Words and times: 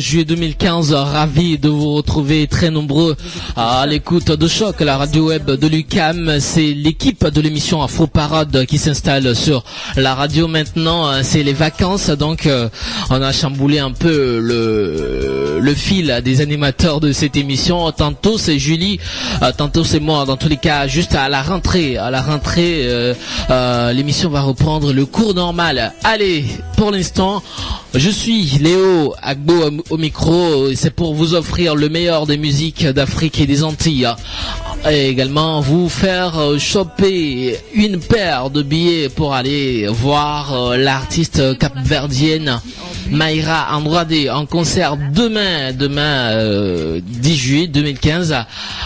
juillet 0.00 0.24
2015, 0.24 0.94
ravi 0.94 1.58
de 1.58 1.68
vous 1.68 1.92
retrouver 1.94 2.46
très 2.46 2.70
nombreux 2.70 3.16
à 3.56 3.84
l'écoute 3.86 4.32
de 4.32 4.48
Choc, 4.48 4.80
la 4.80 4.96
radio 4.96 5.28
web 5.28 5.50
de 5.50 5.66
l'UCAM. 5.68 6.40
C'est 6.40 6.72
l'équipe 6.72 7.26
de 7.26 7.40
l'émission 7.40 7.82
Afro 7.82 8.06
Parade 8.06 8.64
qui 8.64 8.78
s'installe 8.78 9.36
sur 9.36 9.62
la 9.96 10.14
radio 10.14 10.48
maintenant. 10.48 11.22
C'est 11.22 11.42
les 11.42 11.52
vacances, 11.52 12.08
donc 12.08 12.46
euh, 12.46 12.68
on 13.10 13.20
a 13.20 13.30
chamboulé 13.32 13.78
un 13.78 13.92
peu 13.92 14.38
le, 14.40 15.74
fil 15.74 16.20
des 16.24 16.40
animateurs 16.40 17.00
de 17.00 17.12
cette 17.12 17.36
émission. 17.36 17.90
Tantôt 17.92 18.38
c'est 18.38 18.58
Julie, 18.58 18.98
euh, 19.42 19.52
tantôt 19.56 19.84
c'est 19.84 20.00
moi. 20.00 20.24
Dans 20.24 20.36
tous 20.36 20.48
les 20.48 20.56
cas, 20.56 20.86
juste 20.86 21.14
à 21.14 21.28
la 21.28 21.42
rentrée, 21.42 21.98
à 21.98 22.10
la 22.10 22.22
rentrée, 22.22 22.82
euh, 22.84 23.92
l'émission 23.92 24.30
va 24.30 24.40
reprendre 24.40 24.92
le 24.92 25.04
cours 25.04 25.34
normal. 25.34 25.92
Allez, 26.04 26.44
pour 26.76 26.90
l'instant, 26.90 27.42
je 27.94 28.10
suis 28.10 28.44
Léo 28.60 29.14
Agbo 29.20 29.52
au 29.90 29.96
micro, 29.96 30.72
c'est 30.74 30.94
pour 30.94 31.14
vous 31.14 31.34
offrir 31.34 31.74
le 31.74 31.88
meilleur 31.88 32.26
des 32.26 32.36
musiques 32.36 32.86
d'Afrique 32.86 33.40
et 33.40 33.46
des 33.46 33.64
Antilles. 33.64 34.08
Et 34.88 35.08
également 35.08 35.60
vous 35.60 35.88
faire 35.88 36.34
choper 36.58 37.56
une 37.74 37.98
paire 37.98 38.50
de 38.50 38.62
billets 38.62 39.08
pour 39.08 39.34
aller 39.34 39.86
voir 39.88 40.76
l'artiste 40.76 41.58
capverdienne 41.58 42.60
Mayra 43.10 43.76
Andrade 43.76 44.14
en 44.32 44.46
concert 44.46 44.96
demain, 44.96 45.72
demain 45.72 47.00
10 47.00 47.36
juillet 47.36 47.66
2015 47.66 48.36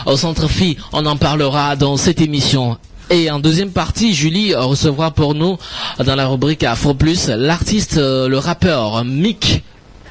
au 0.07 0.17
Centre 0.17 0.49
Phi. 0.49 0.79
On 0.93 1.05
en 1.05 1.17
parlera 1.17 1.77
dans 1.77 1.97
cette 1.97 2.21
émission. 2.21 2.79
Et 3.11 3.31
en 3.31 3.39
deuxième 3.39 3.71
partie, 3.71 4.15
Julie 4.15 4.55
recevra 4.55 5.11
pour 5.11 5.35
nous, 5.35 5.59
dans 6.05 6.17
la 6.17 6.27
rubrique 6.27 6.65
Afro 6.65 6.95
Plus, 6.95 7.29
l'artiste, 7.29 7.97
le 7.97 8.37
rappeur 8.37 9.05
Mick. 9.05 9.63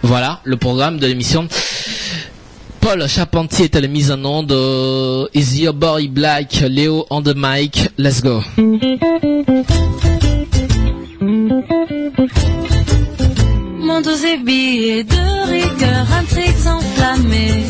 Voilà, 0.04 0.42
le 0.44 0.58
programme 0.58 1.00
de 1.00 1.08
l'émission. 1.08 1.48
Paul 2.84 3.08
Charpentier 3.08 3.66
est 3.66 3.76
à 3.78 3.82
la 3.82 3.88
mise 3.88 4.12
en 4.12 4.26
onde. 4.26 4.52
Euh, 4.52 5.26
Is 5.34 5.62
Your 5.62 5.74
Boy 5.74 6.10
Black, 6.10 6.66
Léo 6.68 7.06
on 7.10 7.22
the 7.22 7.34
mic. 7.34 7.90
Let's 7.98 8.22
go. 8.22 8.42
Mon 13.80 14.02
dos 14.02 14.26
est 14.26 14.44
billet 14.44 15.06
de 15.06 15.48
rigueur, 15.48 16.06
intrigues 16.20 16.68
enflammées. 16.68 17.64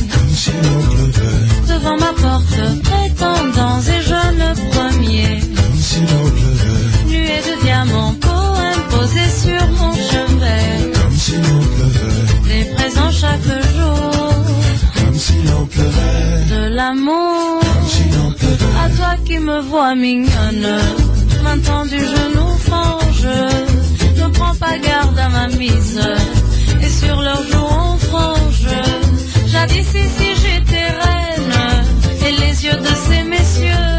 Devant 1.74 1.98
ma 1.98 2.14
porte, 2.14 2.60
prétendants 2.84 3.82
et 3.82 4.02
jeunes 4.02 4.54
premiers. 4.72 5.40
Nuée 7.08 7.42
de 7.48 7.64
diamants, 7.64 8.14
poèmes 8.22 8.84
posés 8.92 9.32
sur 9.44 9.68
mon 9.80 9.94
chevet. 9.94 10.92
Des 12.48 12.66
présents 12.76 13.12
chaque 13.12 13.50
jour. 13.76 14.12
De 16.50 16.76
l'amour. 16.76 17.62
À 18.84 18.90
toi 18.90 19.16
qui 19.26 19.40
me 19.40 19.60
vois 19.62 19.96
mignonne. 19.96 20.78
Maintenant 21.44 21.86
du 21.86 22.00
genou 22.00 22.50
frange. 22.60 23.28
Ne 24.18 24.28
prends 24.30 24.56
pas 24.56 24.78
garde 24.78 25.18
à 25.18 25.30
ma 25.30 25.48
mise. 25.48 26.00
Et 26.84 26.90
sur 26.90 27.20
leurs 27.20 27.44
joues 27.50 27.72
on 27.88 27.98
frange. 27.98 28.68
Jadis 29.48 29.90
ici 30.06 30.30
j'étais 30.42 30.88
reine. 31.02 31.33
De 32.64 32.96
ces 33.10 33.24
messieurs. 33.24 33.92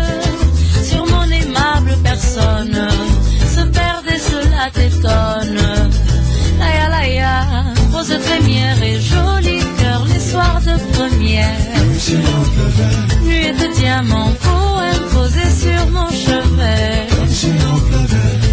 Sur 0.82 1.04
mon 1.06 1.24
aimable 1.24 1.98
personne. 2.02 2.88
Se 3.54 3.60
perdent 3.60 4.08
et 4.08 4.18
cela 4.18 4.70
t'étonne. 4.72 5.60
Laïa 6.58 6.88
laïa. 6.88 7.44
Rose 7.92 8.18
trémière 8.24 8.82
et 8.82 8.98
joli 9.02 9.58
cœur. 9.78 10.06
Les 10.06 10.18
soirs 10.18 10.62
de 10.62 10.78
première. 10.94 11.60
Nuée 13.22 13.52
de 13.52 13.74
diamants. 13.76 14.32
Poèmes 14.40 15.08
posés 15.12 15.54
sur 15.62 15.86
mon 15.90 16.08
chevet. 16.08 17.06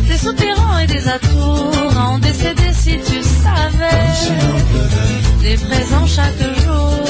Des 0.10 0.18
soupirants 0.18 0.80
et 0.80 0.88
des 0.88 1.08
atours 1.08 1.98
en 1.98 2.20
décédé 2.20 2.74
si 2.74 3.00
tu 3.00 3.24
savais. 3.24 4.12
Des 5.42 5.56
présents 5.56 6.06
chaque 6.06 6.42
jour. 6.66 7.02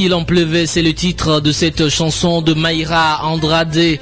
S'il 0.00 0.14
en 0.14 0.24
pleuvait, 0.24 0.64
c'est 0.64 0.80
le 0.80 0.94
titre 0.94 1.40
de 1.40 1.52
cette 1.52 1.90
chanson 1.90 2.40
de 2.40 2.54
Mayra 2.54 3.26
Andrade. 3.26 3.98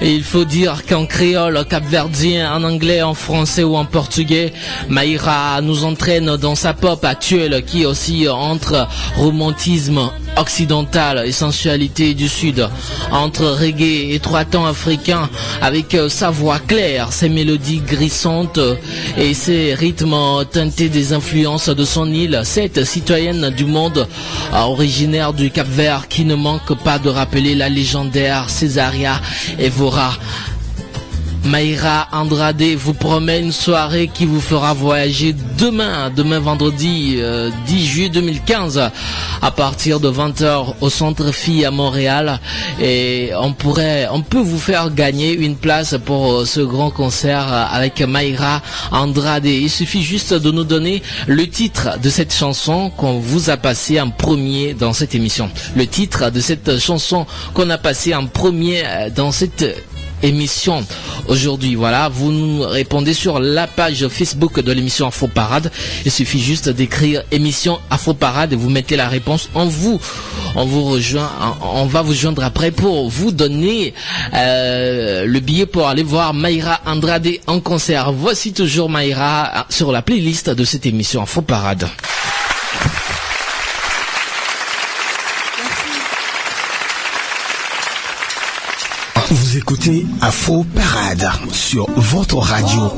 Il 0.00 0.22
faut 0.22 0.44
dire 0.44 0.86
qu'en 0.86 1.06
créole, 1.06 1.64
capverdien, 1.68 2.54
en 2.54 2.62
anglais, 2.62 3.02
en 3.02 3.14
français 3.14 3.64
ou 3.64 3.74
en 3.74 3.84
portugais, 3.84 4.52
Mayra 4.88 5.60
nous 5.60 5.82
entraîne 5.82 6.36
dans 6.36 6.54
sa 6.54 6.72
pop 6.72 7.04
actuelle 7.04 7.64
qui 7.66 7.84
aussi 7.84 8.28
entre 8.28 8.86
romantisme 9.16 10.12
occidental 10.40 11.22
et 11.26 11.32
sensualité 11.32 12.14
du 12.14 12.28
sud, 12.28 12.68
entre 13.12 13.44
reggae 13.44 14.12
et 14.14 14.20
trois 14.20 14.44
temps 14.44 14.66
africain, 14.66 15.28
avec 15.60 15.96
sa 16.08 16.30
voix 16.30 16.58
claire, 16.58 17.12
ses 17.12 17.28
mélodies 17.28 17.82
grissantes 17.86 18.58
et 19.16 19.34
ses 19.34 19.74
rythmes 19.74 20.44
teintés 20.50 20.88
des 20.88 21.12
influences 21.12 21.68
de 21.68 21.84
son 21.84 22.10
île, 22.12 22.40
cette 22.44 22.84
citoyenne 22.84 23.50
du 23.50 23.64
monde 23.64 24.06
originaire 24.52 25.32
du 25.32 25.50
Cap 25.50 25.68
Vert 25.68 26.08
qui 26.08 26.24
ne 26.24 26.34
manque 26.34 26.74
pas 26.82 26.98
de 26.98 27.08
rappeler 27.08 27.54
la 27.54 27.68
légendaire 27.68 28.48
Césaria 28.48 29.20
Evora. 29.58 30.14
Mayra 31.44 32.08
Andrade 32.12 32.62
vous 32.76 32.94
promet 32.94 33.40
une 33.40 33.52
soirée 33.52 34.08
qui 34.12 34.26
vous 34.26 34.40
fera 34.40 34.74
voyager 34.74 35.34
demain, 35.58 36.10
demain 36.14 36.38
vendredi 36.38 37.16
euh, 37.18 37.50
10 37.66 37.86
juillet 37.86 38.08
2015 38.08 38.90
à 39.42 39.50
partir 39.50 40.00
de 40.00 40.10
20h 40.10 40.74
au 40.80 40.90
Centre 40.90 41.32
Phi 41.32 41.64
à 41.64 41.70
Montréal 41.70 42.40
et 42.80 43.30
on 43.40 43.52
pourrait, 43.52 44.08
on 44.12 44.22
peut 44.22 44.38
vous 44.40 44.58
faire 44.58 44.92
gagner 44.94 45.32
une 45.32 45.56
place 45.56 45.96
pour 46.04 46.32
euh, 46.32 46.44
ce 46.44 46.60
grand 46.60 46.90
concert 46.90 47.52
euh, 47.52 47.64
avec 47.70 48.00
Mayra 48.00 48.62
Andrade. 48.92 49.46
Il 49.46 49.70
suffit 49.70 50.02
juste 50.02 50.34
de 50.34 50.50
nous 50.50 50.64
donner 50.64 51.02
le 51.26 51.46
titre 51.48 51.98
de 52.02 52.10
cette 52.10 52.34
chanson 52.34 52.90
qu'on 52.90 53.18
vous 53.18 53.50
a 53.50 53.56
passé 53.56 54.00
en 54.00 54.10
premier 54.10 54.74
dans 54.74 54.92
cette 54.92 55.14
émission. 55.14 55.50
Le 55.74 55.86
titre 55.86 56.30
de 56.30 56.40
cette 56.40 56.78
chanson 56.78 57.26
qu'on 57.54 57.70
a 57.70 57.78
passé 57.78 58.14
en 58.14 58.26
premier 58.26 58.82
euh, 58.84 59.10
dans 59.10 59.32
cette 59.32 59.64
émission 60.22 60.84
aujourd'hui. 61.28 61.74
Voilà, 61.74 62.08
vous 62.08 62.32
nous 62.32 62.62
répondez 62.62 63.14
sur 63.14 63.38
la 63.40 63.66
page 63.66 64.06
Facebook 64.08 64.60
de 64.60 64.72
l'émission 64.72 65.06
Afro 65.06 65.28
Parade. 65.28 65.70
Il 66.04 66.10
suffit 66.10 66.40
juste 66.40 66.68
d'écrire 66.68 67.22
émission 67.30 67.78
Afro 67.90 68.14
Parade 68.14 68.52
et 68.52 68.56
vous 68.56 68.70
mettez 68.70 68.96
la 68.96 69.08
réponse. 69.08 69.48
On 69.54 69.66
vous, 69.66 70.00
on 70.54 70.64
vous 70.64 70.84
rejoint, 70.84 71.30
on 71.62 71.86
va 71.86 72.02
vous 72.02 72.14
joindre 72.14 72.44
après 72.44 72.70
pour 72.70 73.08
vous 73.08 73.30
donner 73.32 73.94
euh, 74.34 75.24
le 75.26 75.40
billet 75.40 75.66
pour 75.66 75.88
aller 75.88 76.02
voir 76.02 76.34
Mayra 76.34 76.80
Andrade 76.86 77.28
en 77.46 77.60
concert. 77.60 78.12
Voici 78.12 78.52
toujours 78.52 78.88
Mayra 78.90 79.66
sur 79.68 79.92
la 79.92 80.02
playlist 80.02 80.50
de 80.50 80.64
cette 80.64 80.86
émission 80.86 81.22
Afro 81.22 81.42
Parade. 81.42 81.88
Vous 89.30 89.58
écoutez 89.58 90.06
Afro 90.20 90.64
Parade 90.64 91.30
sur 91.52 91.88
votre 91.92 92.38
radio. 92.38 92.90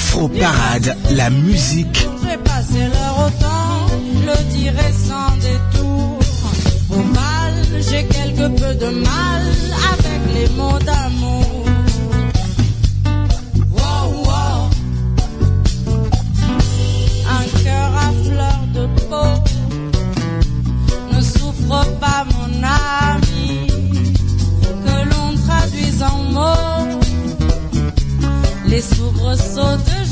Afro 0.00 0.28
Parade, 0.28 0.96
la 1.10 1.28
musique. 1.28 2.08
J'ai 2.24 2.38
passé 2.38 2.80
leur 2.96 3.14
autant, 3.26 3.86
le 4.28 4.36
dirai 4.54 4.90
sans 5.08 5.30
détour. 5.46 6.18
Au 6.90 7.02
mal, 7.18 7.54
j'ai 7.86 8.04
quelque 8.06 8.46
peu 8.60 8.74
de 8.84 8.90
mal 9.10 9.42
avec 9.92 10.20
les 10.34 10.48
mots 10.56 10.78
d'amour. 10.88 11.64
Wow, 13.76 14.06
wow. 14.28 14.60
Un 17.38 17.44
cœur 17.62 17.90
à 18.06 18.10
fleur 18.24 18.60
de 18.76 18.84
peau. 19.08 19.32
Ne 21.12 21.20
souffre 21.20 21.82
pas, 22.00 22.24
mon 22.32 22.50
ami, 22.62 23.19
les 28.70 28.82
soubresauts 28.82 29.78
de 29.78 30.09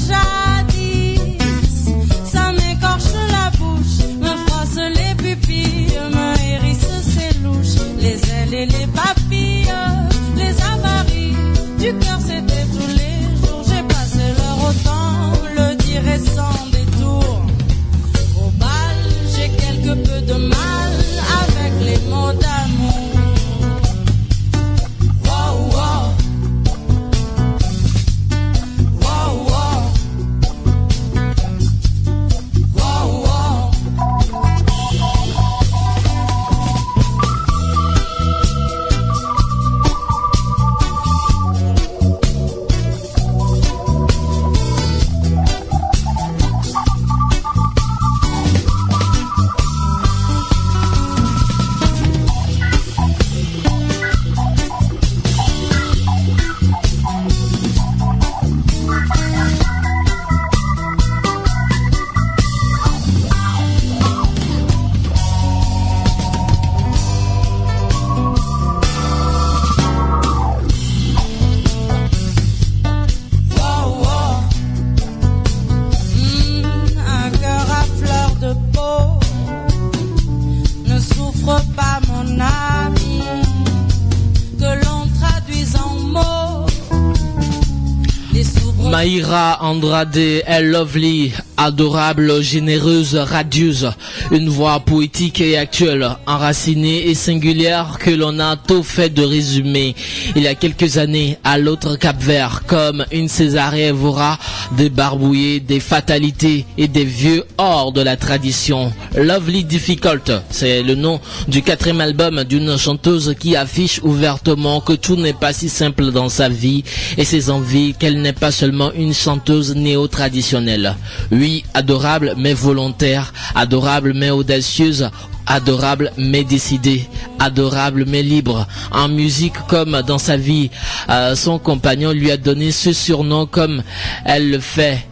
Andrade 89.60 90.16
est 90.16 90.62
lovely, 90.62 91.32
adorable, 91.56 92.40
généreuse, 92.42 93.14
radieuse, 93.16 93.90
une 94.30 94.48
voix 94.48 94.80
poétique 94.80 95.40
et 95.40 95.56
actuelle, 95.56 96.08
enracinée 96.26 97.08
et 97.08 97.14
singulière 97.14 97.98
que 97.98 98.10
l'on 98.10 98.38
a 98.40 98.56
tout 98.56 98.82
fait 98.82 99.08
de 99.08 99.22
résumer. 99.22 99.94
Il 100.36 100.42
y 100.42 100.48
a 100.48 100.54
quelques 100.54 100.98
années, 100.98 101.38
à 101.44 101.58
l'autre 101.58 101.96
Cap 101.96 102.22
Vert, 102.22 102.62
comme 102.66 103.04
une 103.12 103.28
Césarée 103.28 103.88
Evora, 103.88 104.38
des 104.76 104.90
barbouillés, 104.90 105.60
des 105.60 105.80
fatalités 105.80 106.66
et 106.76 106.88
des 106.88 107.04
vieux 107.04 107.44
hors 107.56 107.92
de 107.92 108.02
la 108.02 108.16
tradition. 108.16 108.92
Lovely 109.16 109.64
Difficult, 109.64 110.32
c'est 110.50 110.82
le 110.82 110.94
nom 110.94 111.20
du 111.48 111.62
quatrième 111.62 112.00
album 112.00 112.44
d'une 112.44 112.76
chanteuse 112.76 113.34
qui 113.38 113.56
affiche 113.56 114.00
ouvertement 114.02 114.80
que 114.80 114.92
tout 114.92 115.16
n'est 115.16 115.32
pas 115.32 115.52
si 115.52 115.68
simple 115.68 116.10
dans 116.10 116.28
sa 116.28 116.48
vie 116.48 116.84
et 117.16 117.24
ses 117.24 117.50
envies, 117.50 117.94
qu'elle 117.98 118.20
n'est 118.20 118.32
pas 118.32 118.50
seulement 118.50 118.92
une 118.92 119.14
chanteuse 119.14 119.74
néo-traditionnelle. 119.74 120.96
Oui, 121.30 121.64
adorable 121.74 122.34
mais 122.36 122.54
volontaire, 122.54 123.32
adorable 123.54 124.12
mais 124.18 124.30
audacieuse, 124.30 125.10
adorable 125.46 126.12
mais 126.18 126.44
décidée, 126.44 127.08
adorable 127.38 128.04
mais 128.06 128.22
libre. 128.22 128.66
En 128.90 129.08
musique 129.08 129.56
comme 129.68 130.02
dans 130.02 130.18
sa 130.18 130.36
vie, 130.36 130.70
euh, 131.08 131.34
son 131.34 131.58
compagnon 131.58 132.12
lui 132.12 132.30
a 132.30 132.36
donné 132.36 132.72
ce 132.72 132.92
surnom 132.92 133.46
comme 133.46 133.82
elle 134.24 134.50
le 134.50 134.60
fait 134.60 135.06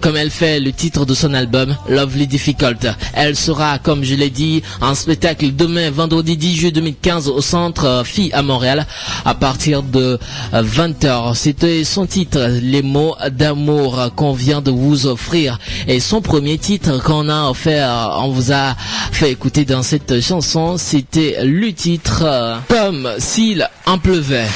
comme 0.00 0.16
elle 0.16 0.30
fait 0.30 0.60
le 0.60 0.72
titre 0.72 1.04
de 1.04 1.14
son 1.14 1.34
album 1.34 1.76
Lovely 1.88 2.26
Difficult. 2.26 2.86
Elle 3.14 3.36
sera, 3.36 3.78
comme 3.78 4.04
je 4.04 4.14
l'ai 4.14 4.30
dit, 4.30 4.62
en 4.80 4.94
spectacle 4.94 5.54
demain, 5.54 5.90
vendredi 5.90 6.36
10 6.36 6.56
juillet 6.56 6.72
2015 6.72 7.28
au 7.28 7.40
centre 7.40 7.84
euh, 7.84 8.04
Phi 8.04 8.30
à 8.32 8.42
Montréal 8.42 8.86
à 9.24 9.34
partir 9.34 9.82
de 9.82 10.18
20h. 10.52 11.34
C'était 11.34 11.84
son 11.84 12.06
titre, 12.06 12.38
Les 12.62 12.82
mots 12.82 13.16
d'amour 13.30 14.10
qu'on 14.16 14.32
vient 14.32 14.60
de 14.60 14.70
vous 14.70 15.06
offrir. 15.06 15.58
Et 15.86 16.00
son 16.00 16.20
premier 16.20 16.58
titre 16.58 17.02
qu'on 17.02 17.28
a 17.28 17.50
offert, 17.50 18.18
on 18.18 18.28
vous 18.28 18.52
a 18.52 18.74
fait 19.12 19.30
écouter 19.30 19.64
dans 19.64 19.82
cette 19.82 20.20
chanson, 20.20 20.76
c'était 20.78 21.38
le 21.44 21.72
titre 21.72 22.22
euh, 22.24 22.56
Comme 22.68 23.08
s'il 23.18 23.68
en 23.86 23.98
pleuvait. 23.98 24.46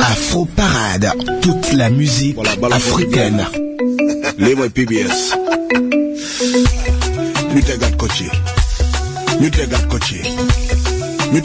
Afro 0.00 0.44
Parade, 0.46 1.10
toute 1.42 1.72
la 1.72 1.90
musique 1.90 2.36
Voilà, 2.36 2.76
africaine. 2.76 3.46
Leeway 4.38 4.68
PBS. 4.70 5.34
ñu 7.54 7.60
tegaat 7.62 7.96
ko 7.98 8.06
ci. 8.08 8.24
ñu 9.40 9.50
tegaat 9.50 9.86
ko 9.88 9.98
ci. 10.00 10.16
ñu 11.32 11.40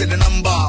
c'est 0.00 0.06
le 0.06 0.16
number. 0.16 0.66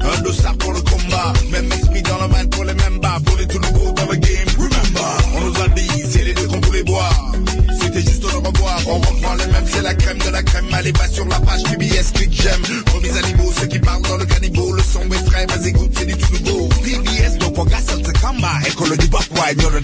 Un 0.00 0.20
dossard 0.22 0.56
pour 0.56 0.72
le 0.72 0.80
combat. 0.80 1.32
Même 1.50 1.70
esprit 1.72 2.02
dans 2.02 2.18
le 2.20 2.28
mal 2.28 2.48
pour 2.48 2.64
les 2.64 2.74
mêmes 2.74 2.98
bas. 2.98 3.18
Pour 3.24 3.36
les 3.36 3.46
tout 3.46 3.60
nouveaux 3.60 3.92
dans 3.92 4.06
le 4.10 4.16
game. 4.16 4.48
Remember. 4.58 5.10
On 5.36 5.40
nous 5.42 5.62
a 5.62 5.68
dit, 5.68 5.88
c'est 6.10 6.24
les 6.24 6.34
deux 6.34 6.48
qu'on 6.48 6.60
voulait 6.60 6.82
boire. 6.82 7.32
C'était 7.80 8.00
juste 8.00 8.24
au 8.24 8.40
revoir. 8.40 8.80
On 8.88 8.98
reprend 8.98 9.34
les 9.34 9.46
mêmes, 9.46 9.66
c'est 9.66 9.82
la 9.82 9.94
crème 9.94 10.18
de 10.18 10.30
la 10.30 10.42
crème. 10.42 10.66
Allez, 10.72 10.92
va 10.92 11.08
sur 11.08 11.24
la 11.26 11.38
page 11.40 11.62
PBS, 11.64 12.10
click 12.14 12.32
j'aime. 12.32 12.62
Remis 12.92 13.16
animaux, 13.16 13.52
ceux 13.60 13.66
qui 13.66 13.78
parlent 13.78 14.02
dans 14.02 14.16
le 14.16 14.26
caniveau. 14.26 14.72
Le 14.72 14.82
son 14.82 15.02
est 15.02 15.30
frais, 15.30 15.46
vas-y, 15.46 15.72
goûte, 15.72 15.92
c'est 15.96 16.06
du 16.06 16.16
tout 16.16 16.32
nouveau. 16.32 16.68
PBS, 16.82 17.38
donc 17.38 17.56
on 17.56 17.64
gasse, 17.64 17.86
c'est 18.04 18.20
kamba. 18.20 18.50
École 18.66 18.96
du 18.96 19.06
bop, 19.06 19.24
ouais, 19.36 19.54
yo, 19.62 19.70
le 19.70 19.80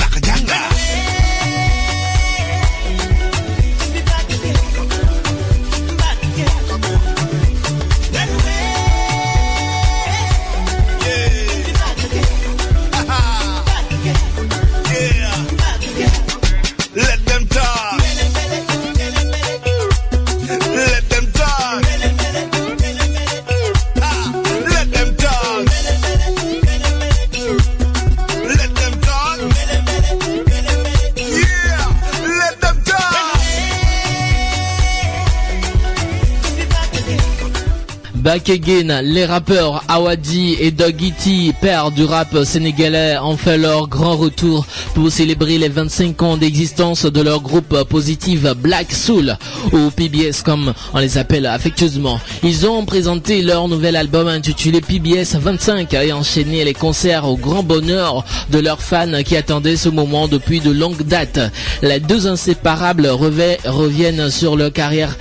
Les 38.35 39.25
rappeurs 39.25 39.83
Awadi 39.89 40.57
et 40.61 40.71
Doggy 40.71 41.11
T, 41.11 41.53
père 41.61 41.91
du 41.91 42.05
rap 42.05 42.45
sénégalais, 42.45 43.19
ont 43.21 43.37
fait 43.37 43.59
leur 43.59 43.89
grand 43.89 44.17
retour 44.17 44.65
pour 44.95 45.11
célébrer 45.11 45.59
les 45.59 45.69
25 45.69 46.23
ans 46.23 46.37
d'existence 46.37 47.07
de 47.07 47.21
leur 47.23 47.41
groupe 47.41 47.83
positif 47.89 48.43
Black 48.57 48.93
Soul, 48.93 49.37
ou 49.73 49.91
PBS 49.91 50.43
comme 50.45 50.73
on 50.95 51.01
les 51.01 51.19
appelle 51.19 51.45
affectueusement. 51.45 52.21
Ils 52.45 52.69
ont 52.69 52.85
présenté 52.85 53.43
leur 53.43 53.67
nouvel 53.67 53.97
album 53.97 54.29
intitulé 54.29 54.81
PBS 54.81 55.35
25 55.35 55.93
et 55.95 56.13
enchaîné 56.13 56.65
les 56.65 56.73
concerts 56.75 57.27
au 57.27 57.37
grand 57.37 57.65
bonheur 57.65 58.25
de 58.51 58.61
leurs 58.61 58.81
fans 58.81 59.25
qui 59.25 59.37
attendaient 59.37 59.75
ce 59.77 59.89
moment 59.89 60.29
depuis 60.29 60.61
de 60.61 60.71
longues 60.71 61.03
dates. 61.03 61.41
Les 61.83 61.99
deux 61.99 62.29
inséparables 62.29 63.09
reviennent 63.09 64.31
sur 64.31 64.55
leur 64.57 64.73
carrière 64.73 65.17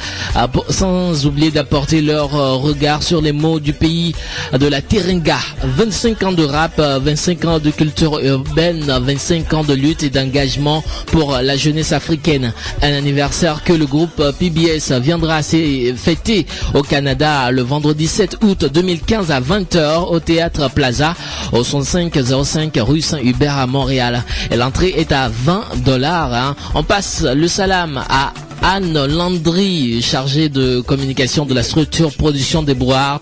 pour- 0.54 0.66
sans 0.70 1.26
oublier 1.26 1.50
d'apporter 1.50 2.02
leur 2.04 2.36
euh, 2.36 2.56
sur 3.00 3.22
les 3.22 3.32
mots 3.32 3.60
du 3.60 3.74
pays 3.74 4.14
de 4.54 4.68
la 4.68 4.82
Terenga. 4.82 5.38
25 5.64 6.24
ans 6.24 6.32
de 6.32 6.44
rap, 6.46 6.74
euh, 6.80 7.00
25 7.02 7.46
ans 7.46 7.60
de 7.60 7.70
culture 7.72 8.20
urbaine, 8.20 8.86
25 9.02 9.54
ans 9.54 9.64
de 9.64 9.74
lutte 9.74 10.04
et 10.04 10.10
d'engagement 10.10 10.84
pour 11.08 11.34
la 11.38 11.58
jeunesse 11.58 11.92
africaine. 11.92 12.54
Un 12.82 12.94
anniversaire 12.94 13.64
que 13.64 13.74
le 13.74 13.86
groupe 13.86 14.22
PBS 14.40 14.92
viendra 15.02 15.42
fêter 15.44 16.46
au 16.74 16.82
Canada 16.82 17.52
le 17.52 17.62
vendredi 17.62 18.08
7 18.08 18.38
août 18.44 18.66
2015 18.72 19.32
à 19.32 19.40
20h 19.42 20.08
au 20.10 20.20
Théâtre 20.20 20.70
Plaza 20.70 21.16
au 21.52 21.64
6505 21.64 22.74
rue 22.80 23.02
Saint-Hubert 23.02 23.58
à 23.58 23.68
Montréal. 23.68 24.24
L'entrée 24.56 24.94
est 24.98 25.12
à 25.12 25.30
20 25.30 25.64
dollars. 25.86 26.34
hein. 26.34 26.56
On 26.76 26.84
passe 26.84 27.24
le 27.24 27.48
salam 27.48 27.98
à 28.10 28.34
Anne 28.62 29.06
Landry, 29.06 30.02
chargée 30.02 30.50
de 30.50 30.82
communication 30.82 31.46
de 31.46 31.54
la 31.54 31.64
structure 31.64 32.12
production 32.14 32.64
des 32.64 32.74
Brouart, 32.74 33.22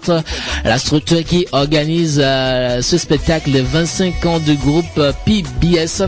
la 0.63 0.77
structure 0.77 1.24
qui 1.24 1.48
organise 1.51 2.20
euh, 2.24 2.82
ce 2.82 2.98
spectacle 2.98 3.51
de 3.51 3.60
25 3.60 4.25
ans 4.25 4.39
du 4.39 4.56
groupe 4.56 5.01
PBS 5.25 6.03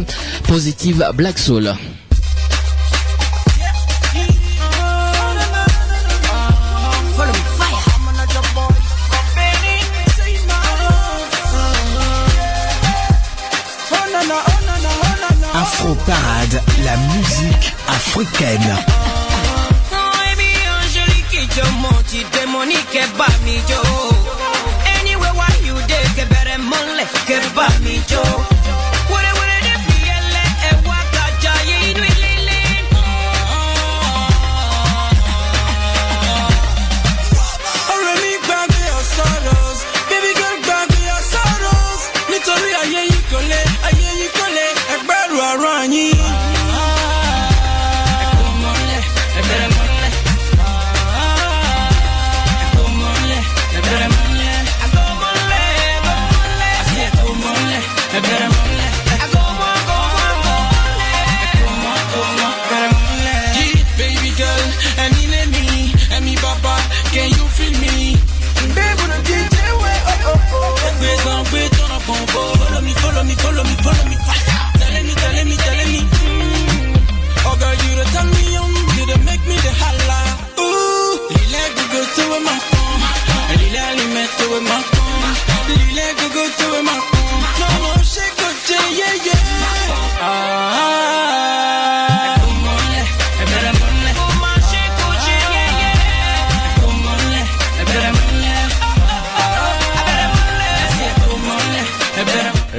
Positive 0.48 1.06
Black 1.16 1.38
Soul. 1.38 1.74
Afro 15.54 15.96
Parade, 16.06 16.62
la 16.84 16.98
musique 17.16 17.74
africaine. 17.88 19.09
so 21.60 21.72
much, 21.82 22.12
the 22.12 22.48
money 22.48 22.80
can 22.94 23.10
buy 23.18 23.34
me, 23.44 23.60
Joe. 23.68 24.16
Anywhere 25.00 25.34
why 25.40 25.52
you 25.64 25.76
there, 25.88 26.10
get 26.16 26.30
better 26.30 26.58
money, 26.62 27.06
can 27.28 27.44
buy 27.56 27.74
me, 27.84 28.00
Joe. 28.08 28.59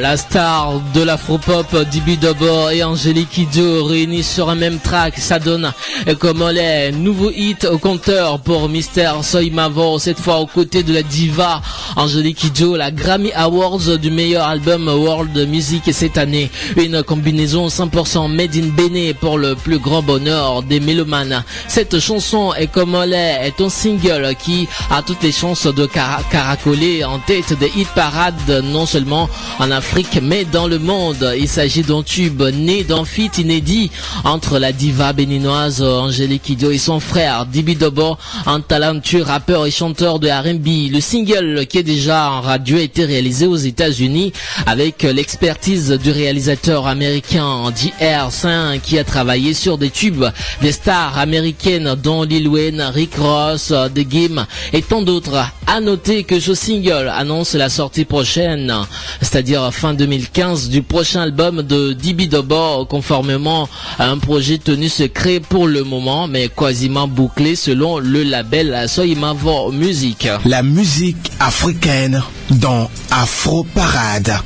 La 0.00 0.16
star 0.16 0.80
de 0.94 1.02
l'afropop, 1.02 1.76
Dibi 1.90 2.16
Dobor 2.16 2.70
et 2.70 2.82
Angélique 2.82 3.28
Kidjo 3.28 3.84
réunis 3.84 4.22
sur 4.22 4.48
un 4.48 4.54
même 4.54 4.78
track, 4.78 5.18
ça 5.18 5.38
donne 5.38 5.70
et 6.06 6.14
comment 6.14 6.48
les 6.48 6.90
nouveaux 6.90 7.30
hits 7.30 7.66
au 7.70 7.76
compteur 7.76 8.38
pour 8.40 8.70
Mister 8.70 9.10
Soy 9.22 9.50
Mavo, 9.50 9.98
cette 9.98 10.18
fois 10.18 10.38
aux 10.38 10.46
côtés 10.46 10.82
de 10.82 10.94
la 10.94 11.02
diva 11.02 11.60
Angélique 11.96 12.38
Kidjo, 12.38 12.76
la 12.76 12.90
Grammy 12.90 13.30
Awards 13.34 13.98
du 14.00 14.10
meilleur 14.10 14.46
album 14.46 14.88
World 14.88 15.36
Music 15.46 15.82
cette 15.92 16.16
année. 16.16 16.50
Une 16.78 17.02
combinaison 17.02 17.66
100% 17.68 18.26
made 18.34 18.56
in 18.56 18.68
Bénin 18.74 19.12
pour 19.20 19.36
le 19.36 19.54
plus 19.54 19.78
grand 19.78 20.02
bonheur 20.02 20.62
des 20.62 20.80
mélomanes. 20.80 21.44
Cette 21.68 21.98
chanson 22.00 22.54
est 22.54 22.68
comme 22.68 22.96
l'est 23.04 23.46
est 23.46 23.60
un 23.60 23.68
single 23.68 24.34
qui 24.42 24.66
a 24.90 25.02
toutes 25.02 25.22
les 25.22 25.32
chances 25.32 25.66
de 25.66 25.84
cara- 25.84 26.22
caracoler 26.30 27.04
en 27.04 27.18
tête 27.18 27.58
des 27.58 27.70
hit 27.76 27.88
parades 27.94 28.62
non 28.64 28.86
seulement 28.86 29.28
en 29.58 29.70
Afrique 29.70 29.89
Mais 30.22 30.44
dans 30.44 30.68
le 30.68 30.78
monde. 30.78 31.34
Il 31.36 31.48
s'agit 31.48 31.82
d'un 31.82 32.02
tube 32.02 32.42
né 32.42 32.84
d'un 32.84 33.04
feat 33.04 33.38
inédit 33.38 33.90
entre 34.24 34.58
la 34.58 34.72
diva 34.72 35.12
béninoise 35.12 35.82
Angélique 35.82 36.42
Kidjo 36.42 36.70
et 36.70 36.78
son 36.78 37.00
frère 37.00 37.44
Dibi 37.46 37.74
Dobo, 37.74 38.16
un 38.46 38.60
talentueux 38.60 39.22
rappeur 39.22 39.66
et 39.66 39.70
chanteur 39.70 40.18
de 40.20 40.28
R&B. 40.28 40.92
Le 40.92 41.00
single 41.00 41.66
qui 41.66 41.78
est 41.78 41.82
déjà 41.82 42.30
en 42.30 42.40
radio 42.40 42.76
a 42.76 42.82
été 42.82 43.04
réalisé 43.04 43.46
aux 43.46 43.56
États-Unis 43.56 44.32
avec 44.66 45.02
l'expertise 45.02 45.90
du 45.90 46.10
réalisateur 46.12 46.86
américain 46.86 47.70
JR5 47.70 48.80
qui 48.80 48.98
a 48.98 49.04
travaillé 49.04 49.54
sur 49.54 49.76
des 49.76 49.90
tubes 49.90 50.24
des 50.62 50.72
stars 50.72 51.18
américaines 51.18 51.96
dont 52.00 52.22
Lil 52.22 52.48
Wayne, 52.48 52.80
Rick 52.94 53.16
Ross, 53.16 53.72
The 53.94 54.08
Game 54.08 54.46
et 54.72 54.82
tant 54.82 55.02
d'autres. 55.02 55.44
À 55.66 55.80
noter 55.80 56.24
que 56.24 56.40
ce 56.40 56.54
single 56.54 57.12
annonce 57.14 57.54
la 57.54 57.68
sortie 57.68 58.04
prochaine, 58.04 58.74
c'est-à-dire 59.20 59.70
fin 59.80 59.94
2015 59.94 60.68
du 60.68 60.82
prochain 60.82 61.22
album 61.22 61.62
de 61.62 61.94
Dibi 61.94 62.28
Dobo 62.28 62.84
conformément 62.84 63.66
à 63.98 64.10
un 64.10 64.18
projet 64.18 64.58
tenu 64.58 64.90
secret 64.90 65.40
pour 65.40 65.66
le 65.66 65.84
moment 65.84 66.28
mais 66.28 66.48
quasiment 66.48 67.08
bouclé 67.08 67.56
selon 67.56 67.98
le 67.98 68.22
label 68.22 68.84
Soimavo 68.86 69.72
Music. 69.72 70.28
La 70.44 70.62
musique 70.62 71.32
africaine 71.40 72.22
dans 72.50 72.90
Afro 73.10 73.64
Parade. 73.74 74.36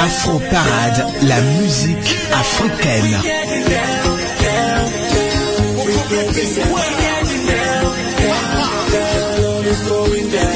Afro 0.00 0.40
Parade, 0.50 1.06
la 1.22 1.40
musique 1.42 2.16
africaine. 2.32 3.20
Je 9.74 10.53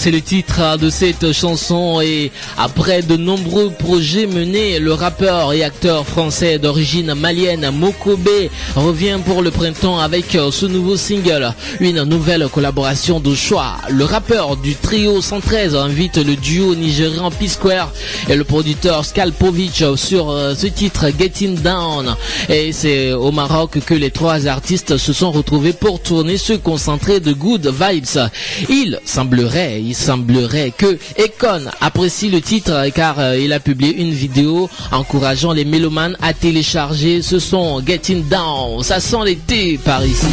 c'est 0.00 0.10
le 0.10 0.22
titre 0.22 0.78
de 0.78 0.88
cette 0.88 1.30
chanson 1.32 2.00
et 2.00 2.32
après 2.56 3.02
de 3.02 3.18
nombreux 3.18 3.68
projets 3.68 4.26
menés, 4.26 4.78
le 4.78 4.94
rappeur 4.94 5.52
et 5.52 5.62
acteur 5.62 6.06
français 6.06 6.58
d'origine 6.58 7.12
malienne 7.12 7.70
Mokobe 7.70 8.48
revient 8.76 9.18
pour 9.26 9.42
le 9.42 9.50
printemps 9.50 9.98
avec 9.98 10.38
ce 10.50 10.64
nouveau 10.64 10.96
single, 10.96 11.52
une 11.80 12.04
nouvelle 12.04 12.46
collaboration 12.48 13.20
de 13.20 13.34
choix. 13.34 13.76
Le 13.88 14.04
rappeur 14.04 14.56
du 14.56 14.74
trio 14.74 15.20
113 15.22 15.74
invite 15.74 16.18
le 16.18 16.36
duo 16.36 16.74
nigérian 16.74 17.30
P-Square 17.30 17.90
et 18.28 18.36
le 18.36 18.44
producteur 18.44 19.04
Skalpovic 19.04 19.82
sur 19.96 20.30
euh, 20.30 20.54
ce 20.54 20.66
titre 20.66 21.06
Getting 21.18 21.58
Down 21.60 22.14
et 22.48 22.72
c'est 22.72 23.12
au 23.12 23.32
Maroc 23.32 23.78
que 23.84 23.94
les 23.94 24.10
trois 24.10 24.46
artistes 24.46 24.98
se 24.98 25.12
sont 25.12 25.30
retrouvés 25.30 25.72
pour 25.72 26.00
tourner 26.02 26.36
ce 26.36 26.52
concentré 26.52 27.18
de 27.18 27.32
good 27.32 27.66
vibes. 27.66 28.28
Il 28.68 29.00
semblerait, 29.04 29.80
il 29.80 29.94
semblerait 29.94 30.72
que 30.76 30.98
Econ 31.18 31.70
apprécie 31.80 32.28
le 32.28 32.42
titre 32.42 32.88
car 32.94 33.18
euh, 33.18 33.38
il 33.38 33.52
a 33.54 33.60
publié 33.60 33.96
une 33.96 34.12
vidéo 34.12 34.68
encourageant 34.92 35.52
les 35.52 35.64
mélomanes 35.64 36.16
à 36.20 36.34
télécharger 36.34 37.22
ce 37.22 37.38
son 37.38 37.82
Getting 37.84 38.28
Down. 38.28 38.82
Ça 38.82 39.00
sent 39.00 39.24
l'été 39.24 39.78
par 39.78 40.04
ici. 40.04 40.26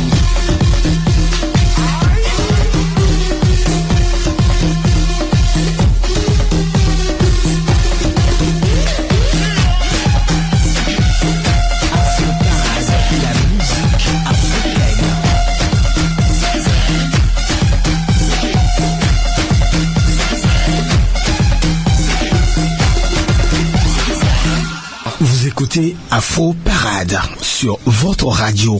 Écoutez 25.58 25.96
Afro 26.12 26.54
Parade 26.64 27.20
sur 27.42 27.80
votre 27.88 28.28
radio. 28.28 28.80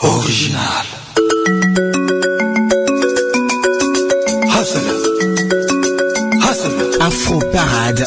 Original. 0.00 0.86
Hustle. 4.48 4.80
Hustle. 6.34 6.98
Afro 7.00 7.38
Parade, 7.52 8.04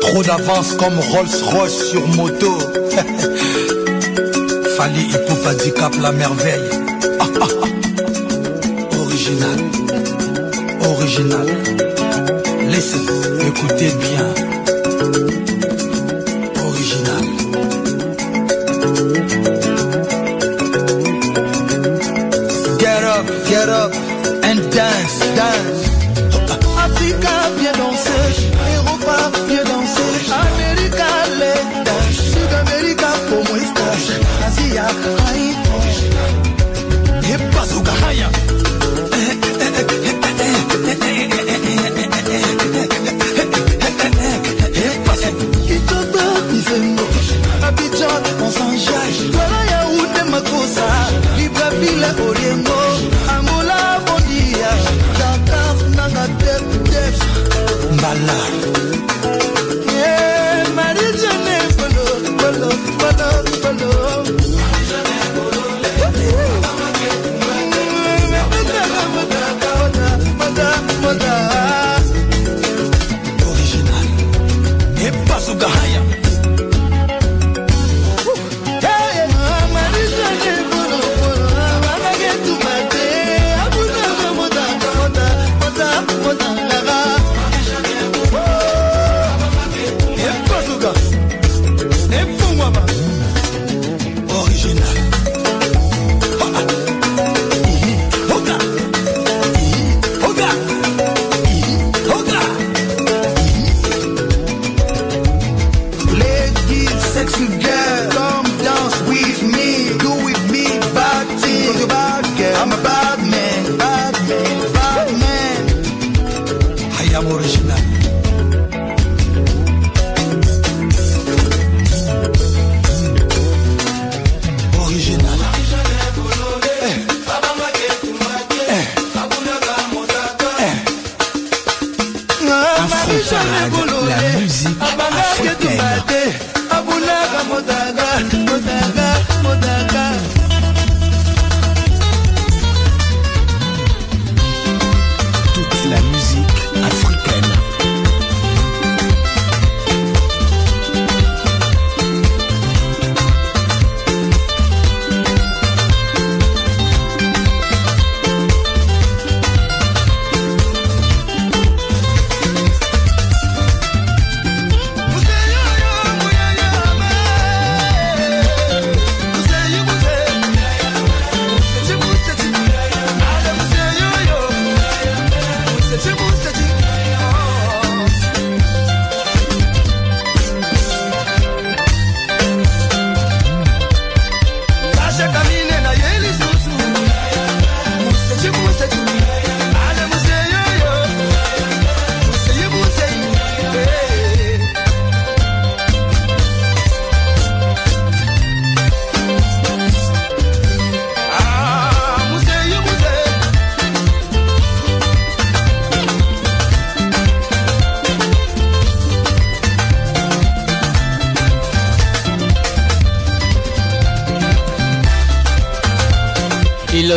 Trop 0.00 0.22
d'avance 0.22 0.74
comme 0.74 0.96
Rolls 1.10 1.42
Royce 1.42 1.90
sur 1.90 2.06
moto. 2.14 2.56
Fali 4.76 5.08
Hip 5.10 5.28
handicap 5.44 5.92
la 6.00 6.12
merveille. 6.12 6.70
Ah, 7.18 7.26
ah, 7.40 7.48
ah. 7.64 8.96
Original. 9.00 9.83
Original. 10.86 11.46
Listen, 12.68 13.00
écoutez 13.46 13.92
bien. 14.00 14.34
Original. 16.64 17.24
Get 22.78 23.04
up, 23.04 23.26
get 23.48 23.68
up 23.68 24.03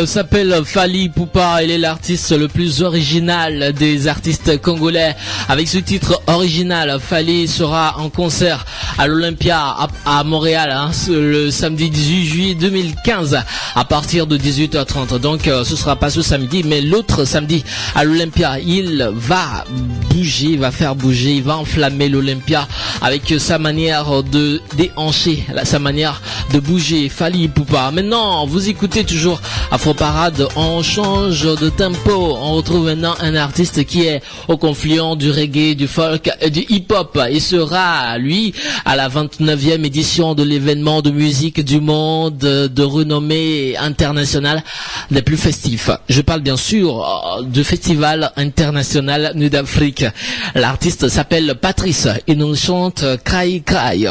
S'appelle 0.06 0.62
Fali 0.64 1.08
Poupa, 1.08 1.62
il 1.62 1.70
est 1.70 1.78
l'artiste 1.78 2.30
le 2.30 2.46
plus 2.46 2.82
original 2.82 3.72
des 3.72 4.06
artistes 4.06 4.60
congolais. 4.60 5.16
Avec 5.48 5.66
ce 5.66 5.78
titre 5.78 6.22
original, 6.26 6.98
Fali 7.00 7.48
sera 7.48 7.96
en 7.98 8.08
concert 8.08 8.64
à 8.98 9.06
l'Olympia 9.06 9.76
à, 10.04 10.24
Montréal 10.24 10.70
hein, 10.72 10.90
le 11.08 11.50
samedi 11.50 11.88
18 11.88 12.26
juillet 12.26 12.54
2015 12.54 13.38
à 13.74 13.84
partir 13.84 14.26
de 14.26 14.36
18h30. 14.36 15.18
Donc 15.20 15.46
euh, 15.46 15.64
ce 15.64 15.76
sera 15.76 15.96
pas 15.96 16.10
ce 16.10 16.20
samedi, 16.20 16.62
mais 16.64 16.80
l'autre 16.80 17.24
samedi 17.24 17.64
à 17.94 18.04
l'Olympia. 18.04 18.58
Il 18.58 19.08
va 19.14 19.64
bouger, 20.10 20.56
va 20.56 20.72
faire 20.72 20.96
bouger, 20.96 21.36
il 21.36 21.42
va 21.44 21.56
enflammer 21.58 22.08
l'Olympia 22.08 22.66
avec 23.00 23.34
sa 23.38 23.58
manière 23.58 24.22
de 24.24 24.60
déhancher, 24.76 25.44
sa 25.64 25.78
manière 25.78 26.20
de 26.52 26.58
bouger. 26.58 27.08
Fali 27.08 27.48
Poupa. 27.48 27.90
Maintenant, 27.92 28.46
vous 28.46 28.68
écoutez 28.68 29.04
toujours 29.04 29.40
Afro 29.70 29.94
Parade, 29.94 30.48
on 30.56 30.82
change 30.82 31.42
de 31.42 31.68
tempo. 31.68 32.36
On 32.40 32.54
retrouve 32.54 32.86
maintenant 32.86 33.14
un 33.20 33.36
artiste 33.36 33.84
qui 33.84 34.06
est 34.06 34.22
au 34.48 34.56
confluent 34.56 35.16
du 35.16 35.30
reggae, 35.30 35.74
du 35.76 35.86
folk 35.86 36.30
et 36.40 36.50
du 36.50 36.64
hip-hop. 36.68 37.18
Il 37.30 37.40
sera, 37.40 38.18
lui, 38.18 38.54
à 38.88 38.96
la 38.96 39.10
29e 39.10 39.84
édition 39.84 40.34
de 40.34 40.42
l'événement 40.42 41.02
de 41.02 41.10
musique 41.10 41.62
du 41.62 41.78
monde 41.78 42.38
de 42.38 42.82
renommée 42.82 43.76
internationale 43.76 44.62
des 45.10 45.20
plus 45.20 45.36
festifs. 45.36 45.90
Je 46.08 46.22
parle 46.22 46.40
bien 46.40 46.56
sûr 46.56 47.04
euh, 47.04 47.42
du 47.42 47.64
festival 47.64 48.32
international 48.36 49.32
Nuit 49.34 49.50
d'Afrique. 49.50 50.06
L'artiste 50.54 51.08
s'appelle 51.08 51.56
Patrice 51.60 52.08
et 52.26 52.34
nous 52.34 52.56
chante 52.56 53.04
Cry 53.24 53.62
Cry. 53.62 54.06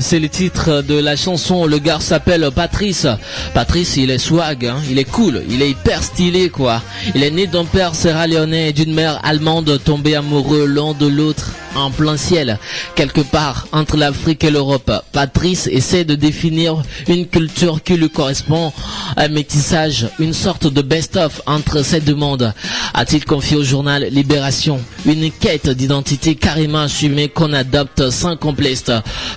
C'est 0.00 0.20
le 0.20 0.28
titre 0.28 0.82
de 0.82 0.94
la 0.94 1.16
chanson. 1.16 1.66
Le 1.66 1.78
gars 1.78 1.98
s'appelle 1.98 2.48
Patrice. 2.54 3.08
Patrice, 3.54 3.96
il 3.96 4.10
est 4.10 4.18
swag, 4.18 4.66
hein. 4.66 4.76
il 4.88 4.98
est 5.00 5.04
cool, 5.04 5.42
il 5.50 5.62
est 5.62 5.70
hyper 5.70 6.02
stylé 6.02 6.48
quoi. 6.48 6.80
Il 7.14 7.24
est 7.24 7.30
né 7.30 7.48
d'un 7.48 7.64
père 7.64 7.94
sierra-léonais 7.94 8.68
et 8.68 8.72
d'une 8.72 8.94
mère 8.94 9.18
allemande 9.24 9.80
tombé 9.84 10.14
amoureux 10.14 10.64
l'un 10.64 10.92
de 10.92 11.08
l'autre 11.08 11.50
en 11.74 11.90
plein 11.90 12.16
ciel, 12.16 12.58
quelque 12.98 13.20
part 13.20 13.68
entre 13.70 13.96
l'Afrique 13.96 14.42
et 14.42 14.50
l'Europe. 14.50 14.90
Patrice 15.12 15.68
essaie 15.68 16.04
de 16.04 16.16
définir 16.16 16.82
une 17.06 17.28
culture 17.28 17.80
qui 17.80 17.96
lui 17.96 18.10
correspond, 18.10 18.72
un 19.16 19.28
métissage, 19.28 20.08
une 20.18 20.32
sorte 20.32 20.66
de 20.66 20.82
best-of 20.82 21.40
entre 21.46 21.84
ces 21.84 22.00
deux 22.00 22.16
mondes. 22.16 22.52
A-t-il 22.94 23.24
confié 23.24 23.56
au 23.56 23.62
journal 23.62 24.08
Libération 24.10 24.80
une 25.06 25.30
quête 25.30 25.68
d'identité 25.70 26.34
carrément 26.34 26.80
assumée 26.80 27.28
qu'on 27.28 27.52
adopte 27.52 28.10
sans 28.10 28.36
complexe. 28.36 28.90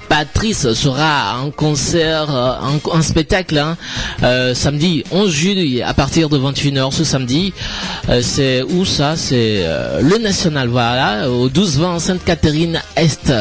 Patrice 0.09 0.73
sera 0.73 1.39
en 1.39 1.51
concert, 1.51 2.31
en, 2.31 2.97
euh, 2.97 3.01
spectacle, 3.03 3.59
hein, 3.59 3.77
euh, 4.23 4.55
samedi 4.55 5.03
11 5.11 5.31
juillet 5.31 5.83
à 5.83 5.93
partir 5.93 6.29
de 6.29 6.37
21h 6.39 6.91
ce 6.91 7.03
samedi. 7.03 7.53
Euh, 8.09 8.21
c'est 8.23 8.63
où 8.63 8.85
ça? 8.85 9.15
C'est 9.15 9.63
le 10.01 10.17
National, 10.17 10.67
voilà, 10.67 11.29
au 11.29 11.47
12-20 11.47 11.99
Sainte-Catherine 11.99 12.81
Est. 12.95 13.31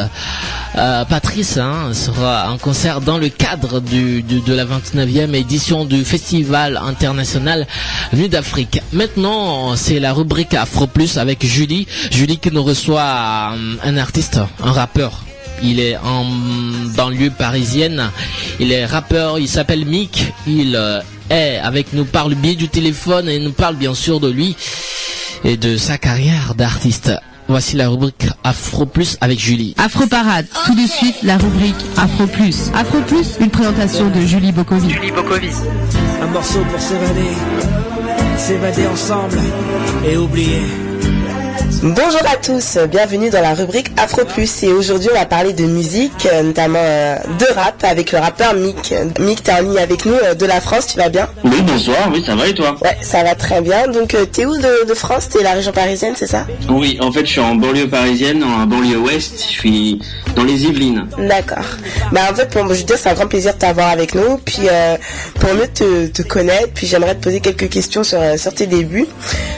Patrice 0.73 1.57
hein, 1.57 1.93
sera 1.93 2.51
en 2.51 2.57
concert 2.57 3.01
dans 3.01 3.17
le 3.17 3.29
cadre 3.29 3.79
de 3.79 4.53
la 4.53 4.65
29e 4.65 5.33
édition 5.33 5.85
du 5.85 6.05
Festival 6.05 6.77
international 6.77 7.67
Nuit 8.13 8.29
d'Afrique. 8.29 8.81
Maintenant, 8.93 9.75
c'est 9.75 9.99
la 9.99 10.13
rubrique 10.13 10.53
Afro 10.53 10.87
Plus 10.87 11.17
avec 11.17 11.45
Julie. 11.45 11.87
Julie 12.11 12.37
qui 12.37 12.51
nous 12.51 12.63
reçoit 12.63 13.53
un 13.83 13.97
artiste, 13.97 14.39
un 14.63 14.71
rappeur 14.71 15.23
il 15.63 15.79
est 15.79 15.97
en 15.97 16.25
banlieue 16.95 17.29
parisienne. 17.29 18.09
Il 18.59 18.71
est 18.71 18.85
rappeur, 18.85 19.39
il 19.39 19.47
s'appelle 19.47 19.85
Mick. 19.85 20.33
Il 20.47 20.75
euh, 20.75 21.01
est 21.29 21.57
avec 21.57 21.93
nous 21.93 22.05
par 22.05 22.29
le 22.29 22.35
biais 22.35 22.55
du 22.55 22.67
téléphone 22.67 23.29
et 23.29 23.39
nous 23.39 23.51
parle 23.51 23.75
bien 23.75 23.93
sûr 23.93 24.19
de 24.19 24.29
lui 24.29 24.55
et 25.43 25.57
de 25.57 25.77
sa 25.77 25.97
carrière 25.97 26.55
d'artiste. 26.55 27.11
Voici 27.51 27.75
la 27.75 27.89
rubrique 27.89 28.27
Afro 28.45 28.85
Plus 28.85 29.17
avec 29.19 29.37
Julie. 29.37 29.75
Afro 29.77 30.07
Parade, 30.07 30.45
tout 30.65 30.73
de 30.73 30.87
suite 30.87 31.21
la 31.21 31.37
rubrique 31.37 31.75
Afro 31.97 32.25
Plus. 32.25 32.71
Afro 32.73 33.01
Plus, 33.01 33.35
une 33.41 33.49
présentation 33.49 34.09
de 34.09 34.21
Julie 34.21 34.53
Bokovic. 34.53 34.89
Julie 34.89 35.11
Bokovic. 35.11 35.51
Un 36.21 36.27
morceau 36.27 36.59
pour 36.71 36.79
s'évader, 36.79 37.35
s'évader 38.37 38.87
ensemble 38.87 39.37
et 40.09 40.15
oublier 40.15 40.61
Bonjour 41.83 42.21
à 42.31 42.35
tous, 42.35 42.77
bienvenue 42.89 43.29
dans 43.31 43.41
la 43.41 43.55
rubrique 43.55 43.87
Afro 43.97 44.23
Plus 44.25 44.61
et 44.63 44.71
aujourd'hui 44.71 45.09
on 45.11 45.17
va 45.17 45.25
parler 45.25 45.53
de 45.53 45.63
musique, 45.63 46.27
euh, 46.31 46.43
notamment 46.43 46.77
euh, 46.79 47.15
de 47.39 47.45
rap 47.55 47.83
avec 47.83 48.11
le 48.11 48.19
rappeur 48.19 48.53
Mick. 48.53 48.93
Mick, 49.19 49.41
t'es 49.41 49.53
en 49.53 49.61
ligne 49.61 49.79
avec 49.79 50.05
nous 50.05 50.13
euh, 50.13 50.35
de 50.35 50.45
la 50.45 50.61
France, 50.61 50.87
tu 50.87 50.97
vas 50.97 51.09
bien? 51.09 51.27
Oui, 51.43 51.61
bonsoir, 51.63 52.11
oui, 52.13 52.23
ça 52.23 52.35
va 52.35 52.47
et 52.47 52.53
toi? 52.53 52.77
Ouais, 52.83 52.97
ça 53.01 53.23
va 53.23 53.33
très 53.33 53.61
bien. 53.61 53.87
Donc 53.87 54.15
t'es 54.31 54.45
où 54.45 54.55
de, 54.55 54.85
de 54.87 54.93
France? 54.93 55.29
T'es 55.29 55.41
la 55.41 55.53
région 55.53 55.71
parisienne, 55.71 56.13
c'est 56.15 56.27
ça? 56.27 56.45
Oui, 56.69 56.99
en 57.01 57.11
fait, 57.11 57.25
je 57.25 57.31
suis 57.31 57.41
en 57.41 57.55
banlieue 57.55 57.89
parisienne, 57.89 58.43
en 58.43 58.67
banlieue 58.67 58.97
ouest, 58.97 59.33
je 59.37 59.59
suis 59.59 59.99
dans 60.35 60.43
les 60.43 60.65
Yvelines. 60.65 61.07
D'accord. 61.17 61.65
Bah 62.11 62.21
en 62.31 62.35
fait, 62.35 62.49
pour 62.49 62.67
je 62.71 62.79
veux 62.79 62.83
dire, 62.83 62.97
c'est 62.99 63.09
un 63.09 63.13
grand 63.15 63.27
plaisir 63.27 63.53
de 63.53 63.59
t'avoir 63.59 63.89
avec 63.89 64.13
nous. 64.13 64.37
Puis 64.37 64.67
euh, 64.69 64.97
pour 65.39 65.53
mieux 65.55 65.67
te, 65.67 66.07
te 66.07 66.21
connaître, 66.21 66.73
puis 66.75 66.85
j'aimerais 66.85 67.15
te 67.15 67.23
poser 67.23 67.39
quelques 67.39 67.69
questions 67.69 68.03
sur, 68.03 68.19
sur 68.37 68.53
tes 68.53 68.67
débuts. 68.67 69.07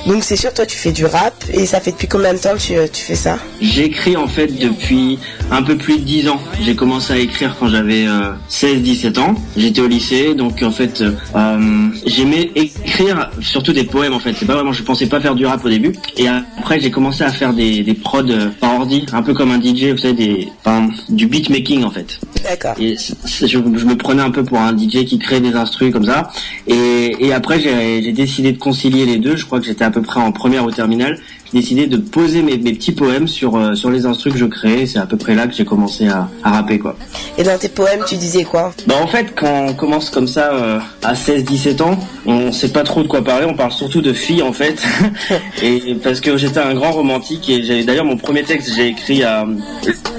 Donc 0.08 0.24
c'est 0.24 0.36
sûr, 0.36 0.54
toi 0.54 0.66
tu 0.66 0.78
fais 0.78 0.92
du 0.92 1.06
rap 1.06 1.34
et 1.52 1.66
ça 1.66 1.80
fait 1.80 1.92
depuis 1.92 2.03
combien 2.08 2.34
de 2.34 2.40
temps 2.40 2.56
tu, 2.58 2.74
tu 2.92 3.02
fais 3.04 3.16
ça 3.16 3.38
J'écris 3.62 4.16
en 4.18 4.28
fait 4.28 4.48
depuis 4.48 5.20
un 5.52 5.64
peu 5.64 5.78
plus 5.78 5.98
de 6.00 6.04
10 6.04 6.30
ans. 6.30 6.40
J'ai 6.62 6.76
commencé 6.76 7.14
à 7.14 7.18
écrire 7.18 7.56
quand 7.60 7.68
j'avais 7.68 8.06
16-17 8.50 9.20
ans. 9.20 9.36
J'étais 9.56 9.82
au 9.82 9.88
lycée, 9.88 10.34
donc 10.34 10.62
en 10.64 10.72
fait, 10.72 11.02
euh, 11.02 11.88
j'aimais 12.06 12.52
écrire 12.56 13.30
surtout 13.42 13.74
des 13.74 13.84
poèmes 13.84 14.14
en 14.14 14.20
fait. 14.20 14.34
C'est 14.38 14.46
pas 14.46 14.56
vraiment, 14.56 14.74
je 14.74 14.84
pensais 14.84 15.08
pas 15.08 15.20
faire 15.20 15.36
du 15.36 15.46
rap 15.46 15.64
au 15.64 15.70
début. 15.70 15.94
Et 16.18 16.28
après, 16.28 16.80
j'ai 16.80 16.92
commencé 16.92 17.24
à 17.24 17.32
faire 17.32 17.54
des, 17.54 17.84
des 17.84 17.94
prods 17.94 18.24
euh, 18.30 18.50
par 18.60 18.76
ordi, 18.76 19.06
un 19.14 19.22
peu 19.22 19.34
comme 19.34 19.52
un 19.52 19.62
DJ, 19.62 19.92
vous 19.92 19.98
savez, 19.98 20.14
des, 20.14 20.48
enfin, 20.64 20.90
du 21.10 21.28
beatmaking 21.28 21.84
en 21.84 21.92
fait. 21.92 22.20
D'accord. 22.44 22.76
Et 22.80 22.96
je, 22.98 23.46
je 23.48 23.58
me 23.58 23.96
prenais 23.96 24.22
un 24.22 24.32
peu 24.32 24.44
pour 24.44 24.60
un 24.60 24.76
DJ 24.76 25.06
qui 25.06 25.20
crée 25.20 25.40
des 25.40 25.54
instrus 25.54 25.92
comme 25.92 26.06
ça. 26.06 26.30
Et, 26.68 27.16
et 27.20 27.34
après, 27.34 27.60
j'ai 27.60 28.02
j'ai 28.04 28.12
décidé 28.12 28.52
de 28.52 28.58
concilier 28.58 29.06
les 29.06 29.18
deux. 29.18 29.36
Je 29.36 29.46
crois 29.46 29.60
que 29.60 29.66
j'étais 29.66 29.84
à 29.84 29.92
peu 29.92 30.02
près 30.02 30.20
en 30.20 30.32
première 30.32 30.66
ou 30.66 30.72
terminale. 30.72 31.20
Décidé 31.54 31.88
de 31.88 31.98
poser 31.98 32.42
mes, 32.42 32.58
mes 32.58 32.74
petits 32.74 32.92
poèmes 32.92 33.28
sur 33.28 33.56
euh, 33.56 33.76
sur 33.76 33.92
les 33.92 34.06
instrus 34.06 34.34
que 34.34 34.40
je 34.40 34.46
créais. 34.46 34.86
C'est 34.86 35.00
à 35.00 35.06
peu 35.06 35.18
près 35.18 35.36
là 35.36 35.48
que 35.48 35.54
j'ai 35.54 35.66
commencé 35.66 36.08
à, 36.08 36.30
à 36.44 36.52
rapper 36.52 36.80
quoi. 36.80 36.96
Et 37.38 37.44
dans 37.44 37.58
tes 37.58 37.70
poèmes, 37.70 38.02
tu 38.08 38.16
disais 38.16 38.44
quoi? 38.44 38.74
Bah 38.88 38.96
en 39.02 39.08
fait, 39.08 39.34
quand 39.36 39.68
on 39.70 39.74
commence 39.74 40.10
comme 40.10 40.28
ça 40.28 40.54
euh, 40.54 40.80
à 41.04 41.14
16-17 41.14 41.82
ans, 41.84 42.00
on 42.26 42.52
sait 42.52 42.70
pas 42.70 42.84
trop 42.84 43.04
de 43.04 43.08
quoi 43.08 43.24
parler. 43.24 43.46
On 43.48 43.56
parle 43.56 43.72
surtout 43.72 44.02
de 44.02 44.14
filles 44.14 44.42
en 44.42 44.54
fait. 44.54 44.82
et 45.64 45.96
parce 46.04 46.22
que 46.22 46.38
j'étais 46.38 46.60
un 46.60 46.74
grand 46.74 46.92
romantique 46.92 47.50
et 47.50 47.64
j'ai 47.64 47.84
d'ailleurs 47.84 48.06
mon 48.06 48.18
premier 48.18 48.44
texte 48.44 48.74
j'ai 48.76 48.88
écrit 48.88 49.24
à 49.24 49.46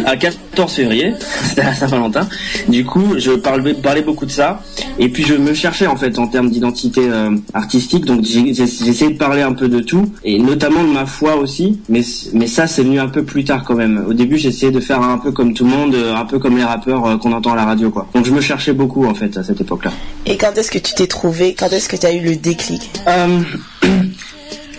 à 0.05 0.17
14 0.17 0.73
février, 0.73 1.15
c'était 1.45 1.63
à 1.63 1.75
Saint-Valentin. 1.75 2.29
Du 2.69 2.85
coup, 2.85 3.19
je 3.19 3.33
parlais, 3.33 3.75
parlais 3.75 4.03
beaucoup 4.03 4.27
de 4.27 4.31
ça. 4.31 4.63
Et 4.99 5.09
puis 5.09 5.25
je 5.25 5.35
me 5.35 5.55
cherchais 5.55 5.87
en 5.87 5.97
fait 5.97 6.19
en 6.19 6.29
termes 6.29 6.51
d'identité 6.51 7.03
euh, 7.05 7.37
artistique. 7.53 8.05
Donc 8.05 8.21
essayé 8.23 9.11
de 9.11 9.19
parler 9.19 9.43
un 9.43 9.53
peu 9.53 9.69
de 9.69 9.81
tout 9.81 10.13
et 10.23 10.39
notamment 10.39 10.83
de 10.83 10.93
ma 10.93 11.07
foi 11.07 11.24
aussi. 11.33 11.81
Mais 11.89 12.03
mais 12.33 12.47
ça 12.47 12.67
c'est 12.67 12.83
venu 12.83 13.01
un 13.01 13.09
peu 13.09 13.25
plus 13.25 13.45
tard 13.45 13.65
quand 13.65 13.75
même. 13.75 14.05
Au 14.09 14.13
début, 14.13 14.37
j'essayais 14.37 14.73
de 14.73 14.81
faire 14.81 15.03
un 15.03 15.19
peu 15.19 15.33
comme 15.33 15.55
tout 15.55 15.65
le 15.65 15.71
monde, 15.71 15.95
euh, 15.95 16.15
un 16.15 16.25
peu 16.25 16.39
comme 16.39 16.57
les 16.57 16.65
rappeurs 16.65 17.07
euh, 17.07 17.17
qu'on 17.17 17.33
entend 17.33 17.53
à 17.53 17.57
la 17.57 17.65
radio 17.65 17.91
quoi. 17.91 18.07
Donc 18.15 18.27
je 18.27 18.31
me 18.31 18.41
cherchais 18.41 18.73
beaucoup 18.73 19.07
en 19.07 19.15
fait 19.15 19.37
à 19.37 19.43
cette 19.43 19.61
époque-là. 19.61 19.93
Et 20.27 20.37
quand 20.37 20.53
est-ce 20.57 20.71
que 20.71 20.79
tu 20.79 20.95
t'es 20.95 21.07
trouvé 21.07 21.55
Quand 21.55 21.69
est-ce 21.69 21.89
que 21.89 21.97
tu 21.97 22.07
as 22.07 22.13
eu 22.13 22.21
le 22.21 22.37
déclic? 22.37 22.91
Euh, 23.09 23.41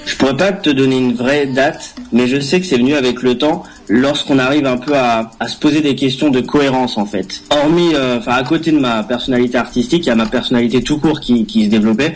je 0.05 0.15
pourrais 0.15 0.37
pas 0.37 0.51
te 0.51 0.69
donner 0.69 0.97
une 0.97 1.13
vraie 1.13 1.45
date, 1.47 1.95
mais 2.11 2.27
je 2.27 2.39
sais 2.39 2.59
que 2.59 2.65
c'est 2.65 2.77
venu 2.77 2.93
avec 2.93 3.21
le 3.21 3.37
temps, 3.37 3.63
lorsqu'on 3.89 4.39
arrive 4.39 4.65
un 4.65 4.77
peu 4.77 4.95
à, 4.95 5.31
à 5.39 5.47
se 5.47 5.57
poser 5.57 5.81
des 5.81 5.95
questions 5.95 6.29
de 6.29 6.41
cohérence 6.41 6.97
en 6.97 7.05
fait. 7.05 7.43
Hormis, 7.51 7.93
euh, 7.93 8.17
enfin 8.19 8.33
à 8.33 8.43
côté 8.43 8.71
de 8.71 8.79
ma 8.79 9.03
personnalité 9.03 9.57
artistique, 9.57 10.05
il 10.05 10.09
y 10.09 10.11
a 10.11 10.15
ma 10.15 10.25
personnalité 10.25 10.81
tout 10.81 10.99
court 10.99 11.19
qui, 11.19 11.45
qui 11.45 11.65
se 11.65 11.69
développait, 11.69 12.13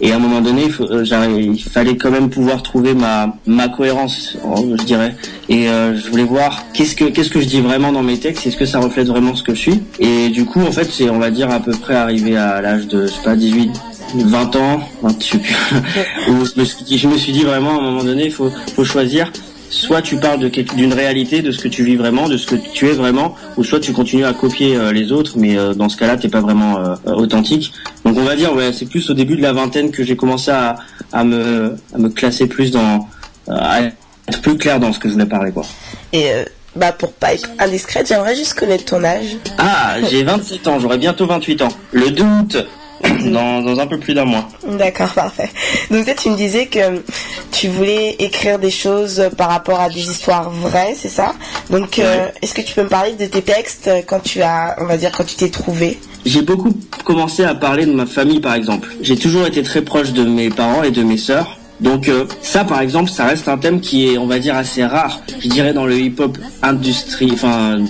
et 0.00 0.12
à 0.12 0.16
un 0.16 0.18
moment 0.18 0.40
donné, 0.40 0.66
il, 0.66 0.84
euh, 0.84 1.40
il 1.40 1.62
fallait 1.62 1.96
quand 1.96 2.10
même 2.10 2.30
pouvoir 2.30 2.62
trouver 2.62 2.94
ma 2.94 3.36
ma 3.46 3.68
cohérence, 3.68 4.36
je 4.78 4.84
dirais. 4.84 5.16
Et 5.48 5.68
euh, 5.68 5.96
je 5.96 6.08
voulais 6.08 6.24
voir 6.24 6.64
qu'est-ce 6.72 6.94
que 6.94 7.04
qu'est-ce 7.04 7.30
que 7.30 7.40
je 7.40 7.46
dis 7.46 7.60
vraiment 7.60 7.92
dans 7.92 8.02
mes 8.02 8.18
textes, 8.18 8.46
est-ce 8.46 8.56
que 8.56 8.66
ça 8.66 8.80
reflète 8.80 9.08
vraiment 9.08 9.34
ce 9.34 9.42
que 9.42 9.54
je 9.54 9.60
suis. 9.60 9.82
Et 9.98 10.28
du 10.28 10.44
coup, 10.44 10.60
en 10.60 10.72
fait, 10.72 10.88
c'est 10.90 11.10
on 11.10 11.18
va 11.18 11.30
dire 11.30 11.50
à 11.50 11.60
peu 11.60 11.72
près 11.72 11.94
arrivé 11.94 12.36
à 12.36 12.60
l'âge 12.60 12.86
de 12.86 13.06
je 13.06 13.12
sais 13.12 13.22
pas 13.22 13.36
18 13.36 13.70
20 14.14 14.56
ans, 14.56 14.80
20, 15.02 15.22
je 15.22 15.26
sais 15.26 15.38
plus, 15.38 15.54
où 16.28 16.44
je 16.44 16.60
me 16.60 16.64
suis 16.64 16.84
dit, 16.84 16.98
je 16.98 17.08
me 17.08 17.16
suis 17.16 17.32
dit 17.32 17.44
vraiment 17.44 17.70
à 17.70 17.78
un 17.78 17.80
moment 17.82 18.04
donné, 18.04 18.26
il 18.26 18.32
faut, 18.32 18.50
faut 18.74 18.84
choisir. 18.84 19.30
Soit 19.70 20.02
tu 20.02 20.16
parles 20.16 20.50
d'une 20.76 20.92
réalité, 20.92 21.40
de 21.40 21.50
ce 21.50 21.62
que 21.62 21.68
tu 21.68 21.82
vis 21.82 21.96
vraiment, 21.96 22.28
de 22.28 22.36
ce 22.36 22.46
que 22.46 22.56
tu 22.56 22.88
es 22.88 22.92
vraiment, 22.92 23.34
ou 23.56 23.64
soit 23.64 23.80
tu 23.80 23.94
continues 23.94 24.26
à 24.26 24.34
copier 24.34 24.76
euh, 24.76 24.92
les 24.92 25.12
autres, 25.12 25.38
mais 25.38 25.56
euh, 25.56 25.72
dans 25.72 25.88
ce 25.88 25.96
cas-là, 25.96 26.18
t'es 26.18 26.28
pas 26.28 26.42
vraiment 26.42 26.78
euh, 26.78 26.94
authentique. 27.14 27.72
Donc 28.04 28.18
on 28.18 28.24
va 28.24 28.36
dire, 28.36 28.54
ouais, 28.54 28.74
c'est 28.74 28.84
plus 28.84 29.08
au 29.08 29.14
début 29.14 29.34
de 29.34 29.40
la 29.40 29.54
vingtaine 29.54 29.90
que 29.90 30.04
j'ai 30.04 30.14
commencé 30.14 30.50
à, 30.50 30.76
à 31.10 31.24
me, 31.24 31.76
à 31.94 31.98
me 31.98 32.10
classer 32.10 32.46
plus 32.48 32.70
dans, 32.70 33.08
à 33.48 33.80
être 33.82 33.94
plus 34.42 34.56
clair 34.56 34.78
dans 34.80 34.92
ce 34.92 34.98
que 34.98 35.08
je 35.08 35.14
voulais 35.14 35.26
parler, 35.26 35.52
quoi. 35.52 35.64
Et 36.12 36.32
euh, 36.32 36.44
bah 36.76 36.92
pour 36.92 37.12
pas 37.12 37.34
être 37.34 37.48
indiscrète, 37.58 38.08
j'aimerais 38.08 38.34
juste 38.34 38.54
connaître 38.54 38.84
ton 38.84 39.02
âge. 39.04 39.36
Ah, 39.58 39.96
j'ai 40.10 40.22
27 40.22 40.66
ans, 40.68 40.78
j'aurai 40.78 40.98
bientôt 40.98 41.26
28 41.26 41.62
ans. 41.62 41.68
Le 41.92 42.10
2 42.10 42.22
août, 42.22 42.56
dans, 43.30 43.62
dans 43.62 43.78
un 43.80 43.86
peu 43.86 43.98
plus 43.98 44.14
d'un 44.14 44.24
mois. 44.24 44.48
D'accord, 44.66 45.12
parfait. 45.12 45.50
Donc 45.90 46.06
tu 46.16 46.30
me 46.30 46.36
disais 46.36 46.66
que 46.66 47.02
tu 47.50 47.68
voulais 47.68 48.16
écrire 48.18 48.58
des 48.58 48.70
choses 48.70 49.28
par 49.36 49.50
rapport 49.50 49.80
à 49.80 49.88
des 49.88 50.10
histoires 50.10 50.50
vraies, 50.50 50.94
c'est 50.96 51.08
ça? 51.08 51.34
Donc 51.70 51.98
euh, 51.98 52.28
est-ce 52.40 52.54
que 52.54 52.60
tu 52.60 52.74
peux 52.74 52.82
me 52.82 52.88
parler 52.88 53.12
de 53.12 53.26
tes 53.26 53.42
textes 53.42 53.90
quand 54.06 54.20
tu 54.20 54.42
as, 54.42 54.76
on 54.80 54.84
va 54.84 54.96
dire, 54.96 55.10
quand 55.16 55.24
tu 55.24 55.36
t'es 55.36 55.48
trouvé? 55.50 55.98
J'ai 56.24 56.42
beaucoup 56.42 56.72
commencé 57.04 57.44
à 57.44 57.54
parler 57.54 57.86
de 57.86 57.92
ma 57.92 58.06
famille 58.06 58.40
par 58.40 58.54
exemple. 58.54 58.88
J'ai 59.00 59.16
toujours 59.16 59.46
été 59.46 59.62
très 59.62 59.82
proche 59.82 60.12
de 60.12 60.24
mes 60.24 60.50
parents 60.50 60.82
et 60.82 60.90
de 60.90 61.02
mes 61.02 61.16
sœurs. 61.18 61.58
Donc 61.82 62.08
euh, 62.08 62.26
ça 62.40 62.64
par 62.64 62.80
exemple, 62.80 63.10
ça 63.10 63.26
reste 63.26 63.48
un 63.48 63.58
thème 63.58 63.80
qui 63.80 64.08
est 64.08 64.18
on 64.18 64.26
va 64.26 64.38
dire 64.38 64.56
assez 64.56 64.84
rare. 64.84 65.20
Je 65.40 65.48
dirais 65.48 65.72
dans 65.72 65.84
le 65.84 65.98
hip-hop 65.98 66.38
industrie 66.62 67.30
enfin 67.32 67.80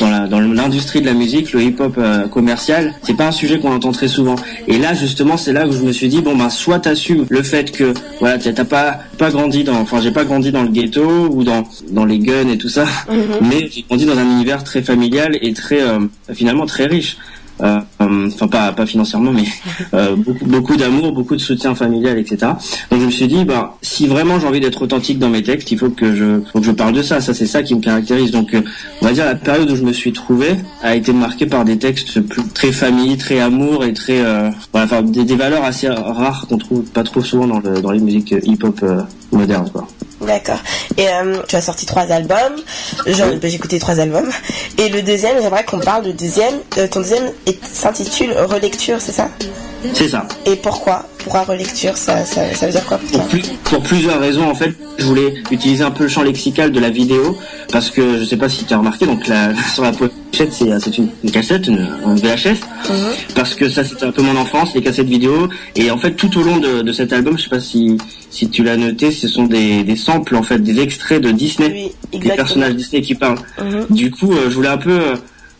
dans 0.00 0.40
l'industrie 0.40 1.00
de 1.00 1.06
la 1.06 1.12
musique, 1.12 1.52
le 1.52 1.62
hip-hop 1.62 1.94
euh, 1.98 2.26
commercial, 2.26 2.94
c'est 3.02 3.16
pas 3.16 3.28
un 3.28 3.32
sujet 3.32 3.58
qu'on 3.58 3.72
entend 3.72 3.92
très 3.92 4.08
souvent. 4.08 4.36
Et 4.66 4.78
là 4.78 4.94
justement, 4.94 5.36
c'est 5.36 5.52
là 5.52 5.66
où 5.66 5.72
je 5.72 5.82
me 5.82 5.92
suis 5.92 6.08
dit 6.08 6.22
bon 6.22 6.34
ben 6.34 6.50
soit 6.50 6.80
t'assumes 6.80 7.26
le 7.28 7.42
fait 7.42 7.70
que 7.70 7.92
voilà, 8.18 8.38
t'as 8.38 8.64
pas 8.64 9.00
pas 9.18 9.30
grandi 9.30 9.64
dans 9.64 9.76
enfin 9.76 10.00
j'ai 10.00 10.10
pas 10.10 10.24
grandi 10.24 10.50
dans 10.50 10.62
le 10.62 10.70
ghetto 10.70 11.28
ou 11.30 11.44
dans 11.44 11.64
dans 11.90 12.04
les 12.04 12.18
guns 12.18 12.48
et 12.48 12.58
tout 12.58 12.68
ça, 12.68 12.86
mais 13.42 13.68
j'ai 13.70 13.82
grandi 13.82 14.06
dans 14.06 14.18
un 14.18 14.24
univers 14.24 14.64
très 14.64 14.82
familial 14.82 15.38
et 15.40 15.52
très 15.52 15.82
euh, 15.82 16.00
finalement 16.32 16.66
très 16.66 16.86
riche. 16.86 17.18
Euh, 17.60 17.78
euh, 18.00 18.28
enfin 18.28 18.48
pas 18.48 18.72
pas 18.72 18.86
financièrement 18.86 19.30
mais 19.30 19.44
euh, 19.94 20.16
beaucoup 20.16 20.46
beaucoup 20.46 20.76
d'amour 20.76 21.12
beaucoup 21.12 21.36
de 21.36 21.40
soutien 21.40 21.74
familial 21.74 22.18
etc 22.18 22.52
donc 22.90 23.00
je 23.00 23.06
me 23.06 23.10
suis 23.10 23.28
dit 23.28 23.44
bah 23.44 23.76
si 23.82 24.06
vraiment 24.06 24.40
j'ai 24.40 24.46
envie 24.46 24.60
d'être 24.60 24.82
authentique 24.82 25.18
dans 25.18 25.28
mes 25.28 25.42
textes 25.42 25.70
il 25.70 25.78
faut 25.78 25.90
que 25.90 26.14
je 26.14 26.40
faut 26.52 26.60
que 26.60 26.66
je 26.66 26.72
parle 26.72 26.94
de 26.94 27.02
ça. 27.02 27.20
Ça 27.20 27.34
c'est 27.34 27.46
ça 27.46 27.62
qui 27.62 27.74
me 27.74 27.80
caractérise. 27.80 28.30
Donc 28.30 28.54
euh, 28.54 28.62
on 29.00 29.06
va 29.06 29.12
dire 29.12 29.24
la 29.24 29.34
période 29.34 29.70
où 29.70 29.76
je 29.76 29.82
me 29.82 29.92
suis 29.92 30.12
trouvé 30.12 30.56
a 30.82 30.94
été 30.94 31.12
marquée 31.12 31.46
par 31.46 31.64
des 31.64 31.78
textes 31.78 32.20
plus, 32.20 32.42
très 32.48 32.72
famille 32.72 33.16
très 33.16 33.40
amour 33.40 33.84
et 33.84 33.92
très 33.92 34.24
euh, 34.24 34.50
voilà 34.72 34.86
enfin 34.86 35.02
des, 35.02 35.24
des 35.24 35.36
valeurs 35.36 35.64
assez 35.64 35.88
rares 35.88 36.46
qu'on 36.48 36.58
trouve 36.58 36.82
pas 36.82 37.02
trop 37.02 37.22
souvent 37.22 37.46
dans 37.46 37.60
le, 37.60 37.80
dans 37.80 37.90
les 37.90 38.00
musiques 38.00 38.34
hip 38.44 38.58
hop 38.62 38.84
modernes 39.30 39.68
quoi 39.72 39.86
D'accord. 40.22 40.58
Et 40.96 41.08
euh, 41.08 41.42
tu 41.48 41.56
as 41.56 41.60
sorti 41.62 41.86
trois 41.86 42.10
albums. 42.12 42.56
Genre, 43.06 43.28
j'ai 43.42 43.54
écouté 43.54 43.78
trois 43.78 43.98
albums. 43.98 44.30
Et 44.78 44.88
le 44.88 45.02
deuxième, 45.02 45.40
j'aimerais 45.40 45.64
qu'on 45.64 45.80
parle 45.80 46.04
du 46.04 46.12
deuxième. 46.12 46.54
Euh, 46.78 46.86
ton 46.86 47.00
deuxième 47.00 47.32
s'intitule 47.72 48.32
Relecture, 48.32 49.00
c'est 49.00 49.12
ça? 49.12 49.28
C'est 49.94 50.08
ça. 50.08 50.26
Et 50.46 50.56
pourquoi? 50.56 51.06
Pourquoi 51.18 51.42
relecture 51.44 51.96
ça, 51.96 52.24
ça, 52.24 52.52
ça 52.54 52.66
veut 52.66 52.72
dire 52.72 52.84
quoi 52.84 52.98
pour 52.98 53.10
pour, 53.20 53.28
plus- 53.28 53.42
pour 53.64 53.82
plusieurs 53.82 54.18
raisons 54.20 54.48
en 54.50 54.54
fait 54.56 54.74
je 54.98 55.04
voulais 55.04 55.34
utiliser 55.52 55.84
un 55.84 55.92
peu 55.92 56.02
le 56.04 56.08
champ 56.08 56.22
lexical 56.22 56.72
de 56.72 56.80
la 56.80 56.90
vidéo 56.90 57.38
parce 57.70 57.90
que 57.90 58.18
je 58.18 58.24
sais 58.24 58.36
pas 58.36 58.48
si 58.48 58.64
tu 58.64 58.74
as 58.74 58.78
remarqué 58.78 59.06
donc 59.06 59.28
la, 59.28 59.52
sur 59.74 59.84
la 59.84 59.92
pochette 59.92 60.52
c'est 60.52 60.66
c'est 60.80 60.98
une, 60.98 61.10
une 61.22 61.30
cassette 61.30 61.68
une, 61.68 61.88
un 62.04 62.14
VHS 62.16 62.58
parce 63.36 63.54
que 63.54 63.68
ça 63.68 63.84
c'était 63.84 64.04
un 64.04 64.10
peu 64.10 64.22
mon 64.22 64.36
enfance 64.36 64.74
les 64.74 64.82
cassettes 64.82 65.06
vidéo. 65.06 65.48
Et 65.76 65.92
en 65.92 65.98
fait 65.98 66.12
tout 66.14 66.36
au 66.38 66.42
long 66.42 66.56
de, 66.56 66.82
de 66.82 66.92
cet 66.92 67.12
album 67.12 67.38
je 67.38 67.44
sais 67.44 67.48
pas 67.50 67.60
si 67.60 67.96
si 68.30 68.48
tu 68.50 68.64
l'as 68.64 68.76
noté 68.76 69.12
ce 69.12 69.28
sont 69.28 69.44
des, 69.44 69.84
des 69.84 69.96
samples 69.96 70.34
en 70.34 70.42
fait 70.42 70.58
des 70.58 70.80
extraits 70.80 71.22
de 71.22 71.30
Disney. 71.30 71.92
Des 72.12 72.30
personnages 72.30 72.74
Disney 72.74 73.00
qui 73.02 73.14
parlent. 73.14 73.38
Mhm. 73.62 73.86
du 73.90 74.10
coup 74.10 74.32
euh, 74.32 74.50
je 74.50 74.54
voulais 74.56 74.68
un 74.68 74.76
peu 74.78 74.90
euh, 74.90 75.14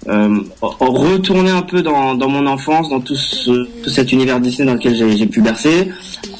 euh, 0.08 0.38
retourner 0.60 1.50
un 1.50 1.62
peu 1.62 1.82
dans, 1.82 2.14
dans 2.14 2.28
mon 2.28 2.46
enfance, 2.46 2.88
dans 2.88 3.00
tout, 3.00 3.14
ce, 3.16 3.66
tout 3.82 3.90
cet 3.90 4.12
univers 4.12 4.40
Disney 4.40 4.66
dans 4.66 4.74
lequel 4.74 4.94
j'ai 4.96 5.26
pu 5.26 5.40
bercer. 5.40 5.90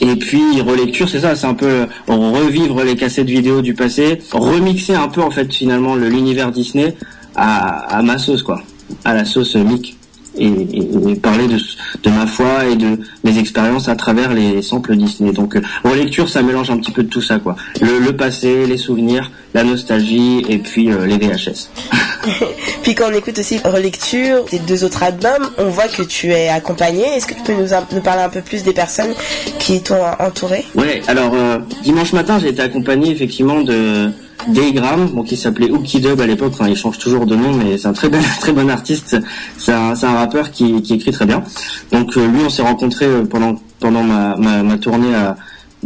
Et 0.01 0.17
puis 0.17 0.61
relecture, 0.61 1.09
c'est 1.09 1.21
ça, 1.21 1.35
c'est 1.37 1.47
un 1.47 1.55
peu 1.55 1.67
euh, 1.67 1.87
revivre 2.09 2.83
les 2.83 2.97
cassettes 2.97 3.29
vidéo 3.29 3.63
du 3.63 3.75
passé, 3.75 4.19
remixer 4.33 4.95
un 4.95 5.09
peu 5.09 5.23
en 5.23 5.31
fait 5.31 5.53
finalement 5.53 5.95
le- 5.95 6.09
l'univers 6.09 6.51
Disney 6.51 6.97
à, 7.37 7.97
à 7.99 8.03
ma 8.03 8.19
sauce 8.19 8.43
quoi, 8.43 8.63
à 9.05 9.15
la 9.15 9.25
sauce 9.25 9.55
euh, 9.57 9.63
Mick. 9.65 9.97
Et, 10.39 10.47
et, 10.47 11.15
parler 11.17 11.47
de, 11.47 11.57
de 11.57 12.11
ma 12.11 12.27
foi 12.27 12.67
et 12.71 12.77
de 12.77 12.99
mes 13.25 13.39
expériences 13.39 13.89
à 13.89 13.97
travers 13.97 14.33
les 14.33 14.63
samples 14.63 14.97
Disney. 14.97 15.33
Donc 15.33 15.57
euh, 15.57 15.63
relecture, 15.85 16.29
ça 16.29 16.43
mélange 16.43 16.71
un 16.71 16.79
petit 16.79 16.93
peu 16.93 17.03
de 17.03 17.09
tout 17.09 17.23
ça, 17.23 17.39
quoi. 17.39 17.57
Le, 17.81 17.99
le 17.99 18.17
passé, 18.17 18.67
les 18.67 18.79
souvenirs, 18.79 19.31
la 19.55 19.65
nostalgie 19.65 20.45
et 20.49 20.59
puis 20.59 20.91
euh, 20.91 21.07
les 21.07 21.19
VHS. 21.19 21.71
puis 22.83 22.95
quand 22.95 23.11
on 23.11 23.15
écoute 23.15 23.39
aussi 23.39 23.59
relecture 23.59 24.45
des 24.51 24.59
deux 24.61 24.85
autres 24.85 25.03
albums, 25.03 25.51
on 25.59 25.69
voit 25.69 25.89
que 25.89 26.03
tu 26.03 26.29
es 26.29 26.49
accompagné. 26.49 27.03
Est-ce 27.03 27.27
que 27.27 27.35
tu 27.35 27.43
peux 27.43 27.55
nous, 27.55 27.69
nous, 27.93 28.01
parler 28.01 28.23
un 28.23 28.29
peu 28.29 28.41
plus 28.41 28.63
des 28.63 28.73
personnes 28.73 29.15
qui 29.59 29.83
t'ont 29.83 30.03
entouré? 30.19 30.65
Ouais, 30.75 31.03
alors 31.07 31.33
euh, 31.35 31.59
dimanche 31.83 32.13
matin, 32.13 32.39
j'ai 32.39 32.49
été 32.49 32.63
accompagné 32.63 33.11
effectivement 33.11 33.63
de 33.63 34.11
Daygram, 34.49 35.07
bon, 35.07 35.23
qui 35.23 35.37
s'appelait 35.37 35.71
Ookie 35.71 36.01
Dub 36.01 36.21
à 36.21 36.27
l'époque, 36.27 36.53
enfin 36.55 36.69
il 36.69 36.77
change 36.77 36.99
toujours 36.99 37.27
de 37.27 37.37
nom, 37.37 37.53
mais 37.53 37.79
c'est 37.79 37.89
un 37.89 37.93
très 37.93 38.11
très 38.41 38.53
bon 38.53 38.69
artiste, 38.71 39.17
c'est 39.57 39.73
un, 39.73 39.95
un, 40.03 40.15
rappeur 40.15 40.51
qui, 40.51 40.83
qui, 40.83 40.95
écrit 40.95 41.13
très 41.13 41.27
bien. 41.27 41.43
Donc 41.93 42.17
euh, 42.17 42.27
lui 42.27 42.41
on 42.45 42.51
s'est 42.51 42.63
rencontré 42.63 43.07
euh, 43.07 43.25
pendant 43.25 43.57
pendant 43.81 44.03
ma, 44.03 44.37
ma, 44.37 44.63
ma 44.63 44.79
tournée 44.79 45.15
à, 45.15 45.37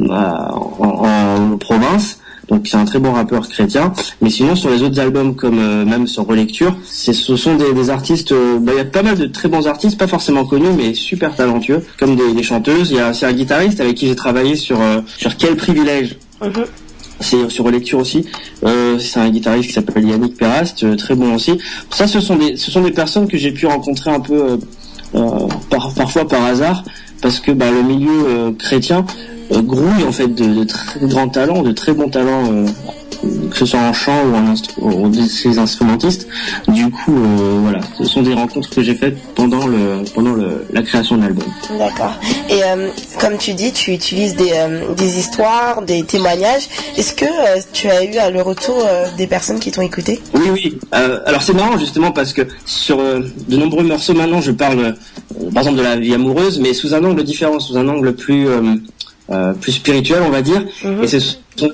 en, 0.01 1.53
en, 1.53 1.57
province. 1.59 2.21
Donc 2.49 2.69
c'est 2.69 2.77
un 2.77 2.85
très 2.85 3.01
bon 3.01 3.13
rappeur 3.13 3.49
chrétien. 3.49 3.93
Mais 4.21 4.31
sinon 4.31 4.55
sur 4.55 4.71
les 4.71 4.83
autres 4.83 5.01
albums 5.01 5.35
comme 5.35 5.59
euh, 5.59 5.85
même 5.85 6.07
sur 6.07 6.27
Relecture, 6.27 6.77
ce 6.85 7.13
sont 7.13 7.57
des, 7.57 7.73
des 7.73 7.91
artistes. 7.91 8.33
Euh, 8.33 8.59
bah, 8.61 8.73
il 8.75 8.79
y 8.79 8.81
a 8.81 8.85
pas 8.85 9.03
mal 9.03 9.17
de 9.17 9.27
très 9.27 9.49
bons 9.49 9.67
artistes, 9.67 9.99
pas 9.99 10.07
forcément 10.07 10.45
connus, 10.45 10.71
mais 10.77 10.95
super 10.95 11.35
talentueux, 11.35 11.85
comme 11.99 12.15
des, 12.15 12.33
des 12.33 12.43
chanteuses. 12.43 12.91
Il 12.91 12.99
y 12.99 13.01
a 13.01 13.13
c'est 13.13 13.27
un 13.27 13.33
guitariste 13.33 13.81
avec 13.81 13.97
qui 13.97 14.07
j'ai 14.07 14.17
travaillé 14.17 14.55
sur 14.55 14.81
euh, 14.81 15.01
sur 15.17 15.37
quel 15.37 15.57
privilège. 15.57 16.17
Mm-hmm 16.41 16.67
c'est 17.21 17.51
sur 17.51 17.71
lecture 17.71 17.99
aussi. 17.99 18.27
Euh, 18.65 18.99
c'est 18.99 19.21
un 19.21 19.29
guitariste 19.31 19.69
qui 19.69 19.75
s'appelle 19.75 20.07
Yannick 20.07 20.37
Perast, 20.37 20.83
euh, 20.85 20.97
très 20.97 21.15
bon 21.15 21.35
aussi. 21.35 21.59
Ça, 21.91 22.07
ce 22.07 22.21
sont 22.21 22.37
des, 22.37 22.57
ce 22.57 22.71
sont 22.71 22.83
des 22.83 22.91
personnes 22.91 23.29
que 23.29 23.37
j'ai 23.37 23.53
pu 23.53 23.67
rencontrer 23.67 24.11
un 24.11 24.21
peu 24.21 24.35
euh, 24.35 24.57
euh 25.15 25.47
par, 25.71 25.95
parfois 25.95 26.29
par 26.29 26.45
hasard, 26.45 26.85
parce 27.23 27.41
que 27.41 27.53
bah, 27.53 27.71
le 27.71 27.83
milieu 27.83 28.55
chrétien 28.59 29.05
grouille 29.51 30.05
en 30.07 30.13
fait 30.13 30.29
de, 30.29 30.55
de, 30.55 30.65
très 30.65 31.01
grands 31.07 31.29
talents, 31.29 31.63
de 31.63 31.73
très 31.73 31.93
bons 31.93 32.09
talents 32.09 32.65
que 33.51 33.57
ce 33.57 33.67
soit 33.67 33.81
en 33.81 33.93
chant 33.93 34.25
ou 34.25 34.35
en 34.35 34.47
instru 34.47 34.83
ou 34.83 35.13
ces 35.15 35.59
instrumentistes. 35.59 36.27
Du 36.69 36.91
coup, 36.91 37.17
euh, 37.17 37.59
voilà, 37.63 37.81
ce 37.97 38.05
sont 38.05 38.23
des 38.23 38.35
rencontres 38.35 38.71
que 38.71 38.83
j'ai 38.83 38.95
faites 38.95 39.17
pendant 39.35 39.67
le 39.67 40.05
pendant 40.15 40.33
le, 40.33 40.67
la 40.73 40.83
création 40.83 41.17
de 41.17 41.23
l'album. 41.23 41.47
D'accord. 41.79 42.15
Et 42.49 42.63
euh, 42.65 42.89
comme 43.21 43.39
tu 43.39 43.55
dis, 43.55 43.73
tu 43.73 43.93
utilises 43.93 44.37
des, 44.37 44.53
euh, 44.53 44.95
des 44.95 45.19
histoires, 45.19 45.83
des 45.83 46.05
témoignages. 46.05 46.69
Est-ce 46.97 47.15
que 47.15 47.27
tu 47.73 47.89
as 47.89 48.05
eu 48.05 48.33
le 48.33 48.43
retour 48.43 48.77
des 49.17 49.27
personnes 49.27 49.59
qui 49.59 49.71
t'ont 49.71 49.83
écouté? 49.83 50.21
Oui, 50.35 50.49
oui. 50.53 50.79
alors 50.93 51.43
c'est 51.43 51.55
marrant 51.55 51.79
justement 51.79 52.13
parce 52.13 52.33
que 52.33 52.43
sur 52.65 52.99
de 52.99 53.57
nombreux 53.57 53.85
morceaux 53.85 54.15
maintenant, 54.15 54.41
je 54.41 54.53
parle 54.53 54.95
par 55.53 55.63
exemple 55.63 55.79
de 55.79 55.83
la 55.83 55.97
vie 55.97 56.15
amoureuse, 56.15 56.61
mais 56.61 56.75
sous 56.75 56.95
un 56.95 57.05
angle 57.05 57.23
différent, 57.25 57.59
sous 57.61 57.77
un 57.77 57.89
angle 57.89 58.15
plus 58.15 58.47
plus 59.61 59.73
spirituel, 59.73 60.23
on 60.27 60.31
va 60.31 60.43
dire. 60.43 60.65
Mhm. 60.85 61.03
Et 61.03 61.07
c'est 61.07 61.21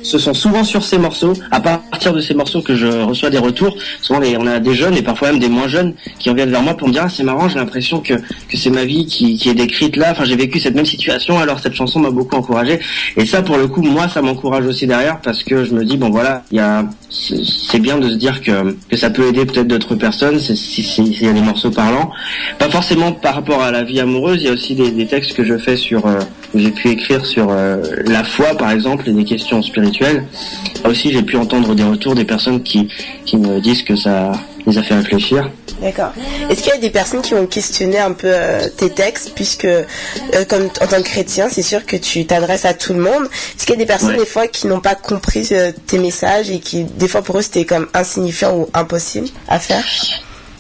ce 0.03 0.19
sont 0.19 0.35
souvent 0.35 0.65
sur 0.65 0.85
ces 0.85 0.99
morceaux, 0.99 1.35
à 1.51 1.61
partir 1.61 2.13
de 2.13 2.21
ces 2.21 2.35
morceaux 2.35 2.63
que 2.63 2.75
je 2.75 2.87
reçois 2.87 3.31
des 3.31 3.39
retours. 3.39 3.77
Souvent, 4.01 4.21
on 4.39 4.47
a 4.47 4.61
des 4.61 4.75
jeunes 4.75 4.97
et 4.97 5.03
parfois 5.03 5.33
même 5.33 5.41
des 5.41 5.49
moins 5.49 5.69
jeunes 5.69 5.95
qui 6.19 6.31
reviennent 6.31 6.51
vers 6.51 6.63
moi 6.63 6.75
pour 6.75 6.89
me 6.89 6.93
dire 6.93 7.03
ah, 7.07 7.09
c'est 7.09 7.23
marrant, 7.23 7.49
j'ai 7.49 7.59
l'impression 7.59 8.01
que, 8.01 8.15
que 8.15 8.57
c'est 8.57 8.71
ma 8.71 8.85
vie 8.85 9.07
qui, 9.07 9.49
est 9.49 9.55
décrite 9.55 9.97
là. 9.97 10.13
Enfin, 10.13 10.25
j'ai 10.25 10.37
vécu 10.37 10.61
cette 10.61 10.75
même 10.75 10.87
situation, 10.87 11.39
alors 11.39 11.61
cette 11.61 11.75
chanson 11.75 12.01
m'a 12.01 12.11
beaucoup 12.11 12.37
encouragé. 12.37 12.81
Et 13.17 13.27
ça, 13.27 13.43
pour 13.43 13.57
le 13.57 13.67
coup, 13.67 13.83
moi, 13.83 14.09
ça 14.09 14.23
m'encourage 14.23 14.67
aussi 14.67 14.87
derrière 14.87 15.21
parce 15.21 15.43
que 15.43 15.65
je 15.65 15.73
me 15.75 15.85
dis 15.85 15.97
bon 15.97 16.11
voilà, 16.11 16.43
il 16.51 16.59
y 16.59 16.61
a 16.61 16.85
c'est 17.13 17.79
bien 17.79 17.99
de 17.99 18.09
se 18.09 18.15
dire 18.15 18.41
que, 18.41 18.75
que 18.89 18.97
ça 18.97 19.11
peut 19.11 19.29
aider 19.29 19.45
peut-être 19.45 19.67
d'autres 19.67 19.95
personnes 19.95 20.39
s'il 20.39 20.57
si, 20.57 21.03
y 21.03 21.29
a 21.29 21.33
des 21.33 21.43
morceaux 21.43 21.71
parlants. 21.71 22.11
Pas 22.59 22.71
forcément 22.71 23.13
par 23.13 23.35
rapport 23.35 23.63
à 23.63 23.71
la 23.71 23.83
vie 23.83 24.01
amoureuse, 24.01 24.43
il 24.43 24.47
y 24.47 24.49
a 24.49 24.53
aussi 24.53 24.75
des, 24.75 25.07
textes 25.07 25.35
que 25.35 25.45
je 25.45 25.59
fais 25.59 25.77
sur, 25.77 26.07
euh, 26.07 26.21
j'ai 26.55 26.71
pu 26.71 26.89
écrire 26.89 27.27
sur 27.27 27.49
euh, 27.51 27.83
la 28.07 28.25
foi 28.25 28.57
par 28.57 28.71
exemple 28.71 29.09
et 29.09 29.13
des 29.13 29.25
questions 29.25 29.63
spirituel. 29.73 30.25
aussi, 30.85 31.13
j'ai 31.13 31.23
pu 31.23 31.37
entendre 31.37 31.75
des 31.75 31.83
retours 31.83 32.15
des 32.15 32.25
personnes 32.25 32.63
qui, 32.63 32.89
qui 33.25 33.37
me 33.39 33.61
disent 33.61 33.83
que 33.83 33.97
ça 33.97 34.33
les 34.67 34.79
a 34.79 34.83
fait 34.83 34.95
réfléchir. 34.95 35.49
D'accord. 35.81 36.13
Est-ce 36.49 36.63
qu'il 36.63 36.73
y 36.73 36.77
a 36.77 36.79
des 36.79 36.91
personnes 36.91 37.23
qui 37.23 37.35
ont 37.35 37.47
questionné 37.47 37.99
un 37.99 38.13
peu 38.13 38.29
euh, 38.31 38.69
tes 38.77 38.91
textes, 38.91 39.33
puisque 39.35 39.65
euh, 39.65 39.85
comme 40.49 40.65
en 40.81 40.87
tant 40.87 40.99
que 40.99 41.09
chrétien, 41.09 41.49
c'est 41.49 41.63
sûr 41.63 41.85
que 41.87 41.97
tu 41.97 42.25
t'adresses 42.27 42.65
à 42.65 42.75
tout 42.75 42.93
le 42.93 43.01
monde. 43.01 43.25
Est-ce 43.25 43.67
qu'il 43.67 43.75
y 43.75 43.79
a 43.79 43.81
des 43.81 43.87
personnes 43.87 44.17
des 44.17 44.27
fois 44.27 44.47
qui 44.47 44.69
n'ont 44.69 44.81
pas 44.81 44.95
compris 44.95 45.49
euh, 45.53 45.73
tes 45.87 45.99
messages 45.99 46.51
et 46.51 46.61
qui 46.61 46.85
des 46.85 47.09
fois 47.09 47.23
pour 47.23 47.39
eux 47.39 47.43
c'était 47.43 47.65
comme 47.65 47.89
insignifiant 47.95 48.55
ou 48.57 48.69
impossible 48.75 49.29
à 49.49 49.59
faire? 49.59 49.85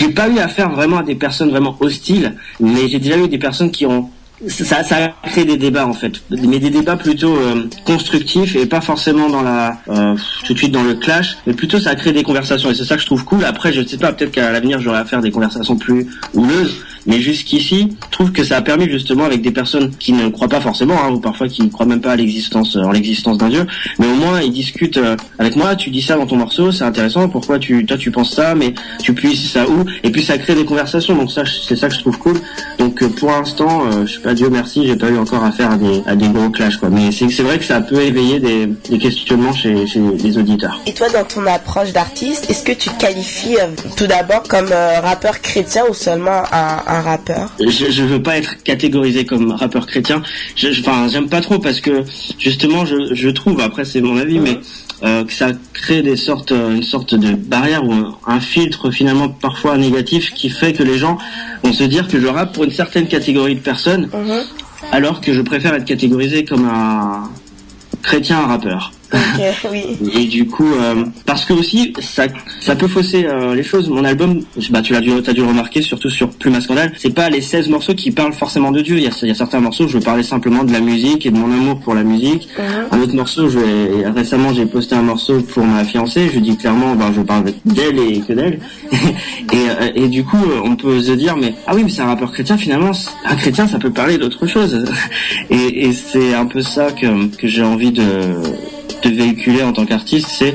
J'ai 0.00 0.08
pas 0.08 0.28
eu 0.28 0.38
affaire 0.40 0.70
vraiment 0.70 0.98
à 0.98 1.02
des 1.04 1.14
personnes 1.14 1.50
vraiment 1.50 1.76
hostiles, 1.78 2.34
mais 2.58 2.88
j'ai 2.88 2.98
déjà 2.98 3.16
eu 3.16 3.28
des 3.28 3.38
personnes 3.38 3.70
qui 3.70 3.86
ont 3.86 4.10
ça, 4.48 4.82
ça 4.82 4.96
a 4.96 5.28
créé 5.28 5.44
des 5.44 5.56
débats 5.56 5.86
en 5.86 5.92
fait, 5.92 6.22
mais 6.30 6.58
des 6.58 6.70
débats 6.70 6.96
plutôt 6.96 7.36
euh, 7.36 7.68
constructifs 7.84 8.56
et 8.56 8.66
pas 8.66 8.80
forcément 8.80 9.28
dans 9.28 9.42
la 9.42 9.78
euh, 9.88 10.16
tout 10.44 10.54
de 10.54 10.58
suite 10.58 10.72
dans 10.72 10.82
le 10.82 10.94
clash, 10.94 11.36
mais 11.46 11.52
plutôt 11.52 11.78
ça 11.78 11.90
a 11.90 11.94
créé 11.94 12.12
des 12.12 12.22
conversations. 12.22 12.70
Et 12.70 12.74
c'est 12.74 12.84
ça 12.84 12.96
que 12.96 13.02
je 13.02 13.06
trouve 13.06 13.24
cool. 13.24 13.44
Après, 13.44 13.72
je 13.72 13.86
sais 13.86 13.98
pas, 13.98 14.12
peut-être 14.12 14.32
qu'à 14.32 14.50
l'avenir 14.50 14.80
j'aurai 14.80 14.98
à 14.98 15.04
faire 15.04 15.20
des 15.20 15.30
conversations 15.30 15.76
plus 15.76 16.06
houleuses, 16.34 16.84
mais 17.06 17.20
jusqu'ici, 17.20 17.88
je 18.04 18.10
trouve 18.10 18.32
que 18.32 18.44
ça 18.44 18.56
a 18.56 18.62
permis 18.62 18.88
justement 18.88 19.24
avec 19.24 19.42
des 19.42 19.50
personnes 19.50 19.90
qui 19.98 20.12
ne 20.12 20.28
croient 20.28 20.48
pas 20.48 20.60
forcément, 20.60 20.94
hein, 21.02 21.10
ou 21.10 21.20
parfois 21.20 21.48
qui 21.48 21.62
ne 21.62 21.68
croient 21.68 21.86
même 21.86 22.00
pas 22.00 22.12
à 22.12 22.16
l'existence, 22.16 22.76
en 22.76 22.92
l'existence 22.92 23.38
d'un 23.38 23.48
dieu, 23.48 23.66
mais 23.98 24.06
au 24.06 24.14
moins 24.14 24.40
ils 24.40 24.52
discutent 24.52 24.98
euh, 24.98 25.16
avec 25.38 25.56
moi. 25.56 25.74
Tu 25.76 25.90
dis 25.90 26.02
ça 26.02 26.16
dans 26.16 26.26
ton 26.26 26.36
morceau, 26.36 26.72
c'est 26.72 26.84
intéressant. 26.84 27.28
Pourquoi 27.28 27.58
tu, 27.58 27.84
toi 27.86 27.96
tu 27.96 28.10
penses 28.10 28.34
ça, 28.34 28.54
mais 28.54 28.74
tu 29.02 29.14
puisses 29.14 29.50
ça 29.50 29.68
où 29.68 29.84
Et 30.02 30.10
puis 30.10 30.22
ça 30.22 30.38
crée 30.38 30.54
des 30.54 30.64
conversations. 30.64 31.16
Donc 31.16 31.30
ça, 31.32 31.42
c'est 31.66 31.76
ça 31.76 31.88
que 31.88 31.94
je 31.94 32.00
trouve 32.00 32.18
cool. 32.18 32.36
Donc 32.78 33.02
euh, 33.02 33.08
pour 33.08 33.30
l'instant, 33.30 33.84
euh, 33.86 34.06
je 34.06 34.14
sais 34.14 34.20
pas 34.20 34.34
Dieu 34.34 34.48
merci, 34.50 34.86
j'ai 34.86 34.96
pas 34.96 35.08
eu 35.08 35.18
encore 35.18 35.44
affaire 35.44 35.70
à 35.72 35.76
des, 35.76 36.02
à 36.06 36.14
des 36.14 36.28
gros 36.28 36.50
clashs 36.50 36.76
quoi. 36.76 36.90
Mais 36.90 37.10
c'est 37.12 37.42
vrai 37.42 37.58
que 37.58 37.64
ça 37.64 37.80
peut 37.80 38.00
éveiller 38.00 38.40
des, 38.40 38.66
des 38.66 38.98
questionnements 38.98 39.52
chez, 39.52 39.86
chez 39.86 40.00
les 40.22 40.38
auditeurs. 40.38 40.80
Et 40.86 40.92
toi, 40.92 41.08
dans 41.08 41.24
ton 41.24 41.46
approche 41.46 41.92
d'artiste, 41.92 42.50
est-ce 42.50 42.62
que 42.62 42.72
tu 42.72 42.90
te 42.90 43.00
qualifies 43.00 43.56
tout 43.96 44.06
d'abord 44.06 44.42
comme 44.44 44.68
rappeur 45.02 45.40
chrétien 45.40 45.84
ou 45.88 45.94
seulement 45.94 46.42
un 46.52 46.91
rappeur 47.00 47.52
je, 47.60 47.90
je 47.90 48.02
veux 48.02 48.22
pas 48.22 48.36
être 48.36 48.62
catégorisé 48.62 49.24
comme 49.24 49.52
rappeur 49.52 49.86
chrétien. 49.86 50.22
Je, 50.56 50.68
enfin, 50.80 51.08
j'aime 51.08 51.28
pas 51.28 51.40
trop 51.40 51.58
parce 51.58 51.80
que 51.80 52.04
justement, 52.38 52.84
je, 52.84 53.14
je 53.14 53.28
trouve, 53.28 53.60
après 53.60 53.84
c'est 53.84 54.00
mon 54.00 54.16
avis, 54.16 54.38
mais 54.38 54.58
euh, 55.04 55.24
que 55.24 55.32
ça 55.32 55.48
crée 55.72 56.02
des 56.02 56.16
sortes, 56.16 56.52
euh, 56.52 56.76
une 56.76 56.82
sorte 56.84 57.14
de 57.16 57.34
barrière 57.34 57.84
ou 57.84 57.92
un, 58.26 58.40
filtre 58.40 58.90
finalement 58.92 59.28
parfois 59.28 59.76
négatif 59.76 60.32
qui 60.32 60.48
fait 60.48 60.72
que 60.72 60.84
les 60.84 60.96
gens 60.96 61.18
vont 61.64 61.72
se 61.72 61.82
dire 61.82 62.06
que 62.06 62.20
je 62.20 62.26
rappe 62.26 62.52
pour 62.52 62.64
une 62.64 62.70
certaine 62.70 63.08
catégorie 63.08 63.56
de 63.56 63.60
personnes, 63.60 64.08
mhm. 64.12 64.42
alors 64.92 65.20
que 65.20 65.32
je 65.32 65.40
préfère 65.40 65.74
être 65.74 65.84
catégorisé 65.84 66.44
comme 66.44 66.66
un 66.66 67.30
chrétien 68.02 68.40
rappeur. 68.46 68.92
oui. 69.70 69.98
Et 70.14 70.24
du 70.26 70.46
coup, 70.46 70.70
euh, 70.72 71.04
parce 71.26 71.44
que 71.44 71.52
aussi, 71.52 71.92
ça, 72.00 72.24
ça 72.60 72.76
peut 72.76 72.88
fausser 72.88 73.26
euh, 73.26 73.54
les 73.54 73.62
choses. 73.62 73.88
Mon 73.88 74.04
album, 74.04 74.42
bah, 74.70 74.82
tu 74.82 74.92
l'as 74.92 75.00
dû, 75.00 75.12
as 75.12 75.32
dû 75.32 75.42
remarquer, 75.42 75.82
surtout 75.82 76.10
sur 76.10 76.30
Plume 76.30 76.60
Scandale, 76.60 76.92
c'est 76.96 77.14
pas 77.14 77.28
les 77.28 77.40
16 77.40 77.68
morceaux 77.68 77.94
qui 77.94 78.10
parlent 78.10 78.32
forcément 78.32 78.70
de 78.70 78.80
Dieu. 78.80 78.96
Il 78.96 79.02
y 79.02 79.06
a, 79.06 79.10
il 79.22 79.28
y 79.28 79.30
a 79.30 79.34
certains 79.34 79.60
morceaux, 79.60 79.88
je 79.88 79.98
veux 79.98 80.04
parler 80.04 80.22
simplement 80.22 80.64
de 80.64 80.72
la 80.72 80.80
musique 80.80 81.26
et 81.26 81.30
de 81.30 81.36
mon 81.36 81.52
amour 81.52 81.80
pour 81.80 81.94
la 81.94 82.04
musique. 82.04 82.48
Uh-huh. 82.56 82.94
Un 82.94 83.00
autre 83.00 83.14
morceau, 83.14 83.48
je 83.48 83.58
récemment, 84.12 84.52
j'ai 84.54 84.66
posté 84.66 84.94
un 84.94 85.02
morceau 85.02 85.40
pour 85.42 85.64
ma 85.64 85.84
fiancée. 85.84 86.30
Je 86.32 86.38
dis 86.38 86.56
clairement, 86.56 86.94
bah, 86.94 87.10
je 87.14 87.20
parle 87.22 87.44
d'elle 87.64 87.98
et 87.98 88.20
que 88.20 88.32
d'elle. 88.32 88.60
et, 88.92 89.00
euh, 89.54 89.90
et 89.94 90.08
du 90.08 90.24
coup, 90.24 90.42
on 90.64 90.76
peut 90.76 91.00
se 91.00 91.12
dire, 91.12 91.36
mais 91.36 91.54
ah 91.66 91.74
oui, 91.74 91.82
mais 91.84 91.90
c'est 91.90 92.02
un 92.02 92.06
rappeur 92.06 92.32
chrétien. 92.32 92.56
Finalement, 92.56 92.92
un 93.24 93.36
chrétien, 93.36 93.66
ça 93.66 93.78
peut 93.78 93.90
parler 93.90 94.18
d'autre 94.18 94.46
chose. 94.46 94.84
et, 95.50 95.86
et 95.86 95.92
c'est 95.92 96.34
un 96.34 96.46
peu 96.46 96.62
ça 96.62 96.92
que, 96.92 97.26
que 97.36 97.46
j'ai 97.46 97.62
envie 97.62 97.92
de 97.92 98.02
de 99.02 99.10
véhiculer 99.10 99.62
en 99.62 99.72
tant 99.72 99.86
qu'artiste, 99.86 100.28
c'est 100.30 100.54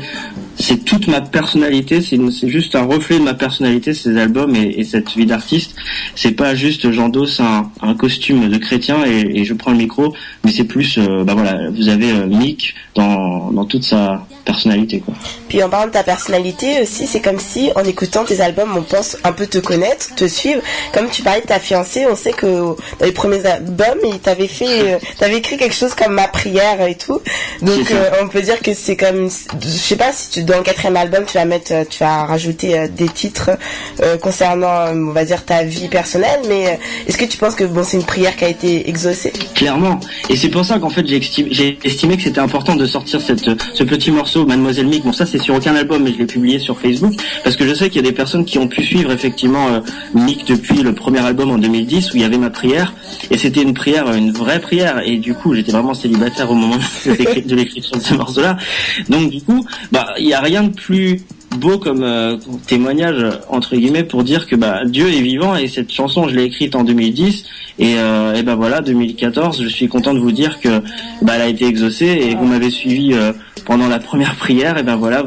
c'est 0.59 0.83
toute 0.83 1.07
ma 1.07 1.21
personnalité, 1.21 2.01
c'est 2.01 2.19
juste 2.47 2.75
un 2.75 2.83
reflet 2.83 3.19
de 3.19 3.23
ma 3.23 3.35
personnalité, 3.35 3.93
ces 3.93 4.17
albums 4.17 4.55
et, 4.55 4.83
cette 4.83 5.15
vie 5.15 5.27
d'artiste. 5.27 5.75
C'est 6.15 6.31
pas 6.31 6.55
juste 6.55 6.91
j'endosse 6.91 7.39
un, 7.39 7.69
un 7.81 7.93
costume 7.93 8.49
de 8.49 8.57
chrétien 8.57 9.05
et, 9.05 9.45
je 9.45 9.53
prends 9.53 9.71
le 9.71 9.77
micro, 9.77 10.15
mais 10.43 10.51
c'est 10.51 10.63
plus, 10.63 10.97
euh, 10.97 11.23
bah 11.23 11.35
voilà, 11.35 11.69
vous 11.69 11.89
avez 11.89 12.11
euh, 12.11 12.25
Mick 12.25 12.73
dans, 12.95 13.51
dans 13.51 13.65
toute 13.65 13.83
sa 13.83 14.25
personnalité. 14.47 14.99
Quoi. 14.99 15.13
Puis 15.47 15.61
en 15.61 15.69
parlant 15.69 15.87
de 15.87 15.91
ta 15.91 16.03
personnalité 16.03 16.81
aussi, 16.81 17.05
c'est 17.05 17.21
comme 17.21 17.39
si 17.39 17.71
en 17.75 17.83
écoutant 17.83 18.25
tes 18.25 18.41
albums, 18.41 18.75
on 18.75 18.81
pense 18.81 19.17
un 19.23 19.31
peu 19.31 19.45
te 19.45 19.59
connaître, 19.59 20.15
te 20.15 20.27
suivre. 20.27 20.61
Comme 20.93 21.09
tu 21.09 21.21
parlais 21.21 21.41
de 21.41 21.47
ta 21.47 21.59
fiancée, 21.59 22.07
on 22.09 22.15
sait 22.15 22.33
que 22.33 22.47
dans 22.47 23.05
les 23.05 23.11
premiers 23.11 23.45
albums, 23.45 23.99
il 24.03 24.19
t'avait 24.19 24.47
fait, 24.47 24.95
euh, 24.95 24.97
t'avais 25.19 25.37
écrit 25.37 25.57
quelque 25.57 25.75
chose 25.75 25.93
comme 25.93 26.13
ma 26.13 26.27
prière 26.27 26.81
et 26.81 26.95
tout. 26.95 27.21
Donc 27.61 27.85
on 28.21 28.27
peut 28.27 28.41
dire 28.41 28.59
que 28.59 28.73
c'est 28.73 28.97
comme, 28.97 29.29
je 29.61 29.67
sais 29.67 29.95
pas 29.95 30.11
si 30.11 30.29
tu 30.31 30.47
dans 30.47 30.57
le 30.57 30.63
quatrième 30.63 30.97
album, 30.97 31.25
tu 31.25 31.33
vas 31.33 31.45
mettre, 31.45 31.73
euh, 31.73 31.83
tu 31.87 31.99
vas 31.99 32.25
rajouter 32.25 32.77
euh, 32.77 32.87
des 32.87 33.09
titres 33.09 33.51
euh, 34.01 34.17
concernant, 34.17 34.87
on 34.93 35.11
va 35.11 35.25
dire, 35.25 35.43
ta 35.45 35.63
vie 35.63 35.89
personnelle. 35.89 36.39
Mais 36.47 36.79
est-ce 37.07 37.17
que 37.17 37.25
tu 37.25 37.37
penses 37.37 37.55
que 37.55 37.63
bon, 37.63 37.83
c'est 37.83 37.97
une 37.97 38.05
prière 38.05 38.35
qui 38.35 38.45
a 38.45 38.49
été 38.49 38.89
exaucée? 38.89 39.33
Clairement. 39.53 39.99
Et 40.29 40.35
c'est 40.35 40.49
pour 40.49 40.65
ça 40.65 40.79
qu'en 40.79 40.89
fait, 40.89 41.05
j'ai 41.05 41.17
estimé, 41.17 41.49
j'ai 41.51 41.77
estimé 41.83 42.17
que 42.17 42.23
c'était 42.23 42.39
important 42.39 42.75
de 42.75 42.85
sortir 42.85 43.21
cette, 43.21 43.49
ce 43.73 43.83
petit 43.83 44.11
morceau, 44.11 44.36
Mademoiselle 44.45 44.88
Mick. 44.88 45.03
Bon, 45.03 45.13
ça, 45.13 45.25
c'est 45.25 45.39
sur 45.39 45.55
aucun 45.55 45.75
album, 45.75 46.03
mais 46.03 46.11
je 46.13 46.17
l'ai 46.17 46.25
publié 46.25 46.59
sur 46.59 46.79
Facebook 46.79 47.13
parce 47.43 47.55
que 47.55 47.65
je 47.67 47.73
sais 47.73 47.89
qu'il 47.89 48.01
y 48.01 48.05
a 48.05 48.09
des 48.09 48.15
personnes 48.15 48.45
qui 48.45 48.57
ont 48.59 48.67
pu 48.67 48.83
suivre 48.83 49.11
effectivement 49.11 49.67
euh, 49.69 49.79
Mick 50.13 50.45
depuis 50.45 50.81
le 50.83 50.93
premier 50.93 51.19
album 51.19 51.51
en 51.51 51.57
2010 51.57 52.13
où 52.13 52.17
il 52.17 52.21
y 52.21 52.25
avait 52.25 52.38
ma 52.38 52.49
prière 52.49 52.93
et 53.31 53.38
c'était 53.38 53.61
une 53.63 53.73
prière, 53.73 54.11
une 54.13 54.31
vraie 54.31 54.59
prière. 54.59 55.01
Et 55.05 55.17
du 55.17 55.33
coup, 55.33 55.53
j'étais 55.55 55.71
vraiment 55.71 55.93
célibataire 55.93 56.51
au 56.51 56.55
moment 56.55 56.75
de 57.05 57.11
l'écri- 57.13 57.41
de 57.41 57.55
l'écriture 57.55 57.97
de 57.97 58.01
ce 58.03 58.13
morceau-là. 58.13 58.57
Donc 59.09 59.29
du 59.31 59.41
coup, 59.41 59.65
bah, 59.91 60.13
il 60.19 60.25
y 60.27 60.33
a 60.33 60.41
rien 60.41 60.63
de 60.63 60.69
plus 60.73 61.21
beau 61.57 61.77
comme 61.77 62.03
euh, 62.03 62.38
témoignage 62.67 63.25
entre 63.49 63.75
guillemets 63.77 64.03
pour 64.03 64.23
dire 64.23 64.45
que 64.47 64.55
bah 64.55 64.81
Dieu 64.85 65.07
est 65.07 65.21
vivant 65.21 65.55
et 65.55 65.67
cette 65.69 65.91
chanson 65.91 66.27
je 66.27 66.35
l'ai 66.35 66.43
écrite 66.43 66.75
en 66.75 66.83
2010 66.83 67.45
et, 67.79 67.93
euh, 67.97 68.43
ben 68.43 68.55
voilà 68.55 68.81
2014 68.81 69.63
je 69.63 69.67
suis 69.69 69.88
content 69.88 70.13
de 70.13 70.19
vous 70.19 70.33
dire 70.33 70.59
que 70.59 70.81
bah 71.21 71.33
elle 71.35 71.41
a 71.41 71.47
été 71.47 71.65
exaucée 71.65 72.05
et 72.29 72.35
vous 72.35 72.45
m'avez 72.45 72.69
suivi 72.69 73.13
euh, 73.13 73.31
pendant 73.66 73.88
la 73.88 73.99
première 73.99 74.36
prière 74.36 74.78
et 74.78 74.84
ben 74.84 74.95
voilà 74.95 75.24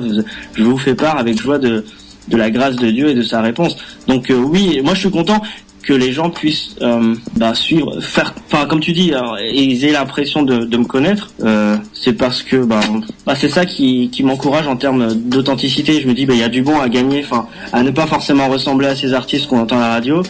je 0.55 0.63
vous 0.63 0.79
fais 0.79 0.95
part 0.95 1.19
avec 1.19 1.41
joie 1.41 1.59
de 1.59 1.85
de 2.29 2.37
la 2.37 2.51
grâce 2.51 2.77
de 2.77 2.91
Dieu 2.91 3.09
et 3.09 3.15
de 3.15 3.23
sa 3.23 3.41
réponse 3.41 3.77
donc 4.07 4.31
euh, 4.31 4.37
oui 4.37 4.81
moi 4.85 4.95
je 4.95 5.01
suis 5.01 5.11
content 5.11 5.43
que 5.83 5.93
les 5.95 6.13
gens 6.13 6.31
puissent 6.31 6.77
euh, 6.83 7.15
bah, 7.37 7.55
suivre, 7.55 8.01
faire, 8.01 8.35
enfin 8.47 8.67
comme 8.67 8.81
tu 8.81 8.93
dis, 8.93 9.15
alors, 9.15 9.39
ils 9.41 9.85
aient 9.85 9.93
l'impression 9.93 10.43
de, 10.43 10.77
me 10.77 10.85
connaître. 10.85 11.31
euh, 11.43 11.77
c'est 11.95 12.13
parce 12.13 12.43
que 12.43 12.57
bah, 12.57 12.81
bah, 13.27 13.35
c'est 13.35 13.49
ça 13.49 13.65
qui, 13.65 14.11
m'encourage 14.23 14.67
en 14.69 14.77
termes 14.77 15.15
d'authenticité. 15.15 16.01
Je 16.03 16.07
me 16.07 16.13
dis 16.15 16.27
bah 16.27 16.35
il 16.35 16.41
y 16.41 16.43
a 16.45 16.49
du 16.49 16.63
bon 16.63 16.79
à 16.79 16.89
gagner, 16.89 17.23
enfin 17.25 17.47
à 17.73 17.83
ne 17.83 17.91
pas 17.91 18.07
forcément 18.07 18.49
ressembler 18.49 18.89
à 18.89 18.95
ces 18.95 19.15
artistes 19.15 19.47
qu'on 19.47 19.61
entend 19.61 19.79
à 19.79 19.81
la 19.81 19.89
radio. 19.89 20.23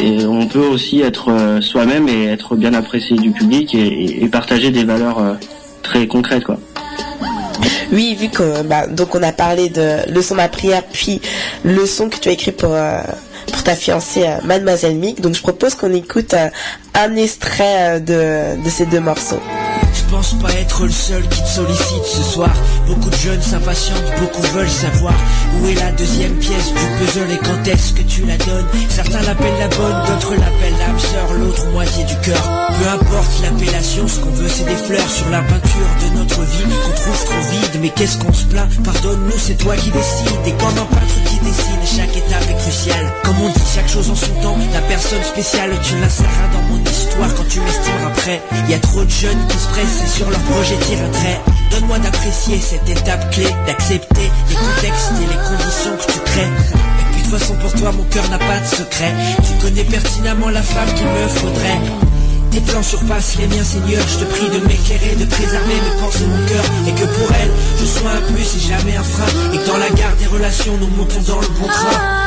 Et 0.00 0.26
on 0.26 0.46
peut 0.46 0.60
aussi 0.66 1.00
être 1.00 1.58
soi-même 1.62 2.06
et 2.08 2.26
être 2.26 2.54
bien 2.54 2.74
apprécié 2.74 3.16
du 3.16 3.30
public 3.30 3.74
et, 3.74 4.22
et- 4.22 4.28
partager 4.28 4.70
des 4.70 4.84
valeurs 4.84 5.38
très 5.82 6.06
concrètes 6.06 6.44
quoi. 6.44 6.60
Oui, 7.92 8.14
vu 8.14 8.28
que 8.28 8.62
bah, 8.62 8.86
donc 8.86 9.14
on 9.14 9.22
a 9.22 9.32
parlé 9.32 9.68
de 9.68 10.10
le 10.10 10.22
son 10.22 10.34
ma 10.34 10.48
prière, 10.48 10.82
puis 10.92 11.20
le 11.64 11.86
son 11.86 12.08
que 12.08 12.16
tu 12.16 12.28
as 12.28 12.32
écrit 12.32 12.52
pour 12.52 12.72
euh, 12.72 13.00
pour 13.52 13.62
ta 13.62 13.74
fiancée 13.74 14.24
euh, 14.24 14.38
Mademoiselle 14.44 14.96
Mick. 14.96 15.20
Donc 15.20 15.34
je 15.34 15.42
propose 15.42 15.74
qu'on 15.74 15.92
écoute 15.92 16.34
euh, 16.34 16.48
un 16.94 17.16
extrait 17.16 18.00
de 18.00 18.62
de 18.62 18.70
ces 18.70 18.86
deux 18.86 19.00
morceaux. 19.00 19.40
Je 19.98 20.10
pense 20.12 20.34
pas 20.40 20.52
être 20.52 20.84
le 20.84 20.92
seul 20.92 21.22
qui 21.28 21.42
te 21.42 21.48
sollicite 21.48 22.04
ce 22.06 22.22
soir. 22.22 22.50
Beaucoup 22.86 23.10
de 23.10 23.16
jeunes 23.16 23.42
s'impatientent, 23.42 24.10
beaucoup 24.20 24.42
veulent 24.54 24.70
savoir 24.70 25.12
où 25.60 25.66
est 25.66 25.74
la 25.74 25.92
deuxième 25.92 26.34
pièce 26.38 26.72
du 26.72 26.80
puzzle 26.98 27.30
et 27.30 27.38
quand 27.38 27.68
est-ce 27.68 27.92
que 27.92 28.02
tu 28.02 28.24
la 28.24 28.36
donnes. 28.38 28.66
Certains 28.88 29.22
l'appellent 29.22 29.58
la 29.58 29.68
bonne, 29.68 30.06
d'autres 30.06 30.34
l'appellent 30.34 30.78
l'âme 30.78 30.98
sœur, 30.98 31.32
l'autre 31.34 31.66
moitié 31.72 32.04
du 32.04 32.16
cœur. 32.20 32.42
Peu 32.78 32.88
importe 32.88 33.30
l'appellation, 33.42 34.08
ce 34.08 34.20
qu'on 34.20 34.30
veut 34.30 34.48
c'est 34.48 34.64
des 34.64 34.76
fleurs 34.76 35.10
sur 35.10 35.28
la 35.30 35.42
peinture 35.42 35.90
de 36.00 36.18
notre 36.18 36.40
vie 36.42 36.64
qu'on 36.64 37.02
trouve 37.02 37.24
trop 37.24 37.50
vide. 37.50 37.80
Mais 37.82 37.90
qu'est-ce 37.90 38.18
qu'on 38.18 38.32
se 38.32 38.44
plaint? 38.46 38.70
Pardonne-nous, 38.82 39.38
c'est 39.38 39.58
toi 39.58 39.76
qui 39.76 39.90
décides. 39.90 40.46
Et 40.46 40.52
comme 40.52 40.78
un 40.78 40.86
peintre 40.86 41.18
qui 41.26 41.38
dessine, 41.44 41.84
chaque 41.84 42.16
étape 42.16 42.48
est 42.48 42.58
cruciale. 42.62 43.12
Comme 43.24 43.40
on 43.42 43.48
dit, 43.48 43.68
chaque 43.74 43.88
chose 43.88 44.08
en 44.10 44.16
son 44.16 44.32
temps. 44.42 44.56
La 44.72 44.80
personne 44.82 45.22
spéciale, 45.22 45.70
tu 45.82 45.98
l'inséreras 45.98 46.48
dans 46.54 46.62
mon 46.72 46.82
histoire 46.84 47.34
quand 47.34 47.48
tu 47.48 47.60
m'estimeras 47.60 48.10
prêt. 48.16 48.40
Y 48.68 48.74
a 48.74 48.78
trop 48.78 49.04
de 49.04 49.10
jeunes 49.10 49.46
qui 49.48 49.58
se 49.58 49.68
pressent 49.68 49.87
et 50.04 50.06
sur 50.06 50.30
leur 50.30 50.40
projet 50.40 50.76
tirent 50.86 51.04
un 51.04 51.10
trait. 51.10 51.40
Donne-moi 51.70 51.98
d'apprécier 51.98 52.60
cette 52.60 52.88
étape 52.88 53.30
clé, 53.32 53.46
d'accepter 53.66 54.30
les 54.48 54.54
contextes 54.54 55.12
et 55.22 55.26
les 55.26 55.40
conditions 55.48 55.96
que 55.96 56.12
tu 56.12 56.20
crées. 56.20 56.42
Et 56.42 57.12
puis 57.12 57.22
de 57.22 57.28
toute 57.28 57.38
façon 57.38 57.54
pour 57.56 57.72
toi 57.72 57.92
mon 57.92 58.04
cœur 58.04 58.28
n'a 58.30 58.38
pas 58.38 58.60
de 58.60 58.66
secret. 58.66 59.14
Tu 59.46 59.52
connais 59.64 59.84
pertinemment 59.84 60.50
la 60.50 60.62
femme 60.62 60.92
qu'il 60.94 61.06
me 61.06 61.28
faudrait. 61.28 61.80
Tes 62.50 62.60
plans 62.60 62.82
surpassent 62.82 63.36
les 63.38 63.46
miens 63.46 63.62
Seigneur 63.62 64.02
Je 64.08 64.24
te 64.24 64.24
prie 64.24 64.48
de 64.48 64.66
m'éclairer, 64.66 65.14
de 65.16 65.26
préserver 65.26 65.74
mes 65.74 66.00
pensées, 66.00 66.26
mon 66.26 66.46
cœur 66.46 66.64
Et 66.88 66.92
que 66.92 67.04
pour 67.04 67.28
elle, 67.40 67.50
je 67.78 67.84
sois 67.84 68.10
un 68.10 68.32
plus 68.32 68.56
et 68.56 68.68
jamais 68.68 68.96
un 68.96 69.02
frein 69.02 69.26
Et 69.52 69.58
que 69.58 69.66
dans 69.66 69.76
la 69.76 69.90
gare 69.90 70.16
des 70.18 70.26
relations, 70.26 70.76
nous 70.80 70.88
montons 70.96 71.20
dans 71.26 71.40
le 71.40 71.48
bon 71.60 71.66
train 71.66 72.17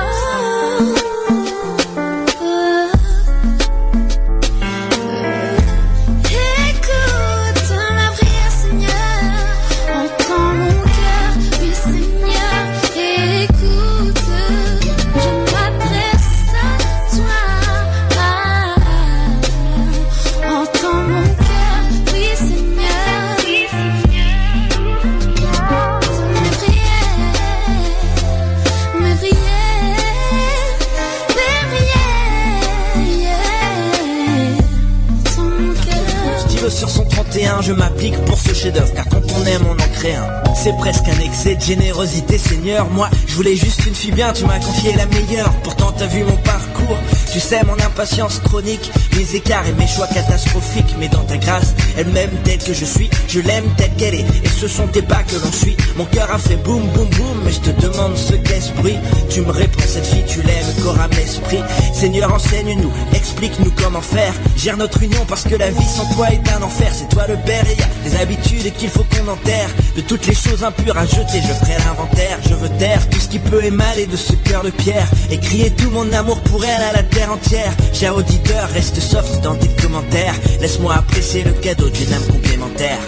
de 41.43 41.59
générosité, 41.59 42.37
Seigneur. 42.37 42.87
Moi, 42.91 43.09
je 43.27 43.33
voulais 43.35 43.55
juste 43.55 43.85
une 43.87 43.95
fille 43.95 44.11
bien, 44.11 44.31
tu 44.31 44.45
m'as 44.45 44.59
confié 44.59 44.93
la 44.93 45.07
meilleure. 45.07 45.51
Pourtant, 45.63 45.91
t'as 45.91 46.05
vu 46.05 46.23
mon 46.23 46.37
parcours. 46.37 46.97
Tu 47.31 47.39
sais, 47.39 47.63
mon 47.63 47.79
impatience 47.85 48.39
chronique, 48.39 48.91
mes 49.15 49.35
écarts 49.35 49.65
et 49.65 49.71
mes 49.73 49.87
choix 49.87 50.07
catastrophiques. 50.07 50.95
Mais 50.99 51.07
dans 51.07 51.23
ta 51.23 51.37
grâce, 51.37 51.73
elle 51.97 52.07
m'aime 52.07 52.29
telle 52.43 52.57
que 52.57 52.73
je 52.73 52.83
suis. 52.83 53.09
Je 53.29 53.39
l'aime 53.39 53.63
telle 53.77 53.93
qu'elle 53.93 54.15
est. 54.15 54.25
Et 54.43 54.49
ce 54.49 54.67
sont 54.67 54.87
tes 54.87 55.01
pas 55.01 55.23
que 55.23 55.35
l'on 55.35 55.51
suit. 55.51 55.77
Mon 55.95 56.03
cœur 56.05 56.29
a 56.29 56.37
fait 56.37 56.57
boum, 56.57 56.85
boum, 56.89 57.07
boum. 57.09 57.41
Mais 57.45 57.51
je 57.51 57.59
te 57.61 57.81
demande 57.81 58.17
ce 58.17 58.33
qu'est 58.33 58.59
ce 58.59 58.73
bruit. 58.73 58.97
Tu 59.29 59.41
me 59.41 59.51
réponds, 59.51 59.79
cette 59.87 60.05
fille, 60.05 60.25
tu 60.27 60.41
l'aimes, 60.41 60.83
corps, 60.83 60.99
âme, 60.99 61.11
esprit. 61.23 61.63
Seigneur, 61.93 62.33
enseigne-nous, 62.33 62.91
explique-nous 63.13 63.71
comment 63.81 64.01
faire. 64.01 64.33
Gère 64.57 64.75
notre 64.75 65.01
union 65.01 65.25
parce 65.25 65.43
que 65.43 65.55
la 65.55 65.69
vie 65.69 65.85
sans 65.85 66.13
toi 66.13 66.27
est 66.31 66.51
un 66.51 66.61
enfer. 66.61 66.91
C'est 66.93 67.07
toi 67.07 67.27
le 67.29 67.37
père 67.45 67.63
et 67.65 67.79
y 67.79 67.81
a 67.81 68.09
des 68.09 68.21
habitudes 68.21 68.73
qu'il 68.75 68.89
faut 68.89 69.05
qu'on 69.05 69.31
enterre. 69.31 69.69
De 69.95 70.01
toutes 70.01 70.27
les 70.27 70.35
choses 70.35 70.65
impures 70.65 70.97
à 70.97 71.05
jeter, 71.05 71.41
je 71.41 71.53
ferai 71.53 71.77
l'inventaire. 71.85 72.39
Je 72.49 72.55
veux 72.55 72.69
taire 72.77 73.09
tout 73.09 73.21
ce 73.21 73.29
qui 73.29 73.39
peut 73.39 73.63
émaler 73.63 74.05
de 74.05 74.17
ce 74.17 74.33
cœur 74.33 74.63
de 74.63 74.69
pierre. 74.69 75.07
Et 75.29 75.37
crier 75.37 75.69
tout 75.71 75.89
mon 75.91 76.11
amour 76.11 76.41
pour 76.41 76.65
elle 76.65 76.81
à 76.81 76.91
la 76.91 77.03
terre 77.03 77.20
entière. 77.29 77.71
Cher 77.93 78.15
auditeur, 78.15 78.67
reste 78.73 78.99
soft 78.99 79.41
dans 79.41 79.55
tes 79.55 79.69
commentaires. 79.81 80.33
Laisse-moi 80.59 80.93
apprécier 80.95 81.43
le 81.43 81.51
cadeau 81.51 81.89
d'une 81.89 82.13
âme 82.13 82.25
complémentaire. 82.31 82.99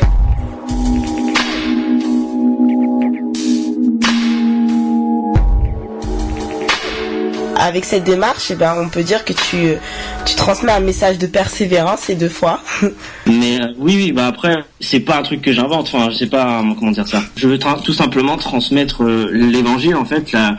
Avec 7.55 7.85
cette 7.85 8.03
démarche, 8.03 8.49
eh 8.49 8.55
ben, 8.55 8.73
on 8.77 8.89
peut 8.89 9.03
dire 9.03 9.23
que 9.23 9.31
tu, 9.31 9.73
tu 10.25 10.35
transmets 10.35 10.71
un 10.71 10.79
message 10.81 11.17
de 11.17 11.27
persévérance 11.27 12.01
ces 12.01 12.15
deux 12.15 12.27
fois. 12.27 12.59
Mais 13.27 13.61
euh, 13.61 13.67
oui, 13.77 13.95
oui, 13.95 14.11
bah 14.11 14.25
après, 14.27 14.65
c'est 14.81 14.99
pas 14.99 15.17
un 15.17 15.21
truc 15.21 15.41
que 15.41 15.53
j'invente. 15.53 15.87
Enfin, 15.93 16.09
je 16.09 16.17
sais 16.17 16.27
pas 16.27 16.61
comment 16.77 16.91
dire 16.91 17.07
ça. 17.07 17.21
Je 17.37 17.47
veux 17.47 17.57
tra- 17.57 17.81
tout 17.81 17.93
simplement 17.93 18.37
transmettre 18.37 19.03
euh, 19.03 19.29
l'évangile, 19.31 19.95
en 19.95 20.03
fait, 20.03 20.31
la, 20.33 20.57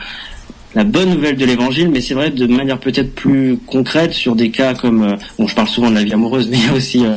la 0.75 0.85
bonne 0.85 1.11
nouvelle 1.11 1.37
de 1.37 1.45
l'évangile, 1.45 1.91
mais 1.91 2.01
c'est 2.01 2.15
vrai 2.15 2.31
de 2.31 2.47
manière 2.47 2.79
peut-être 2.79 3.15
plus 3.15 3.59
concrète 3.67 4.13
sur 4.13 4.35
des 4.35 4.51
cas 4.51 4.75
comme, 4.75 5.03
euh, 5.03 5.17
bon, 5.39 5.47
je 5.47 5.55
parle 5.55 5.69
souvent 5.69 5.91
de 5.91 5.95
la 5.95 6.05
vie 6.05 6.13
amoureuse, 6.13 6.49
mais 6.51 6.59
il 6.59 6.67
y 6.67 6.69
a 6.69 6.75
aussi 6.75 7.05
euh, 7.05 7.17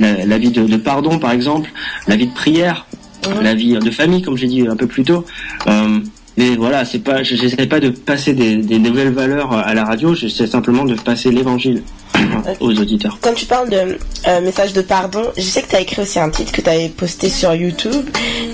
la, 0.00 0.24
la 0.24 0.38
vie 0.38 0.50
de, 0.50 0.64
de 0.64 0.76
pardon, 0.76 1.18
par 1.18 1.32
exemple, 1.32 1.70
la 2.06 2.16
vie 2.16 2.26
de 2.26 2.34
prière, 2.34 2.86
la 3.42 3.54
vie 3.54 3.78
de 3.78 3.90
famille, 3.90 4.22
comme 4.22 4.36
j'ai 4.36 4.46
dit 4.46 4.66
un 4.66 4.76
peu 4.76 4.86
plus 4.86 5.04
tôt. 5.04 5.24
Euh, 5.66 6.00
mais 6.38 6.54
voilà, 6.56 6.84
c'est 6.84 7.00
pas, 7.00 7.22
je- 7.22 7.34
j'essaie 7.36 7.66
pas 7.66 7.80
de 7.80 7.90
passer 7.90 8.32
des, 8.32 8.56
des 8.56 8.78
nouvelles 8.78 9.12
valeurs 9.12 9.52
à 9.52 9.74
la 9.74 9.84
radio, 9.84 10.14
j'essaie 10.14 10.46
simplement 10.46 10.84
de 10.84 10.94
passer 10.94 11.30
l'évangile 11.30 11.82
aux 12.60 12.70
auditeurs. 12.70 13.18
Quand 13.20 13.34
tu 13.34 13.44
parles 13.46 13.68
de 13.70 13.98
euh, 14.28 14.40
message 14.40 14.72
de 14.72 14.80
pardon, 14.80 15.24
je 15.36 15.42
sais 15.42 15.62
que 15.62 15.68
tu 15.68 15.76
as 15.76 15.80
écrit 15.80 16.00
aussi 16.02 16.18
un 16.18 16.30
titre 16.30 16.52
que 16.52 16.60
tu 16.62 16.70
avais 16.70 16.88
posté 16.88 17.28
sur 17.28 17.52
YouTube. 17.54 18.04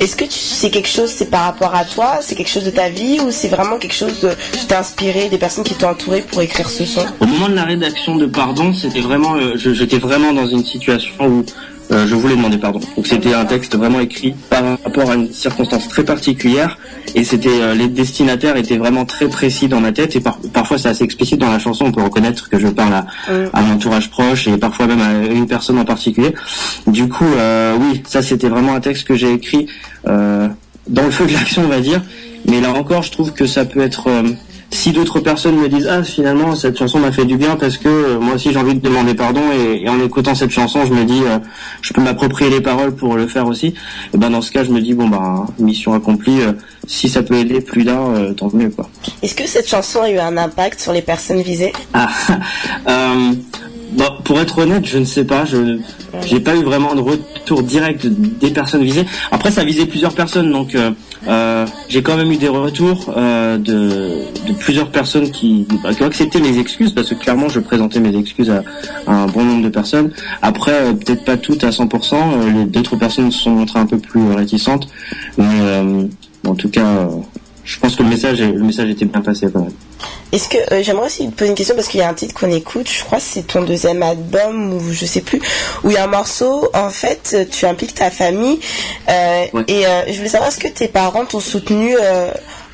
Est-ce 0.01 0.17
que 0.17 0.25
c'est 0.29 0.71
quelque 0.71 0.89
chose, 0.89 1.11
c'est 1.11 1.31
par 1.31 1.43
rapport 1.45 1.75
à 1.75 1.85
toi, 1.85 2.19
c'est 2.23 2.35
quelque 2.35 2.51
chose 2.51 2.65
de 2.65 2.71
ta 2.71 2.89
vie 2.89 3.21
ou 3.21 3.31
c'est 3.31 3.49
vraiment 3.49 3.79
quelque 3.79 3.95
chose 3.95 4.19
de, 4.21 4.31
tu 4.59 4.67
t'es 4.67 4.75
inspiré 4.75 5.29
des 5.29 5.39
personnes 5.39 5.65
qui 5.65 5.75
t'ont 5.75 5.89
entouré 5.91 6.23
pour 6.23 6.41
écrire 6.43 6.69
ce 6.69 6.85
son? 6.85 7.05
Au 7.21 7.27
moment 7.27 7.49
de 7.49 7.55
la 7.55 7.65
rédaction 7.65 8.17
de 8.17 8.27
Pardon, 8.27 8.73
c'était 8.75 9.01
vraiment, 9.01 9.35
euh, 9.37 9.57
j'étais 9.57 9.99
vraiment 9.99 10.33
dans 10.33 10.47
une 10.47 10.65
situation 10.65 11.13
où 11.27 11.45
euh, 11.93 12.07
je 12.07 12.15
voulais 12.15 12.37
demander 12.37 12.59
pardon. 12.59 12.81
Donc 12.97 13.07
c'était 13.07 13.35
un 13.35 13.45
texte 13.45 13.77
vraiment 13.77 14.01
écrit 14.01 14.35
par 14.51 14.63
rapport 14.83 15.11
à 15.11 15.15
une 15.15 15.31
circonstance 15.33 15.89
très 15.89 16.03
particulière 16.05 16.79
et 17.15 17.25
c'était 17.25 17.49
euh, 17.51 17.75
les 17.75 17.89
destinataires 17.89 18.57
étaient 18.57 18.77
vraiment 18.79 19.05
très 19.05 19.29
précis 19.29 19.69
dans 19.69 19.81
ma 19.81 19.93
tête 19.93 20.17
et 20.17 20.21
par- 20.21 20.39
parfois 20.53 20.79
c'est 20.79 20.89
assez 20.89 21.05
explicite 21.05 21.39
dans 21.41 21.51
la 21.51 21.59
chanson. 21.59 21.85
On 21.87 21.93
peut 21.93 22.03
reconnaître 22.03 22.49
que 22.49 22.59
je 22.59 22.69
parle 22.69 22.95
à, 22.95 23.07
à 23.53 23.61
mon 23.63 23.75
entourage 23.75 24.11
proche 24.11 24.49
et 24.49 24.57
parfois 24.57 24.87
même 24.87 25.01
à 25.01 25.13
une 25.33 25.47
personne 25.47 25.79
en 25.79 25.85
particulier. 25.85 26.35
Du 26.87 27.09
coup, 27.09 27.25
euh, 27.37 27.75
oui, 27.79 28.03
ça 28.07 28.23
c'était 28.23 28.49
vraiment 28.49 28.75
un 28.75 28.81
texte 28.81 29.05
que 29.07 29.15
j'ai 29.15 29.33
écrit. 29.33 29.67
euh, 30.07 30.49
dans 30.87 31.05
le 31.05 31.11
feu 31.11 31.25
de 31.27 31.33
l'action, 31.33 31.63
on 31.65 31.69
va 31.69 31.81
dire. 31.81 32.03
Mais 32.47 32.61
là 32.61 32.71
encore, 32.75 33.03
je 33.03 33.11
trouve 33.11 33.33
que 33.33 33.47
ça 33.47 33.65
peut 33.65 33.81
être 33.81 34.09
euh, 34.09 34.23
si 34.75 34.93
d'autres 34.93 35.21
personnes 35.21 35.57
me 35.57 35.69
disent 35.69 35.89
ah 35.89 36.03
finalement 36.03 36.55
cette 36.57 36.77
chanson 36.79 36.99
m'a 36.99 37.13
fait 37.13 37.25
du 37.25 37.37
bien 37.37 37.57
parce 37.57 37.79
que 37.79 37.89
euh, 37.89 38.19
moi 38.19 38.35
aussi 38.35 38.53
j'ai 38.53 38.59
envie 38.59 38.75
de 38.75 38.81
demander 38.81 39.15
pardon 39.15 39.41
et, 39.53 39.83
et 39.83 39.89
en 39.89 40.01
écoutant 40.01 40.35
cette 40.35 40.51
chanson 40.51 40.85
je 40.85 40.93
me 40.93 41.05
dis 41.05 41.23
euh, 41.25 41.39
je 41.81 41.93
peux 41.93 42.01
m'approprier 42.03 42.51
les 42.51 42.61
paroles 42.61 42.95
pour 42.95 43.15
le 43.15 43.27
faire 43.27 43.47
aussi. 43.47 43.75
Et 44.13 44.19
ben 44.19 44.31
dans 44.31 44.43
ce 44.43 44.51
cas 44.51 44.65
je 44.65 44.71
me 44.71 44.81
dis 44.81 44.95
bon 44.95 45.09
bah 45.09 45.47
mission 45.59 45.95
accomplie 45.95 46.41
euh, 46.43 46.53
si 46.87 47.09
ça 47.09 47.23
peut 47.23 47.37
aider 47.37 47.61
plus 47.61 47.85
d'un 47.85 48.35
tant 48.37 48.51
mieux 48.53 48.71
quoi. 48.71 48.89
Est-ce 49.23 49.35
que 49.35 49.47
cette 49.47 49.69
chanson 49.69 50.03
a 50.03 50.11
eu 50.11 50.19
un 50.19 50.37
impact 50.37 50.81
sur 50.81 50.93
les 50.93 51.03
personnes 51.03 51.41
visées? 51.41 51.73
Ah 51.93 52.09
bon, 53.93 54.05
pour 54.25 54.41
être 54.41 54.59
honnête 54.59 54.87
je 54.87 54.99
ne 54.99 55.05
sais 55.05 55.25
pas 55.25 55.45
je 55.45 55.79
j'ai 56.27 56.41
pas 56.41 56.55
eu 56.57 56.63
vraiment 56.63 56.95
de 56.95 57.01
retour 57.01 57.63
direct 57.63 58.07
des 58.07 58.51
personnes 58.51 58.83
visées 58.83 59.07
après 59.31 59.51
ça 59.51 59.65
visait 59.65 59.87
plusieurs 59.87 60.15
personnes 60.15 60.53
donc 60.53 60.75
euh, 60.75 60.91
euh, 61.27 61.67
j'ai 61.89 62.03
quand 62.03 62.17
même 62.17 62.31
eu 62.31 62.37
des 62.37 62.49
retours 62.49 63.13
euh, 63.17 63.57
de, 63.57 64.53
plusieurs 64.59 64.91
personnes 64.91 65.31
qui, 65.31 65.67
bah, 65.83 65.95
qui 65.95 66.03
ont 66.03 66.07
accepté 66.07 66.41
mes 66.41 66.59
excuses 66.59 66.93
parce 66.93 67.09
que 67.11 67.15
clairement 67.15 67.49
je 67.49 67.61
présentais 67.61 68.01
mes 68.01 68.17
excuses 68.17 68.51
à, 68.51 68.63
un 69.07 69.27
bon 69.27 69.45
nombre 69.45 69.65
de 69.65 69.69
personnes. 69.69 70.13
Après 70.43 70.95
peut-être 70.95 71.25
pas 71.25 71.37
toutes 71.37 71.65
à 71.65 71.71
100%, 71.71 72.15
euh, 72.15 72.51
les 72.53 72.65
d'autres 72.67 72.97
personnes 72.97 73.31
se 73.31 73.41
sont 73.41 73.51
montrées 73.51 73.81
un 73.81 73.87
peu 73.87 73.99
plus 73.99 74.33
réticentes, 74.33 74.89
mais 75.39 75.45
en 76.47 76.55
tout 76.55 76.69
cas 76.69 77.09
je 77.65 77.79
pense 77.79 77.97
que 77.97 78.03
le 78.03 78.09
message 78.09 78.41
le 78.41 78.63
message 78.63 78.91
était 78.91 79.05
bien 79.05 79.21
passé 79.21 79.49
quand 79.53 79.61
même. 79.61 79.73
Est-ce 80.33 80.49
que 80.49 80.59
euh, 80.73 80.83
j'aimerais 80.83 81.07
aussi 81.07 81.29
te 81.29 81.35
poser 81.35 81.51
une 81.51 81.57
question 81.57 81.75
parce 81.75 81.89
qu'il 81.89 82.01
y 82.01 82.03
a 82.03 82.09
un 82.09 82.15
titre 82.15 82.35
qu'on 82.35 82.51
écoute, 82.51 82.91
je 82.91 83.05
crois 83.05 83.19
que 83.19 83.25
c'est 83.25 83.47
ton 83.47 83.63
deuxième 83.63 84.03
album 84.03 84.75
ou 84.75 84.93
je 84.93 85.07
sais 85.07 85.21
plus, 85.21 85.41
où 85.83 85.91
il 85.91 85.95
y 85.95 85.97
a 85.97 86.05
un 86.05 86.09
morceau, 86.09 86.69
en 86.75 86.91
fait, 86.91 87.49
tu 87.51 87.67
impliques 87.67 87.95
ta 87.95 88.11
famille 88.11 88.59
euh, 89.09 89.45
et 89.69 89.87
euh, 89.87 90.03
je 90.09 90.17
voulais 90.17 90.29
savoir 90.29 90.51
est-ce 90.51 90.59
que 90.59 90.69
tes 90.69 90.89
parents 90.89 91.25
t'ont 91.25 91.41
soutenu 91.41 91.95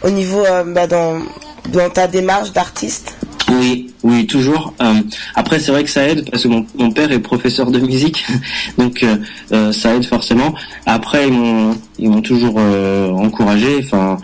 au 0.03 0.11
niveau 0.11 0.43
bah, 0.66 0.86
dans 0.86 1.20
dans 1.68 1.91
ta 1.91 2.07
démarche 2.07 2.53
d'artiste. 2.53 3.14
Oui, 3.51 3.93
oui, 4.03 4.26
toujours. 4.26 4.74
Euh, 4.80 4.95
après, 5.34 5.59
c'est 5.59 5.72
vrai 5.72 5.82
que 5.82 5.91
ça 5.91 6.07
aide 6.07 6.30
parce 6.30 6.45
que 6.45 6.49
mon, 6.49 6.64
mon 6.76 6.93
père 6.93 7.11
est 7.11 7.18
professeur 7.18 7.70
de 7.70 7.80
musique, 7.80 8.24
donc 8.78 9.05
euh, 9.53 9.72
ça 9.72 9.95
aide 9.95 10.05
forcément. 10.05 10.55
Après, 10.86 11.26
ils 11.26 11.32
m'ont, 11.32 11.76
ils 11.99 12.09
m'ont 12.09 12.22
toujours 12.22 12.55
euh, 12.59 13.11
encouragé. 13.11 13.80
Enfin, 13.84 14.18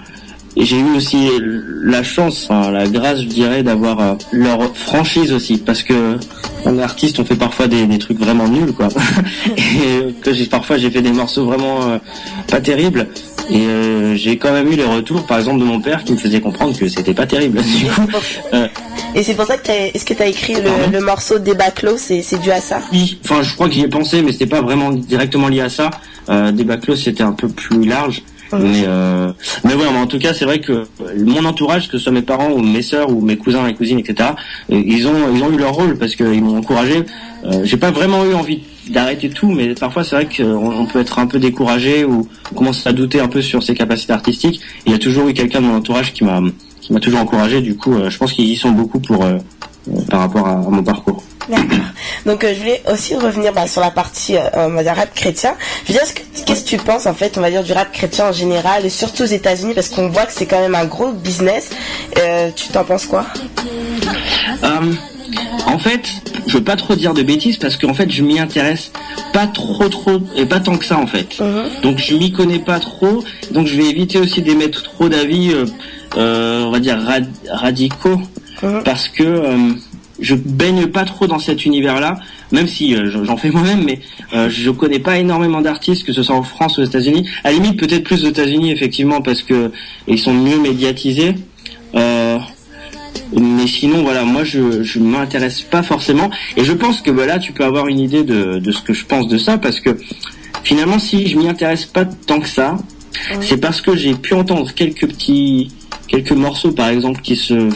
et 0.57 0.65
j'ai 0.65 0.79
eu 0.79 0.97
aussi 0.97 1.29
la 1.85 2.03
chance, 2.03 2.49
enfin, 2.49 2.71
la 2.71 2.87
grâce, 2.87 3.21
je 3.21 3.27
dirais, 3.27 3.63
d'avoir 3.63 4.01
euh, 4.01 4.15
leur 4.33 4.75
franchise 4.77 5.33
aussi, 5.33 5.59
parce 5.59 5.83
que 5.83 6.19
on 6.65 6.79
est 6.79 6.83
artiste, 6.83 7.21
on 7.21 7.25
fait 7.25 7.37
parfois 7.37 7.69
des, 7.69 7.87
des 7.87 7.99
trucs 7.99 8.19
vraiment 8.19 8.49
nuls, 8.49 8.73
quoi. 8.73 8.89
et 9.57 10.13
que 10.23 10.33
j'ai 10.33 10.47
parfois 10.47 10.79
j'ai 10.79 10.91
fait 10.91 11.03
des 11.03 11.13
morceaux 11.13 11.45
vraiment 11.45 11.83
euh, 11.89 11.99
pas 12.49 12.61
terribles. 12.61 13.07
Et 13.49 13.67
euh, 13.67 14.17
j'ai 14.17 14.39
quand 14.39 14.53
même 14.53 14.71
eu 14.73 14.77
les 14.77 14.85
retours, 14.85 15.25
par 15.25 15.39
exemple, 15.39 15.61
de 15.61 15.65
mon 15.65 15.81
père 15.81 16.03
qui 16.03 16.13
me 16.13 16.17
faisait 16.17 16.41
comprendre 16.41 16.77
que 16.77 16.89
c'était 16.89 17.15
pas 17.15 17.27
terrible. 17.27 17.61
Du 17.63 17.87
coup, 17.87 18.09
euh, 18.55 18.67
Et 19.15 19.23
c'est 19.23 19.35
pour 19.35 19.45
ça 19.45 19.57
que 19.57 19.67
t'as, 19.67 19.91
est-ce 19.95 20.05
que 20.05 20.15
tu 20.15 20.23
as 20.23 20.27
écrit 20.27 20.55
le, 20.55 20.93
le 20.93 21.01
morceau 21.01 21.39
Débat 21.39 21.71
clos, 21.71 21.97
c'est, 21.97 22.23
dû 22.41 22.51
à 22.51 22.61
ça? 22.61 22.81
Oui, 22.93 23.19
enfin 23.25 23.43
je 23.43 23.55
crois 23.55 23.69
que 23.69 23.75
j'y 23.75 23.83
ai 23.83 23.89
pensé, 23.89 24.23
mais 24.23 24.33
c'était 24.33 24.47
pas 24.47 24.63
vraiment 24.63 24.91
directement 24.91 25.49
lié 25.49 25.61
à 25.61 25.69
ça. 25.69 25.91
Euh, 26.29 26.51
Débat 26.51 26.77
clos 26.77 26.97
c'était 26.97 27.23
un 27.23 27.33
peu 27.33 27.49
plus 27.49 27.85
large. 27.85 28.23
Mais 28.53 28.85
euh, 28.87 29.33
mais 29.65 29.75
ouais, 29.75 29.87
en 29.87 30.07
tout 30.07 30.19
cas, 30.19 30.33
c'est 30.35 30.45
vrai 30.45 30.61
que 30.61 30.87
mon 31.19 31.45
entourage, 31.45 31.89
que 31.89 31.99
ce 31.99 32.05
soit 32.05 32.13
mes 32.13 32.23
parents 32.23 32.51
ou 32.51 32.61
mes 32.61 32.83
sœurs 32.83 33.11
ou 33.11 33.21
mes 33.21 33.37
cousins 33.37 33.67
et 33.67 33.75
cousines, 33.75 33.99
etc., 33.99 34.31
euh, 34.71 34.83
ils 34.85 35.07
ont 35.07 35.35
ils 35.35 35.43
ont 35.43 35.53
eu 35.53 35.59
leur 35.59 35.73
rôle 35.73 35.99
parce 35.99 36.15
qu'ils 36.17 36.43
m'ont 36.43 36.57
encouragé. 36.59 37.05
Euh, 37.45 37.65
J'ai 37.65 37.77
pas 37.77 37.91
vraiment 37.91 38.25
eu 38.25 38.35
envie 38.35 38.61
d'arrêter 38.89 39.29
tout, 39.29 39.51
mais 39.51 39.75
parfois 39.75 40.05
c'est 40.05 40.17
vrai 40.17 40.29
qu'on 40.35 40.81
on 40.81 40.87
peut 40.87 41.01
être 41.01 41.19
un 41.19 41.27
peu 41.27 41.39
découragé 41.39 42.05
ou 42.05 42.29
on 42.53 42.55
commence 42.55 42.87
à 42.87 42.93
douter 42.93 43.21
un 43.21 43.29
peu 43.29 43.43
sur 43.43 43.63
ses 43.63 43.75
capacités 43.75 44.13
artistiques. 44.13 44.61
Il 44.87 44.93
y 44.93 44.95
a 44.95 44.99
toujours 44.99 45.29
eu 45.29 45.35
quelqu'un 45.35 45.61
de 45.61 45.67
mon 45.67 45.77
entourage 45.77 46.13
qui 46.13 46.25
m'a 46.25 46.41
qui 46.81 46.93
m'a 46.93 47.01
toujours 47.01 47.21
encouragé. 47.21 47.61
Du 47.61 47.77
coup, 47.77 47.95
euh, 47.95 48.11
je 48.11 48.19
pense 48.19 48.33
qu'ils 48.33 48.47
y 48.51 48.57
sont 48.57 48.71
beaucoup 48.71 49.01
pour 49.01 49.25
euh, 49.25 49.39
par 50.09 50.21
rapport 50.21 50.47
à 50.47 50.57
mon 50.57 50.83
parcours. 50.83 51.23
D'accord. 51.49 51.79
Donc 52.25 52.43
euh, 52.45 52.53
je 52.55 52.59
voulais 52.59 52.83
aussi 52.93 53.15
revenir 53.15 53.53
bah, 53.53 53.67
sur 53.67 53.81
la 53.81 53.91
partie 53.91 54.37
euh, 54.37 54.43
on 54.55 54.71
va 54.71 54.83
dire 54.83 54.95
rap 54.97 55.15
chrétien. 55.15 55.55
Je 55.85 55.93
veux 55.93 55.99
dire, 55.99 56.03
est-ce 56.03 56.15
que- 56.15 56.45
qu'est-ce 56.45 56.65
que 56.65 56.69
tu 56.71 56.77
penses 56.79 57.07
en 57.07 57.15
fait, 57.15 57.39
on 57.39 57.41
va 57.41 57.51
dire 57.51 57.63
du 57.63 57.73
rap 57.73 57.93
chrétien 57.93 58.29
en 58.29 58.33
général, 58.33 58.85
et 58.85 58.91
surtout 58.91 59.23
aux 59.23 59.27
États-Unis, 59.27 59.75
parce 59.75 59.89
qu'on 59.89 60.09
voit 60.09 60.27
que 60.27 60.33
c'est 60.33 60.47
quand 60.47 60.59
même 60.61 60.75
un 60.75 60.87
gros 60.87 61.13
business. 61.13 61.71
Euh, 62.19 62.51
tu 62.55 62.69
t'en 62.69 62.85
penses 62.85 63.07
quoi? 63.07 63.27
Euh, 64.65 64.93
en 65.67 65.79
fait, 65.79 66.03
je 66.47 66.55
veux 66.55 66.65
pas 66.65 66.77
trop 66.77 66.95
dire 66.95 67.15
de 67.15 67.23
bêtises 67.23 67.57
parce 67.57 67.77
qu'en 67.77 67.95
fait, 67.95 68.11
je 68.11 68.23
m'y 68.23 68.39
intéresse 68.39 68.91
pas 69.33 69.47
trop 69.47 69.89
trop 69.89 70.19
et 70.37 70.47
pas 70.47 70.61
tant 70.61 70.77
que 70.77 70.85
ça 70.85 70.99
en 70.99 71.07
fait. 71.07 71.37
Donc 71.83 71.99
je 71.99 72.15
m'y 72.17 72.33
connais 72.33 72.59
pas 72.61 72.81
trop, 72.81 73.23
donc 73.51 73.67
je 73.67 73.77
vais 73.77 73.85
éviter 73.85 74.19
aussi 74.19 74.43
d'émettre 74.43 74.83
trop 74.83 75.09
d'avis, 75.09 75.53
on 76.17 76.71
va 76.71 76.79
dire 76.81 76.99
rad- 77.01 77.33
radicaux, 77.51 78.21
parce 78.85 79.09
que 79.09 79.23
je 80.21 80.35
baigne 80.35 80.87
pas 80.87 81.05
trop 81.05 81.27
dans 81.27 81.39
cet 81.39 81.65
univers-là, 81.65 82.19
même 82.53 82.67
si 82.67 82.95
euh, 82.95 83.25
j'en 83.25 83.37
fais 83.37 83.51
moi-même, 83.51 83.85
mais 83.85 84.01
euh, 84.33 84.49
je 84.49 84.71
connais 84.71 84.99
pas 84.99 85.19
énormément 85.19 85.61
d'artistes, 85.61 86.05
que 86.05 86.13
ce 86.13 86.23
soit 86.23 86.35
en 86.37 86.43
France 86.43 86.79
ou 86.79 86.83
aux 86.83 86.85
États-Unis. 86.85 87.29
À 87.45 87.51
la 87.51 87.55
limite, 87.59 87.79
peut-être 87.79 88.05
plus 88.05 88.25
aux 88.25 88.29
États-Unis 88.29 88.73
effectivement 88.73 89.21
parce 89.21 89.43
que 89.43 89.71
ils 90.07 90.19
sont 90.19 90.33
mieux 90.33 90.59
médiatisés. 90.59 91.35
Euh, 91.95 92.39
mais 93.33 93.67
sinon, 93.67 94.03
voilà, 94.03 94.25
moi, 94.25 94.45
je 94.45 94.83
je 94.83 94.99
m'intéresse 94.99 95.63
pas 95.63 95.83
forcément. 95.83 96.31
Et 96.57 96.65
je 96.65 96.73
pense 96.73 97.01
que 97.01 97.11
voilà, 97.11 97.39
tu 97.39 97.53
peux 97.53 97.65
avoir 97.65 97.89
une 97.89 97.99
idée 97.99 98.25
de, 98.25 98.59
de 98.59 98.73
ce 98.73 98.83
que 98.83 98.93
je 98.93 99.05
pense 99.05 99.29
de 99.29 99.39
ça, 99.39 99.59
parce 99.59 99.81
que 99.81 99.99
finalement, 100.63 100.99
si 100.99 101.27
je 101.29 101.37
m'y 101.37 101.49
intéresse 101.49 101.85
pas 101.85 102.05
tant 102.05 102.41
que 102.41 102.49
ça, 102.49 102.79
c'est 103.41 103.59
parce 103.59 103.81
que 103.81 103.97
j'ai 103.97 104.15
pu 104.15 104.35
entendre 104.35 104.71
quelques 104.73 105.07
petits, 105.07 105.71
quelques 106.09 106.33
morceaux, 106.33 106.73
par 106.73 106.89
exemple, 106.89 107.21
qui 107.23 107.37
se 107.37 107.71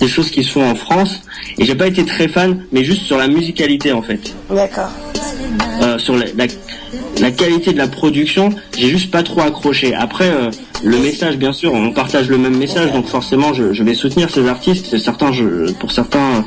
des 0.00 0.08
choses 0.08 0.30
qui 0.30 0.44
se 0.44 0.52
font 0.52 0.68
en 0.70 0.74
France, 0.74 1.22
et 1.58 1.64
j'ai 1.64 1.74
pas 1.74 1.86
été 1.86 2.04
très 2.04 2.28
fan, 2.28 2.64
mais 2.72 2.84
juste 2.84 3.02
sur 3.02 3.18
la 3.18 3.28
musicalité 3.28 3.92
en 3.92 4.02
fait. 4.02 4.34
D'accord. 4.50 4.90
Euh, 5.82 5.98
sur 5.98 6.16
la, 6.16 6.26
la, 6.36 6.46
la 7.20 7.30
qualité 7.30 7.72
de 7.72 7.78
la 7.78 7.88
production, 7.88 8.50
j'ai 8.76 8.88
juste 8.88 9.10
pas 9.10 9.22
trop 9.22 9.40
accroché. 9.40 9.94
Après, 9.94 10.28
euh, 10.28 10.50
le 10.84 10.98
message, 10.98 11.36
bien 11.36 11.52
sûr, 11.52 11.72
on 11.72 11.92
partage 11.92 12.28
le 12.28 12.38
même 12.38 12.56
message, 12.56 12.92
donc 12.92 13.06
forcément, 13.06 13.52
je, 13.54 13.72
je 13.72 13.82
vais 13.82 13.94
soutenir 13.94 14.30
ces 14.30 14.46
artistes. 14.48 14.98
Certains, 14.98 15.32
je, 15.32 15.72
pour 15.72 15.90
certains, 15.92 16.44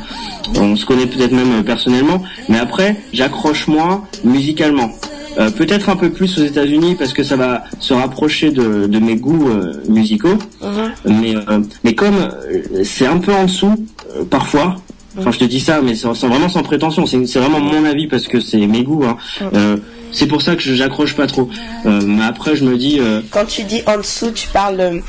on 0.58 0.76
se 0.76 0.86
connaît 0.86 1.08
peut-être 1.08 1.32
même 1.34 1.64
personnellement, 1.64 2.24
mais 2.48 2.60
après, 2.60 2.98
j'accroche 3.14 3.68
moins 3.68 4.06
musicalement. 4.24 4.92
Euh, 5.38 5.50
peut-être 5.50 5.90
un 5.90 5.96
peu 5.96 6.10
plus 6.10 6.38
aux 6.40 6.44
États-Unis 6.44 6.96
parce 6.96 7.14
que 7.14 7.24
ça 7.24 7.36
va 7.36 7.64
se 7.80 7.94
rapprocher 7.94 8.52
de, 8.52 8.88
de 8.88 9.00
mes 9.00 9.16
goûts 9.16 9.48
euh, 9.50 9.74
musicaux, 9.88 10.38
mais 11.06 11.36
euh, 11.36 11.60
mais 11.84 11.96
comme 11.96 12.30
c'est 12.84 13.08
un 13.08 13.18
peu 13.18 13.34
en 13.34 13.46
dessous 13.46 13.86
euh, 14.18 14.24
parfois. 14.30 14.76
Enfin, 15.18 15.32
je 15.32 15.40
te 15.40 15.46
dis 15.46 15.60
ça, 15.60 15.82
mais 15.82 15.94
c'est 15.96 16.08
c'est 16.16 16.28
vraiment 16.28 16.48
sans 16.50 16.64
prétention. 16.64 17.06
C'est 17.06 17.26
c'est 17.26 17.40
vraiment 17.40 17.60
mon 17.60 17.84
avis 17.86 18.08
parce 18.08 18.28
que 18.28 18.40
c'est 18.40 18.66
mes 18.66 18.84
goûts. 18.84 19.04
Hein. 19.06 19.18
Euh, 19.54 19.78
c'est 20.12 20.28
pour 20.28 20.42
ça 20.42 20.56
que 20.56 20.62
je- 20.62 20.74
j'accroche 20.74 21.16
pas 21.16 21.28
trop. 21.28 21.50
Euh, 21.86 22.02
mais 22.06 22.24
après, 22.24 22.56
je 22.56 22.64
me 22.66 22.78
dis, 22.78 23.00
euh, 23.00 23.22
Quand 23.32 23.46
tu 23.46 23.64
dis 23.64 23.82
en 23.86 23.98
dessous, 23.98 24.32
tu 24.32 24.48
parles 24.50 24.80
euh, 24.80 25.00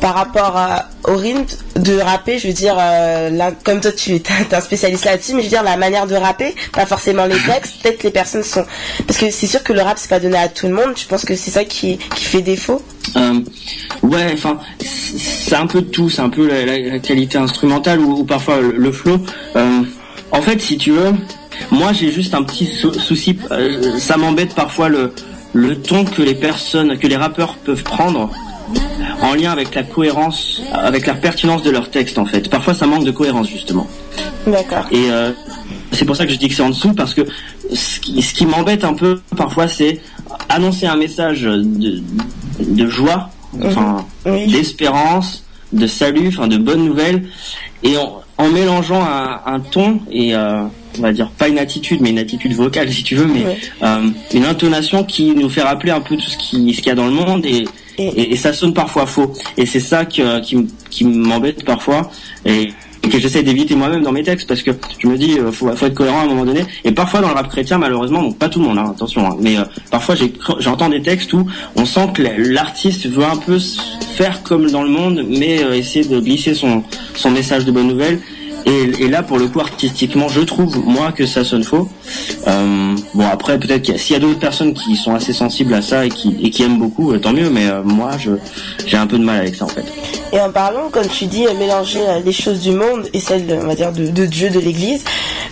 par 0.00 0.14
rapport 0.14 0.56
à, 0.56 0.88
au 1.04 1.16
rythme 1.16 1.44
de 1.76 1.98
rapper, 1.98 2.38
je 2.38 2.46
veux 2.48 2.52
dire, 2.54 2.76
là, 2.76 3.50
comme 3.64 3.80
toi 3.80 3.92
tu 3.92 4.14
es 4.14 4.22
un 4.52 4.60
spécialiste 4.60 5.04
là-dessus, 5.04 5.32
mais 5.34 5.40
je 5.40 5.44
veux 5.46 5.50
dire 5.50 5.62
la 5.62 5.76
manière 5.76 6.06
de 6.06 6.14
rapper, 6.14 6.54
pas 6.72 6.86
forcément 6.86 7.24
les 7.26 7.36
textes, 7.38 7.82
peut-être 7.82 8.02
les 8.04 8.10
personnes 8.10 8.42
sont... 8.42 8.64
Parce 9.06 9.18
que 9.18 9.30
c'est 9.30 9.46
sûr 9.46 9.62
que 9.62 9.72
le 9.72 9.80
rap 9.82 9.98
c'est 9.98 10.08
pas 10.10 10.20
donné 10.20 10.36
à 10.38 10.48
tout 10.48 10.66
le 10.66 10.74
monde, 10.74 10.92
je 10.96 11.06
pense 11.06 11.24
que 11.24 11.34
c'est 11.36 11.50
ça 11.50 11.64
qui, 11.64 11.98
qui 12.14 12.24
fait 12.24 12.42
défaut? 12.42 12.82
Euh, 13.16 13.40
ouais, 14.02 14.30
enfin, 14.32 14.58
c'est 14.80 15.54
un 15.56 15.66
peu 15.66 15.82
de 15.82 15.86
tout. 15.88 16.08
C'est 16.10 16.22
un 16.22 16.30
peu 16.30 16.48
la, 16.48 16.64
la- 16.64 16.78
la 16.78 16.98
qualité 16.98 17.36
instrumentale 17.38 18.00
ou, 18.00 18.20
ou 18.20 18.24
parfois 18.24 18.60
le, 18.60 18.72
le 18.72 18.92
flow. 18.92 19.18
En 20.32 20.42
fait, 20.42 20.60
si 20.60 20.78
tu 20.78 20.90
veux, 20.90 21.12
moi 21.70 21.92
j'ai 21.92 22.10
juste 22.12 22.34
un 22.34 22.42
petit 22.42 22.66
sou- 22.66 22.92
souci. 22.94 23.36
euh, 23.50 23.98
ça 23.98 24.16
m'embête 24.16 24.54
parfois 24.54 24.88
le 24.88 25.12
le 25.52 25.76
ton 25.80 26.04
que 26.04 26.20
les 26.22 26.34
personnes, 26.34 26.98
que 26.98 27.06
les 27.06 27.16
rappeurs 27.16 27.54
peuvent 27.56 27.84
prendre 27.84 28.28
en 29.22 29.34
lien 29.34 29.52
avec 29.52 29.74
la 29.76 29.84
cohérence, 29.84 30.60
avec 30.72 31.06
la 31.06 31.14
pertinence 31.14 31.62
de 31.62 31.70
leur 31.70 31.90
texte 31.90 32.18
en 32.18 32.26
fait. 32.26 32.50
Parfois, 32.50 32.74
ça 32.74 32.86
manque 32.86 33.04
de 33.04 33.12
cohérence 33.12 33.48
justement. 33.48 33.86
D'accord. 34.48 34.86
Et 34.90 35.10
euh, 35.10 35.30
c'est 35.92 36.04
pour 36.04 36.16
ça 36.16 36.26
que 36.26 36.32
je 36.32 36.38
dis 36.38 36.48
que 36.48 36.54
c'est 36.56 36.62
en 36.62 36.70
dessous 36.70 36.92
parce 36.92 37.14
que 37.14 37.20
ce 37.72 38.00
qui, 38.00 38.20
ce 38.20 38.34
qui 38.34 38.46
m'embête 38.46 38.82
un 38.82 38.94
peu 38.94 39.20
parfois, 39.36 39.68
c'est 39.68 40.00
annoncer 40.48 40.86
un 40.86 40.96
message 40.96 41.42
de, 41.42 42.02
de 42.58 42.88
joie, 42.88 43.30
enfin 43.62 44.04
d'espérance, 44.24 45.44
de 45.72 45.86
salut, 45.86 46.28
enfin 46.28 46.48
de 46.48 46.56
bonnes 46.56 46.84
nouvelles, 46.84 47.28
et 47.84 47.96
en, 47.96 48.20
en 48.38 48.48
mélangeant 48.48 49.00
un, 49.02 49.40
un 49.46 49.60
ton 49.60 50.00
et 50.10 50.34
euh, 50.34 50.64
on 50.98 51.02
va 51.02 51.12
dire 51.12 51.28
pas 51.30 51.46
une 51.48 51.58
attitude, 51.58 52.00
mais 52.00 52.10
une 52.10 52.18
attitude 52.18 52.52
vocale 52.54 52.90
si 52.92 53.04
tu 53.04 53.14
veux, 53.14 53.26
mais 53.26 53.44
Ouais. 53.44 53.58
euh, 53.84 54.08
une 54.32 54.44
intonation 54.46 55.04
qui 55.04 55.30
nous 55.36 55.48
fait 55.48 55.62
rappeler 55.62 55.92
un 55.92 56.00
peu 56.00 56.16
tout 56.16 56.28
ce 56.30 56.36
qui 56.38 56.72
ce 56.74 56.78
qu'il 56.78 56.88
y 56.88 56.90
a 56.90 56.94
dans 56.96 57.06
le 57.06 57.12
monde 57.12 57.44
et 57.46 57.64
et, 57.96 58.32
et 58.32 58.36
ça 58.36 58.52
sonne 58.52 58.74
parfois 58.74 59.06
faux. 59.06 59.32
Et 59.56 59.66
c'est 59.66 59.78
ça 59.78 60.04
que- 60.04 60.40
qui, 60.40 60.66
qui 60.90 61.04
m'embête 61.04 61.64
parfois. 61.64 62.10
Et, 62.44 62.72
que 63.08 63.18
j'essaie 63.18 63.42
d'éviter 63.42 63.74
moi-même 63.74 64.02
dans 64.02 64.12
mes 64.12 64.22
textes 64.22 64.48
parce 64.48 64.62
que 64.62 64.70
je 64.98 65.08
me 65.08 65.16
dis 65.16 65.38
euh, 65.38 65.52
faut, 65.52 65.70
faut 65.74 65.86
être 65.86 65.94
cohérent 65.94 66.20
à 66.20 66.22
un 66.24 66.26
moment 66.26 66.44
donné. 66.44 66.64
Et 66.84 66.92
parfois 66.92 67.20
dans 67.20 67.28
le 67.28 67.34
rap 67.34 67.48
chrétien 67.48 67.78
malheureusement 67.78 68.32
pas 68.32 68.48
tout 68.48 68.60
le 68.60 68.66
monde 68.66 68.78
hein, 68.78 68.92
attention 68.94 69.26
hein, 69.26 69.36
mais 69.40 69.58
euh, 69.58 69.64
parfois 69.90 70.14
j'entends 70.58 70.88
des 70.88 71.02
textes 71.02 71.32
où 71.32 71.46
on 71.76 71.84
sent 71.84 72.08
que 72.14 72.22
l'artiste 72.22 73.06
veut 73.06 73.24
un 73.24 73.36
peu 73.36 73.58
faire 74.16 74.42
comme 74.42 74.70
dans 74.70 74.82
le 74.82 74.90
monde 74.90 75.24
mais 75.28 75.62
euh, 75.62 75.74
essayer 75.74 76.04
de 76.04 76.20
glisser 76.20 76.54
son 76.54 76.82
son 77.14 77.30
message 77.30 77.64
de 77.64 77.72
bonne 77.72 77.88
nouvelle 77.88 78.20
et, 78.66 79.04
et 79.04 79.08
là 79.08 79.22
pour 79.22 79.38
le 79.38 79.48
coup 79.48 79.60
artistiquement 79.60 80.28
je 80.28 80.40
trouve 80.40 80.78
moi 80.84 81.12
que 81.12 81.26
ça 81.26 81.44
sonne 81.44 81.64
faux. 81.64 81.88
Euh, 82.46 82.94
bon 83.14 83.26
après 83.26 83.58
peut-être 83.58 83.82
qu'il 83.82 83.94
y 83.94 83.96
a- 83.96 84.00
s'il 84.00 84.14
y 84.14 84.16
a 84.16 84.20
d'autres 84.20 84.38
personnes 84.38 84.74
qui 84.74 84.96
sont 84.96 85.14
assez 85.14 85.32
sensibles 85.32 85.74
à 85.74 85.82
ça 85.82 86.04
et 86.06 86.08
qui 86.10 86.36
et 86.42 86.50
qui 86.50 86.62
aiment 86.62 86.78
beaucoup 86.78 87.12
euh, 87.12 87.18
tant 87.18 87.32
mieux 87.32 87.50
mais 87.50 87.66
euh, 87.68 87.82
moi 87.82 88.12
je 88.18 88.32
j'ai 88.86 88.96
un 88.96 89.06
peu 89.06 89.18
de 89.18 89.24
mal 89.24 89.40
avec 89.40 89.54
ça 89.54 89.64
en 89.64 89.68
fait. 89.68 89.84
Et 90.32 90.40
en 90.40 90.50
parlant, 90.50 90.88
comme 90.90 91.06
tu 91.06 91.26
dis, 91.26 91.46
euh, 91.46 91.54
mélanger 91.54 92.00
euh, 92.00 92.18
les 92.24 92.32
choses 92.32 92.60
du 92.60 92.72
monde 92.72 93.08
et 93.12 93.20
celles, 93.20 93.56
on 93.62 93.66
va 93.68 93.76
dire, 93.76 93.92
de, 93.92 94.08
de 94.08 94.26
Dieu, 94.26 94.50
de 94.50 94.58
l'Église, 94.58 95.04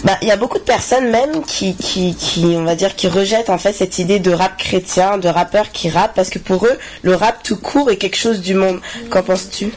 bah, 0.02 0.18
il 0.22 0.26
y 0.26 0.32
a 0.32 0.36
beaucoup 0.36 0.58
de 0.58 0.64
personnes 0.64 1.08
même 1.08 1.42
qui, 1.46 1.76
qui, 1.76 2.16
qui, 2.16 2.44
on 2.56 2.64
va 2.64 2.74
dire, 2.74 2.96
qui 2.96 3.06
rejettent 3.06 3.48
en 3.50 3.58
fait 3.58 3.72
cette 3.72 4.00
idée 4.00 4.18
de 4.18 4.32
rap 4.32 4.56
chrétien, 4.58 5.18
de 5.18 5.28
rappeurs 5.28 5.70
qui 5.70 5.88
rappent, 5.88 6.14
parce 6.16 6.30
que 6.30 6.40
pour 6.40 6.66
eux, 6.66 6.76
le 7.02 7.14
rap 7.14 7.44
tout 7.44 7.54
court 7.56 7.92
est 7.92 7.96
quelque 7.96 8.16
chose 8.16 8.40
du 8.40 8.54
monde. 8.54 8.80
Qu'en 9.08 9.22
penses-tu? 9.22 9.72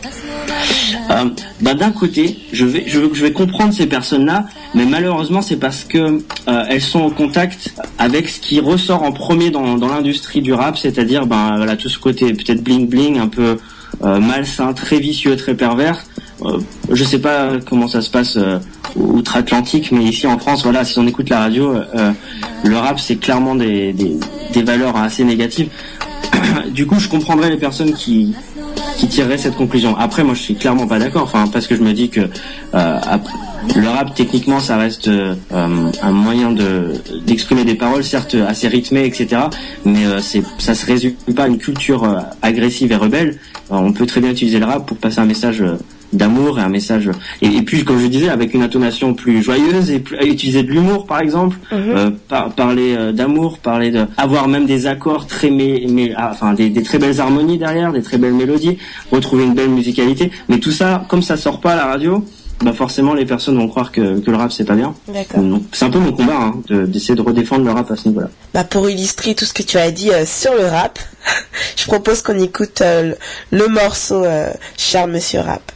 Euh, 1.16 1.30
bah, 1.62 1.74
d'un 1.74 1.92
côté, 1.92 2.38
je 2.52 2.66
vais, 2.66 2.84
je, 2.88 3.00
je 3.14 3.22
vais 3.24 3.32
comprendre 3.32 3.74
ces 3.74 3.88
personnes-là, 3.88 4.46
mais 4.74 4.86
malheureusement, 4.86 5.42
c'est 5.42 5.58
parce 5.58 5.84
que 5.84 5.98
euh, 6.48 6.66
elles 6.70 6.82
sont 6.82 7.02
en 7.02 7.10
contact 7.10 7.74
avec 7.98 8.30
ce 8.30 8.40
qui 8.40 8.60
ressort 8.60 9.04
en 9.04 9.12
premier 9.12 9.50
dans, 9.50 9.78
dans 9.78 9.88
l'industrie 9.88 10.42
du 10.42 10.54
rap, 10.54 10.78
c'est-à-dire 10.78 11.26
ben 11.26 11.58
voilà 11.58 11.76
tout 11.76 11.90
ce 11.90 12.00
côté 12.00 12.34
peut-être 12.34 12.64
bling 12.64 12.88
bling, 12.88 13.20
un 13.20 13.28
peu 13.28 13.58
euh, 14.04 14.20
malsain, 14.20 14.74
très 14.74 15.00
vicieux, 15.00 15.36
très 15.36 15.56
pervers. 15.56 16.04
Je 16.92 17.04
sais 17.06 17.20
pas 17.20 17.52
comment 17.66 17.88
ça 17.88 18.02
se 18.02 18.10
passe 18.10 18.38
outre-Atlantique, 18.98 19.94
mais 19.94 20.04
ici 20.04 20.28
en 20.28 20.38
France, 20.38 20.64
voilà, 20.64 20.84
si 20.84 21.00
on 21.00 21.08
écoute 21.08 21.30
la 21.30 21.40
radio, 21.40 21.76
le 22.64 22.78
rap 22.78 23.00
c'est 23.00 23.16
clairement 23.16 23.56
des, 23.56 23.94
des, 23.94 24.18
des 24.54 24.64
valeurs 24.64 24.98
assez 24.98 25.24
négatives. 25.24 25.70
du 26.72 26.86
coup, 26.86 27.00
je 27.00 27.08
comprendrais 27.08 27.50
les 27.50 27.58
personnes 27.58 27.94
qui 27.94 28.36
qui 28.98 29.08
tireraient 29.08 29.38
cette 29.38 29.56
conclusion. 29.56 29.96
Après, 29.98 30.24
moi, 30.24 30.34
je 30.34 30.42
suis 30.42 30.56
clairement 30.56 30.88
pas 30.88 31.00
d'accord. 31.00 31.24
Enfin, 31.24 31.48
parce 31.52 31.68
que 31.68 31.76
je 31.76 31.82
me 31.82 31.94
dis 31.94 32.10
que 32.10 32.22
euh, 32.74 33.00
le 33.76 33.88
rap, 33.88 34.14
techniquement, 34.14 34.60
ça 34.60 34.78
reste 34.78 35.08
euh, 35.08 35.36
un 35.52 36.12
moyen 36.12 36.52
de 36.52 36.94
d'exprimer 37.26 37.66
des 37.66 37.76
paroles, 37.76 38.04
certes 38.04 38.36
assez 38.36 38.68
rythmées, 38.68 39.06
etc. 39.06 39.44
Mais 39.86 40.06
euh, 40.06 40.20
c'est 40.22 40.44
ça 40.60 40.76
se 40.76 40.86
résume 40.86 41.14
pas 41.36 41.44
à 41.44 41.48
une 41.48 41.58
culture 41.58 42.04
euh, 42.04 42.20
agressive 42.42 42.92
et 42.92 42.96
rebelle. 42.96 43.40
Euh, 43.72 43.76
on 43.76 43.94
peut 43.94 44.06
très 44.06 44.22
bien 44.22 44.32
utiliser 44.32 44.60
le 44.60 44.66
rap 44.66 44.86
pour 44.86 44.98
passer 44.98 45.20
un 45.20 45.26
message. 45.26 45.64
Euh, 46.16 46.18
d'amour 46.18 46.60
et 46.60 46.62
un 46.62 46.70
message 46.70 47.10
et, 47.42 47.48
et 47.48 47.62
puis 47.62 47.84
comme 47.84 48.00
je 48.00 48.08
disais 48.08 48.30
avec 48.30 48.54
une 48.54 48.64
intonation 48.64 49.14
plus 49.14 49.44
joyeuse 49.44 49.92
et 49.92 50.00
plus, 50.00 50.18
utiliser 50.26 50.64
de 50.64 50.70
l'humour 50.72 51.06
par 51.06 51.20
exemple 51.20 51.58
euh, 51.74 52.10
par- 52.28 52.50
parler 52.54 52.96
euh, 52.98 53.12
d'amour 53.12 53.60
parler 53.60 53.92
de 53.92 54.06
avoir 54.18 54.48
même 54.48 54.66
des 54.66 54.88
accords 54.88 55.28
très 55.28 55.50
mais, 55.50 55.86
mais 55.90 56.14
ah, 56.16 56.30
enfin 56.32 56.54
des, 56.54 56.70
des 56.70 56.84
très 56.84 56.98
belles 57.00 57.20
harmonies 57.22 57.58
derrière 57.58 57.92
des 57.92 58.02
très 58.02 58.18
belles 58.18 58.34
mélodies 58.34 58.78
retrouver 59.12 59.44
une 59.46 59.54
belle 59.54 59.70
musicalité. 59.70 60.32
Mais 60.50 60.60
tout 60.60 60.72
ça 60.72 61.06
comme 61.10 61.22
ça 61.22 61.38
sort 61.38 61.60
pas 61.62 61.74
à 61.74 61.76
la 61.76 61.86
radio 61.86 62.24
bah 62.64 62.72
forcément 62.72 63.14
les 63.14 63.26
personnes 63.26 63.58
vont 63.58 63.68
croire 63.68 63.92
que, 63.92 64.20
que 64.20 64.32
le 64.32 64.38
rap 64.38 64.50
c'est 64.52 64.64
pas 64.64 64.76
bien. 64.76 64.96
C'est 65.74 65.84
un 65.86 65.90
peu 65.90 66.00
mon 66.00 66.14
combat 66.14 66.38
hein, 66.40 66.54
de- 66.70 66.86
d'essayer 66.86 67.14
de 67.16 67.22
redéfendre 67.22 67.66
le 67.66 67.72
rap 67.72 67.92
à 67.92 67.98
ce 67.98 68.08
niveau 68.08 68.22
là 68.22 68.30
Bah, 68.54 68.64
pour 68.64 68.90
illustrer 68.90 69.36
tout 69.36 69.44
ce 69.44 69.54
que 69.54 69.62
tu 69.64 69.78
as 69.78 69.92
dit 69.92 70.10
euh, 70.12 70.26
sur 70.26 70.54
le 70.54 70.66
rap, 70.66 70.98
je 71.76 71.84
propose 71.86 72.22
qu'on 72.22 72.40
écoute 72.40 72.80
euh, 72.82 73.14
le, 73.52 73.68
morceau 73.68 74.24
euh, 74.24 74.50
Charles 74.78 75.12
Monsieur 75.12 75.42
Rap. 75.42 75.70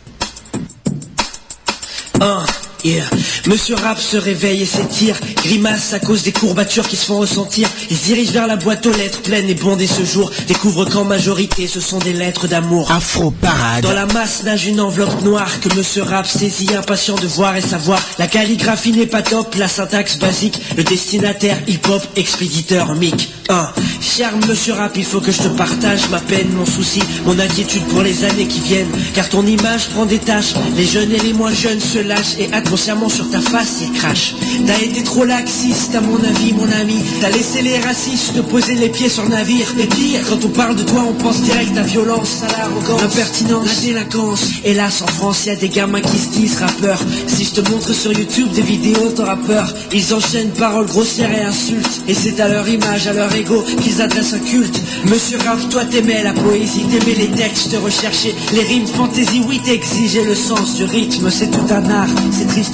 Hein, 2.21 2.45
yeah. 2.83 3.03
Monsieur 3.47 3.75
Rap 3.75 3.99
se 3.99 4.17
réveille 4.17 4.61
et 4.61 4.65
s'étire, 4.65 5.19
grimace 5.37 5.93
à 5.93 5.99
cause 5.99 6.23
des 6.23 6.31
courbatures 6.31 6.87
qui 6.87 6.95
se 6.95 7.05
font 7.05 7.19
ressentir. 7.19 7.69
Il 7.89 7.97
se 7.97 8.05
dirige 8.05 8.31
vers 8.31 8.47
la 8.47 8.55
boîte 8.55 8.85
aux 8.85 8.91
lettres 8.91 9.21
pleine 9.21 9.49
et 9.49 9.55
bondée 9.55 9.87
ce 9.87 10.03
jour. 10.03 10.31
Découvre 10.47 10.85
qu'en 10.85 11.05
majorité 11.05 11.67
ce 11.67 11.79
sont 11.79 11.99
des 11.99 12.13
lettres 12.13 12.47
d'amour. 12.47 12.91
Afro 12.91 13.31
Parade. 13.31 13.83
Dans 13.83 13.93
la 13.93 14.05
masse 14.07 14.43
nage 14.43 14.65
une 14.65 14.81
enveloppe 14.81 15.23
noire 15.23 15.59
que 15.61 15.73
Monsieur 15.75 16.03
Rap 16.03 16.27
saisit, 16.27 16.75
impatient 16.75 17.15
de 17.15 17.27
voir 17.27 17.55
et 17.55 17.61
savoir. 17.61 17.99
La 18.17 18.27
calligraphie 18.27 18.91
n'est 18.91 19.07
pas 19.07 19.21
top, 19.21 19.55
la 19.55 19.67
syntaxe 19.67 20.17
basique. 20.17 20.59
Le 20.77 20.83
destinataire 20.83 21.57
hip-hop, 21.67 22.03
expéditeur 22.15 22.95
mic. 22.95 23.29
1. 23.49 23.73
Cher 23.99 24.31
Monsieur 24.47 24.73
Rap, 24.73 24.95
il 24.95 25.05
faut 25.05 25.21
que 25.21 25.31
je 25.31 25.39
te 25.39 25.47
partage 25.47 26.07
ma 26.09 26.19
peine, 26.19 26.49
mon 26.53 26.65
souci, 26.65 27.01
mon 27.25 27.39
inquiétude 27.39 27.83
pour 27.85 28.03
les 28.03 28.23
années 28.23 28.47
qui 28.47 28.59
viennent. 28.59 28.91
Car 29.15 29.27
ton 29.27 29.45
image 29.45 29.87
prend 29.89 30.05
des 30.05 30.19
tâches. 30.19 30.53
Les 30.75 30.85
jeunes 30.85 31.11
et 31.11 31.19
les 31.19 31.33
moins 31.33 31.53
jeunes 31.53 31.79
se 31.79 31.97
lâchent 31.97 32.37
et 32.37 32.53
inconsciemment 32.69 33.09
sur 33.09 33.27
ta 33.31 33.41
face 33.41 33.81
ils 33.81 33.91
crachent. 33.93 34.35
T'as 34.67 34.79
été 34.79 35.03
trop 35.03 35.25
laxiste 35.25 35.95
à 35.95 36.01
mon 36.01 36.23
avis, 36.23 36.53
mon 36.53 36.71
ami. 36.79 36.97
T'as 37.19 37.29
laissé 37.29 37.63
les 37.63 37.79
racistes 37.79 38.35
te 38.35 38.41
poser 38.41 38.75
les 38.75 38.89
pieds 38.89 39.09
sur 39.09 39.27
navire. 39.27 39.65
Et 39.79 39.87
pire, 39.87 40.19
quand 40.29 40.45
on 40.45 40.49
parle 40.49 40.75
de 40.75 40.83
toi, 40.83 41.03
on 41.09 41.13
pense 41.13 41.41
direct 41.41 41.75
à 41.75 41.81
violence, 41.81 42.43
à 42.43 42.57
l'arrogance, 42.57 43.01
l'impertinence, 43.01 43.75
la 43.75 43.81
délinquance. 43.81 44.43
Hélas, 44.63 45.01
en 45.01 45.07
France, 45.07 45.47
des 45.59 45.69
gamins 45.69 46.01
qui 46.01 46.17
se 46.19 46.29
disent 46.29 46.57
rappeurs. 46.57 47.01
Si 47.25 47.43
je 47.43 47.59
te 47.59 47.71
montre 47.71 47.91
sur 47.91 48.13
YouTube 48.13 48.51
des 48.51 48.61
vidéos, 48.61 49.09
t'auras 49.15 49.37
peur. 49.37 49.73
Ils 49.91 50.13
enchaînent 50.13 50.51
paroles 50.51 50.85
grossières 50.85 51.31
et 51.31 51.41
insultes. 51.41 52.01
Et 52.07 52.13
c'est 52.13 52.39
à 52.39 52.49
leur 52.49 52.69
image, 52.69 53.07
à 53.07 53.13
leur 53.13 53.33
ego 53.33 53.63
qu'ils 53.81 53.99
adressent 53.99 54.33
un 54.33 54.39
culte. 54.39 54.79
Monsieur 55.05 55.39
Rap, 55.39 55.57
toi 55.69 55.85
t'aimais 55.85 56.23
la 56.23 56.33
poésie, 56.33 56.83
t'aimais 56.83 57.17
les 57.17 57.31
textes, 57.31 57.71
te 57.71 57.77
recherchais 57.77 58.35
les 58.53 58.61
rimes 58.61 58.87
fantaisie, 58.87 59.41
oui 59.47 59.59
t'exigeais 59.63 60.23
le 60.23 60.35
sens 60.35 60.75
du 60.75 60.83
rythme, 60.83 61.29
c'est 61.31 61.49
tout 61.49 61.65
un 61.73 61.89
art. 61.89 62.09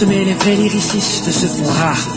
Mais 0.08 0.26
les 0.26 0.34
vrais 0.34 0.56
lyricistes 0.56 1.32
se 1.32 1.46
font 1.46 1.64
rares. 1.64 2.08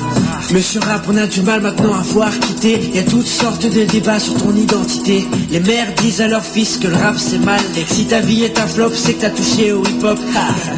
Monsieur 0.52 0.80
Rap, 0.80 1.04
on 1.06 1.16
a 1.18 1.26
du 1.26 1.42
mal 1.42 1.60
maintenant 1.60 1.92
à 1.92 2.00
voir 2.02 2.30
quitter. 2.40 2.80
Y 2.94 3.00
a 3.00 3.02
toutes 3.02 3.26
sortes 3.26 3.66
de 3.66 3.84
débats 3.84 4.18
sur 4.18 4.34
ton 4.34 4.54
identité. 4.56 5.26
Les 5.50 5.60
mères 5.60 5.92
disent 6.00 6.22
à 6.22 6.28
leurs 6.28 6.44
fils 6.44 6.78
que 6.78 6.88
le 6.88 6.96
rap 6.96 7.16
c'est 7.18 7.38
mal. 7.38 7.60
Et 7.76 7.82
que 7.82 7.92
si 7.92 8.06
ta 8.06 8.20
vie 8.20 8.44
est 8.44 8.58
un 8.58 8.66
flop, 8.66 8.92
c'est 8.94 9.14
que 9.14 9.20
t'as 9.20 9.30
touché 9.30 9.72
au 9.72 9.84
hip-hop. 9.84 10.18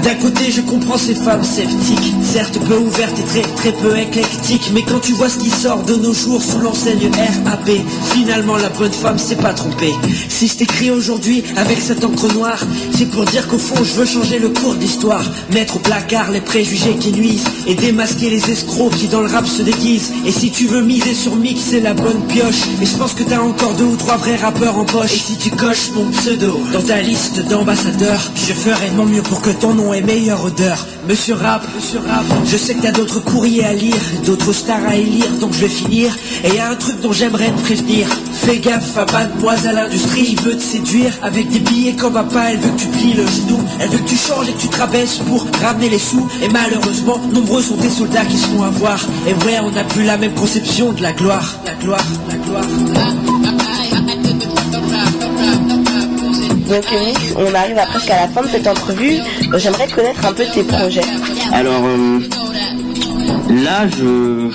D'un 0.02 0.14
côté, 0.16 0.50
je 0.50 0.62
comprends 0.62 0.98
ces 0.98 1.14
femmes 1.14 1.44
sceptiques, 1.44 2.14
certes 2.24 2.58
peu 2.58 2.78
ouvertes 2.78 3.18
et 3.20 3.22
très 3.22 3.42
très 3.42 3.72
peu 3.72 3.96
éclectiques. 3.96 4.72
Mais 4.74 4.82
quand 4.82 4.98
tu 4.98 5.12
vois 5.12 5.28
ce 5.28 5.38
qui 5.38 5.50
sort 5.50 5.84
de 5.84 5.94
nos 5.94 6.12
jours 6.12 6.42
sous 6.42 6.58
l'enseigne 6.58 7.08
RAP, 7.46 7.70
finalement 8.12 8.56
la 8.56 8.70
bonne 8.70 8.92
femme 8.92 9.18
s'est 9.18 9.36
pas 9.36 9.52
trompée. 9.52 9.94
Si 10.28 10.48
je 10.48 10.56
t'écris 10.56 10.90
aujourd'hui 10.90 11.44
avec 11.56 11.78
cette 11.78 12.04
encre 12.04 12.32
noire, 12.34 12.58
c'est 12.96 13.08
pour 13.08 13.24
dire 13.26 13.46
qu'au 13.46 13.58
fond 13.58 13.84
je 13.84 13.92
veux 13.92 14.06
changer 14.06 14.40
le 14.40 14.48
cours 14.48 14.74
de 14.74 14.80
l'histoire. 14.80 15.22
Mettre 15.52 15.76
au 15.76 15.80
placard 15.80 16.32
les 16.32 16.40
préjugés 16.40 16.79
qui 16.88 17.12
nuisent 17.12 17.44
et 17.66 17.74
démasquer 17.74 18.30
les 18.30 18.50
escrocs 18.50 18.94
qui 18.94 19.08
dans 19.08 19.20
le 19.20 19.28
rap 19.28 19.46
se 19.46 19.62
déguisent. 19.62 20.12
Et 20.24 20.32
si 20.32 20.50
tu 20.50 20.66
veux 20.66 20.82
miser 20.82 21.14
sur 21.14 21.36
mix, 21.36 21.60
c'est 21.60 21.80
la 21.80 21.92
bonne 21.92 22.22
pioche. 22.26 22.62
Et 22.80 22.86
je 22.86 22.96
pense 22.96 23.12
que 23.12 23.22
t'as 23.22 23.40
encore 23.40 23.74
deux 23.74 23.84
ou 23.84 23.96
trois 23.96 24.16
vrais 24.16 24.36
rappeurs 24.36 24.78
en 24.78 24.84
poche. 24.84 25.12
Et 25.12 25.18
si 25.18 25.36
tu 25.36 25.50
coches 25.50 25.90
mon 25.94 26.10
pseudo 26.10 26.58
dans 26.72 26.82
ta 26.82 27.00
liste 27.02 27.46
d'ambassadeurs, 27.48 28.30
je 28.34 28.52
ferai 28.52 28.90
de 28.90 28.96
mon 28.96 29.04
mieux 29.04 29.22
pour 29.22 29.42
que 29.42 29.50
ton 29.50 29.74
nom 29.74 29.92
ait 29.92 30.00
meilleure 30.00 30.42
odeur. 30.44 30.86
Monsieur 31.08 31.34
Rap, 31.34 31.62
Monsieur 31.74 31.98
Rap, 31.98 32.24
je 32.44 32.56
sais 32.56 32.74
que 32.74 32.82
t'as 32.82 32.92
d'autres 32.92 33.20
courriers 33.20 33.64
à 33.64 33.72
lire, 33.72 33.96
d'autres 34.24 34.52
stars 34.52 34.86
à 34.86 34.96
élire, 34.96 35.30
donc 35.40 35.52
je 35.52 35.60
vais 35.60 35.68
finir. 35.68 36.16
Et 36.44 36.54
y 36.54 36.58
a 36.58 36.70
un 36.70 36.76
truc 36.76 37.00
dont 37.00 37.12
j'aimerais 37.12 37.50
te 37.50 37.60
prévenir. 37.62 38.06
Fais 38.32 38.58
gaffe 38.58 38.96
à 38.96 39.06
mademoiselle 39.12 39.78
industrie, 39.78 40.28
il 40.30 40.40
veut 40.40 40.56
te 40.56 40.62
séduire 40.62 41.12
avec 41.22 41.50
des 41.50 41.58
billets 41.58 41.94
comme 41.94 42.14
papa, 42.14 42.52
elle 42.52 42.58
veut 42.58 42.70
que 42.70 42.80
tu 42.80 42.86
plies 42.86 43.14
le 43.14 43.26
genou, 43.26 43.58
elle 43.80 43.90
veut 43.90 43.98
que 43.98 44.08
tu 44.08 44.16
changes 44.16 44.48
et 44.48 44.52
que 44.52 44.60
tu 44.60 44.68
te 44.68 44.78
rabaisses 44.78 45.18
pour 45.26 45.46
ramener 45.62 45.88
les 45.88 45.98
sous. 45.98 46.26
Et 46.42 46.48
malheureusement, 46.70 47.18
nombreux 47.32 47.62
sont 47.62 47.76
tes 47.76 47.88
soldats 47.88 48.24
qui 48.24 48.36
se 48.36 48.46
font 48.48 48.62
avoir. 48.62 48.98
Et 49.26 49.34
ouais, 49.44 49.58
on 49.62 49.70
n'a 49.70 49.84
plus 49.84 50.04
la 50.04 50.16
même 50.16 50.34
conception 50.34 50.92
de 50.92 51.02
la 51.02 51.12
gloire, 51.12 51.58
la 51.66 51.74
gloire, 51.74 52.04
la 52.28 52.36
gloire. 52.36 52.64
Donc 56.68 56.84
on 57.36 57.54
arrive 57.54 57.78
à 57.78 57.86
presque 57.86 58.10
à 58.10 58.20
la 58.22 58.28
fin 58.28 58.42
de 58.42 58.48
cette 58.48 58.66
entrevue. 58.66 59.16
J'aimerais 59.56 59.88
connaître 59.88 60.24
un 60.24 60.32
peu 60.32 60.44
tes 60.54 60.62
projets. 60.62 61.02
Alors 61.52 61.82
euh, 61.84 62.20
là, 63.48 63.88
je, 63.88 64.50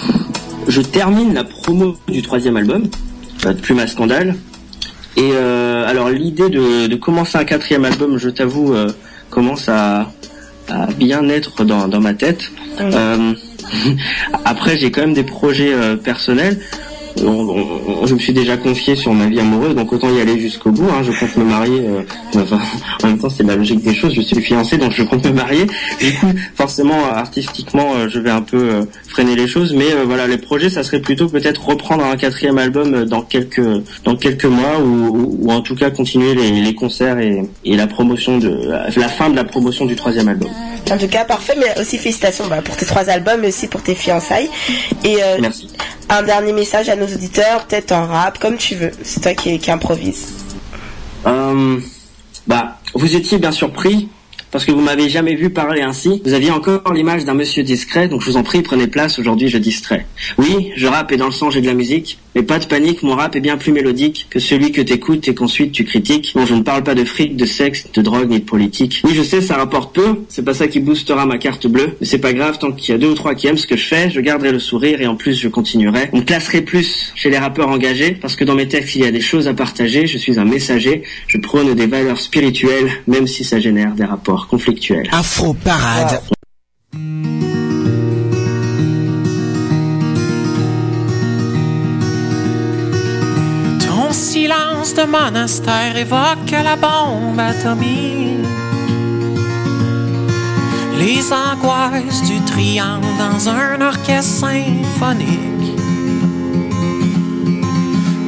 je 0.69 0.81
termine 0.81 1.33
la 1.33 1.43
promo 1.43 1.97
du 2.07 2.21
troisième 2.21 2.55
album, 2.55 2.83
euh, 3.45 3.53
de 3.53 3.59
Plume 3.59 3.79
à 3.79 3.87
Scandale. 3.87 4.35
Et 5.17 5.31
euh, 5.33 5.87
alors 5.87 6.09
l'idée 6.09 6.49
de, 6.49 6.87
de 6.87 6.95
commencer 6.95 7.37
un 7.37 7.43
quatrième 7.43 7.83
album, 7.83 8.17
je 8.17 8.29
t'avoue, 8.29 8.73
euh, 8.73 8.91
commence 9.29 9.67
à, 9.67 10.09
à 10.67 10.87
bien 10.87 11.27
être 11.29 11.63
dans, 11.63 11.87
dans 11.87 12.01
ma 12.01 12.13
tête. 12.13 12.51
Euh, 12.79 13.33
après, 14.45 14.77
j'ai 14.77 14.91
quand 14.91 15.01
même 15.01 15.13
des 15.13 15.23
projets 15.23 15.73
euh, 15.73 15.95
personnels. 15.95 16.59
On- 17.23 18.01
on- 18.01 18.05
je 18.05 18.13
me 18.13 18.19
suis 18.19 18.33
déjà 18.33 18.57
confié 18.57 18.95
sur 18.95 19.13
ma 19.13 19.27
vie 19.27 19.39
amoureuse, 19.39 19.75
donc 19.75 19.91
autant 19.93 20.09
y 20.13 20.19
aller 20.19 20.39
jusqu'au 20.39 20.71
bout. 20.71 20.87
hein. 20.89 21.01
Je 21.03 21.11
compte 21.17 21.35
me 21.37 21.43
marier. 21.45 21.81
euh, 21.87 22.01
enfin, 22.35 22.59
en 23.03 23.07
même 23.07 23.19
temps, 23.19 23.29
c'est 23.29 23.43
la 23.43 23.55
logique 23.55 23.83
des 23.83 23.93
choses. 23.93 24.13
Je 24.13 24.21
suis 24.21 24.41
fiancé, 24.41 24.77
donc 24.77 24.91
je 24.91 25.03
compte 25.03 25.25
me 25.25 25.31
marier. 25.31 25.65
Du 25.99 26.13
coup, 26.15 26.27
forcément, 26.55 27.05
artistiquement, 27.13 27.93
euh, 27.95 28.07
je 28.09 28.19
vais 28.19 28.29
un 28.31 28.41
peu 28.41 28.57
euh, 28.57 28.85
freiner 29.07 29.35
les 29.35 29.47
choses. 29.47 29.73
Mais 29.73 29.91
euh, 29.93 30.03
voilà, 30.05 30.27
les 30.27 30.37
projets, 30.37 30.69
ça 30.69 30.83
serait 30.83 30.99
plutôt 31.01 31.27
peut-être 31.27 31.65
reprendre 31.65 32.03
un 32.05 32.15
quatrième 32.17 32.57
album 32.57 33.05
dans 33.05 33.21
quelques 33.21 33.61
dans 34.03 34.15
quelques 34.15 34.45
mois, 34.45 34.79
ou, 34.79 34.85
ou- 35.07 35.37
ou 35.41 35.51
en 35.51 35.61
tout 35.61 35.75
cas 35.75 35.89
continuer 35.91 36.33
les, 36.35 36.51
les 36.61 36.73
concerts 36.75 37.19
et, 37.19 37.43
et 37.63 37.75
la 37.77 37.87
promotion 37.87 38.37
de 38.37 38.69
la 38.97 39.09
fin 39.09 39.29
de 39.29 39.35
la 39.35 39.43
promotion 39.43 39.85
du 39.85 39.95
troisième 39.95 40.27
album. 40.27 40.49
En 40.91 40.97
tout 40.97 41.07
cas, 41.07 41.25
parfait, 41.25 41.53
mais 41.57 41.81
aussi 41.81 41.97
félicitations 41.97 42.45
bah, 42.47 42.61
pour 42.63 42.75
tes 42.75 42.85
trois 42.85 43.09
albums, 43.09 43.39
mais 43.41 43.47
aussi 43.47 43.67
pour 43.67 43.81
tes 43.81 43.95
fiançailles. 43.95 44.49
Et 45.03 45.15
euh, 45.23 45.37
Merci. 45.41 45.67
Un 46.09 46.23
dernier 46.23 46.53
message 46.53 46.89
à 46.89 46.95
nos 46.95 47.07
auditeurs, 47.07 47.65
peut-être 47.65 47.91
en 47.91 48.05
rap, 48.07 48.39
comme 48.39 48.57
tu 48.57 48.75
veux. 48.75 48.91
C'est 49.03 49.21
toi 49.21 49.33
qui, 49.33 49.71
improvise. 49.71 50.27
Euh, 51.25 51.79
bah, 52.47 52.77
vous 52.93 53.15
étiez 53.15 53.37
bien 53.37 53.51
surpris 53.51 54.09
parce 54.55 54.63
que 54.63 54.71
vous 54.71 54.79
m'avez 54.79 55.09
jamais 55.09 55.35
vu 55.35 55.49
parler 55.49 55.81
ainsi. 55.81 56.21
Vous 56.23 56.31
aviez 56.31 56.49
encore 56.49 56.93
l'image 56.93 57.25
d'un 57.25 57.33
monsieur 57.33 57.61
discret, 57.61 58.07
donc 58.07 58.21
je 58.21 58.27
vous 58.31 58.37
en 58.37 58.43
prie, 58.43 58.61
prenez 58.61 58.87
place. 58.87 59.19
Aujourd'hui, 59.19 59.49
je 59.49 59.57
distrais. 59.57 60.05
Oui, 60.37 60.71
je 60.77 60.87
rappe 60.87 61.11
et 61.11 61.17
dans 61.17 61.25
le 61.25 61.33
sang 61.33 61.49
j'ai 61.49 61.59
de 61.59 61.65
la 61.65 61.73
musique, 61.73 62.19
mais 62.35 62.41
pas 62.41 62.57
de 62.57 62.65
panique, 62.65 63.03
mon 63.03 63.15
rap 63.15 63.35
est 63.35 63.41
bien 63.41 63.57
plus 63.57 63.73
mélodique 63.73 64.27
que 64.29 64.39
celui 64.39 64.71
que 64.71 64.81
t'écoutes 64.81 65.27
et 65.27 65.35
qu'ensuite 65.35 65.73
tu 65.73 65.83
critiques. 65.83 66.31
Non, 66.37 66.45
je 66.45 66.53
ne 66.55 66.61
parle 66.61 66.83
pas 66.83 66.95
de 66.95 67.03
fric, 67.03 67.35
de 67.35 67.45
sexe, 67.45 67.91
de 67.93 68.01
drogue 68.01 68.29
ni 68.29 68.39
de 68.39 68.45
politique. 68.45 69.01
Oui, 69.03 69.11
je 69.13 69.23
sais, 69.23 69.41
ça 69.41 69.57
rapporte 69.57 69.93
peu. 69.93 70.21
C'est 70.29 70.45
pas 70.45 70.53
ça 70.53 70.69
qui 70.69 70.79
boostera 70.79 71.25
ma 71.25 71.37
carte 71.37 71.67
bleue, 71.67 71.97
mais 71.99 72.07
c'est 72.07 72.19
pas 72.19 72.31
grave 72.31 72.57
tant 72.57 72.71
qu'il 72.71 72.93
y 72.93 72.95
a 72.95 72.97
deux 72.97 73.09
ou 73.09 73.13
trois 73.13 73.35
qui 73.35 73.47
aiment 73.47 73.57
ce 73.57 73.67
que 73.67 73.75
je 73.75 73.85
fais. 73.85 74.09
Je 74.09 74.21
garderai 74.21 74.53
le 74.53 74.59
sourire 74.59 75.01
et 75.01 75.07
en 75.07 75.17
plus 75.17 75.37
je 75.37 75.49
continuerai. 75.49 76.07
On 76.13 76.19
me 76.19 76.23
classerait 76.23 76.61
plus 76.61 77.11
chez 77.13 77.29
les 77.29 77.37
rappeurs 77.37 77.67
engagés 77.67 78.11
parce 78.21 78.37
que 78.37 78.45
dans 78.45 78.55
mes 78.55 78.69
textes 78.69 78.95
il 78.95 79.01
y 79.01 79.05
a 79.05 79.11
des 79.11 79.19
choses 79.19 79.49
à 79.49 79.53
partager. 79.53 80.07
Je 80.07 80.17
suis 80.17 80.39
un 80.39 80.45
messager. 80.45 81.03
Je 81.27 81.39
prône 81.39 81.73
des 81.73 81.87
valeurs 81.87 82.21
spirituelles, 82.21 82.89
même 83.05 83.27
si 83.27 83.43
ça 83.43 83.59
génère 83.59 83.95
des 83.95 84.05
rapports 84.05 84.44
Afro 85.11 85.53
Parade. 85.53 86.21
Ton 93.79 94.11
silence 94.11 94.93
de 94.93 95.05
monastère 95.05 95.97
évoque 95.97 96.51
la 96.51 96.75
bombe 96.75 97.39
atomique. 97.39 98.45
Les 100.97 101.31
angoisses 101.33 102.21
du 102.23 102.39
triangle 102.45 103.07
dans 103.17 103.49
un 103.49 103.81
orchestre 103.81 104.47
symphonique. 104.47 105.79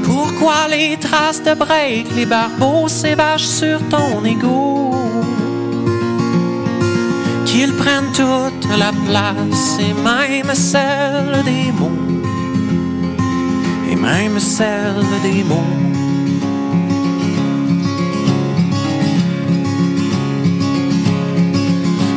Pourquoi 0.03 0.68
les 0.70 0.97
traces 0.97 1.43
de 1.43 1.53
break, 1.53 2.07
les 2.15 2.26
barbeaux 2.26 2.88
s'évachent 2.88 3.45
sur 3.45 3.80
ton 3.89 4.26
égo? 4.26 4.86
Qu'ils 7.58 7.74
prennent 7.74 8.12
toute 8.12 8.70
la 8.78 8.91
place 9.08 9.80
et 9.80 9.91
même 9.91 10.53
celle 10.53 11.43
des 11.43 11.72
mots 11.72 11.89
et 13.91 13.95
même 13.95 14.39
celle 14.39 15.03
des 15.24 15.43
mots. 15.43 15.74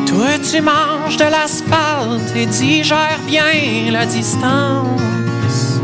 Toi, 0.05 0.27
tu 0.51 0.61
manges 0.61 1.17
de 1.17 1.25
l'asphalte 1.25 2.37
et 2.37 2.45
digères 2.45 3.23
bien 3.27 3.91
la 3.91 4.05
distance. 4.05 5.81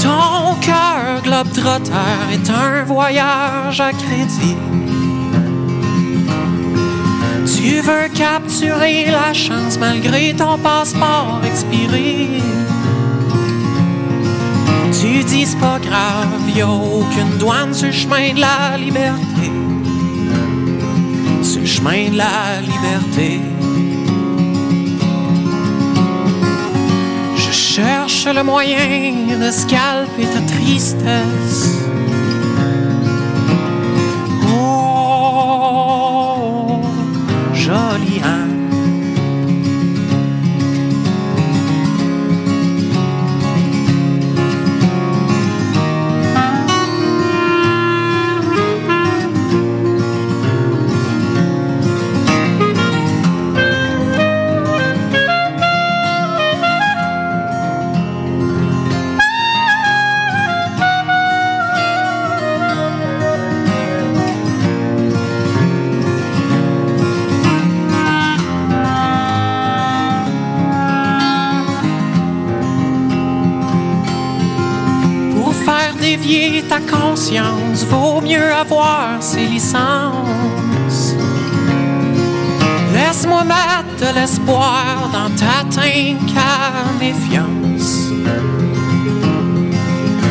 Ton 0.00 0.56
cœur 0.60 1.22
globe-trotteur 1.22 2.18
est 2.32 2.50
un 2.50 2.82
voyage 2.82 3.80
à 3.80 3.92
crédit. 3.92 4.56
Tu 7.46 7.80
veux 7.80 8.08
capturer 8.12 9.06
la 9.06 9.32
chance 9.32 9.78
malgré 9.78 10.34
ton 10.34 10.58
passeport 10.58 11.40
expiré. 11.44 12.42
Tu 14.92 15.22
dis 15.22 15.46
pas 15.60 15.78
grave, 15.78 16.26
y'a 16.56 16.68
aucune 16.68 17.38
douane 17.38 17.72
sur 17.72 17.86
le 17.86 17.92
chemin 17.92 18.34
de 18.34 18.40
la 18.40 18.76
liberté. 18.76 19.50
Sur 21.42 21.60
le 21.60 21.66
chemin 21.66 22.10
de 22.10 22.16
la 22.16 22.60
liberté. 22.62 23.40
Je 27.36 27.52
cherche 27.52 28.26
le 28.26 28.42
moyen 28.42 29.36
de 29.40 29.50
scalper 29.52 30.26
ta 30.34 30.40
tristesse. 30.52 31.75
Ses 79.20 79.46
licences. 79.46 81.14
Laisse-moi 82.92 83.44
mettre 83.44 83.94
de 84.00 84.14
l'espoir 84.18 85.10
dans 85.12 85.30
ta 85.34 85.60
à 86.38 86.92
méfiance. 86.98 88.10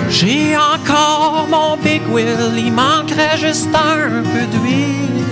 J'ai 0.10 0.56
encore 0.56 1.48
mon 1.50 1.78
big 1.78 2.02
wheel, 2.12 2.54
il 2.58 2.72
manquerait 2.72 3.38
juste 3.38 3.70
un 3.74 4.24
peu 4.24 4.46
d'huile. 4.52 5.24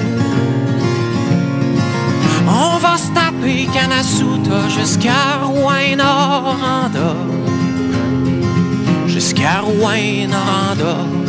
On 2.48 2.78
va 2.78 2.98
se 2.98 3.10
taper 3.14 3.68
Kanasuta 3.74 4.70
jusqu'à 4.70 5.40
Rouen-Noranda 5.44 7.16
jusqu'à 9.08 9.62
Rouen-Noranda. 9.62 11.23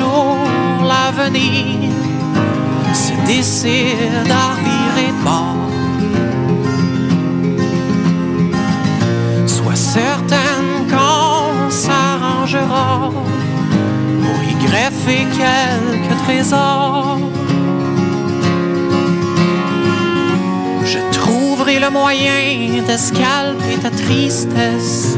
L'avenir 0.00 1.90
se 2.92 3.12
décide 3.26 4.28
à 4.30 4.54
virer 4.64 5.12
de 5.12 5.22
bord, 5.24 5.70
sois 9.46 9.76
certaine 9.76 10.88
qu'on 10.90 11.70
s'arrangera 11.70 13.10
pour 14.22 14.42
y 14.50 14.54
greffer 14.66 15.26
quelques 15.38 16.16
trésors. 16.24 17.18
Je 20.84 20.98
trouverai 21.12 21.78
le 21.78 21.90
moyen 21.90 22.82
de 22.88 22.96
scalper 22.96 23.78
ta 23.82 23.90
tristesse. 23.90 25.16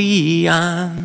Leon. 0.00 0.99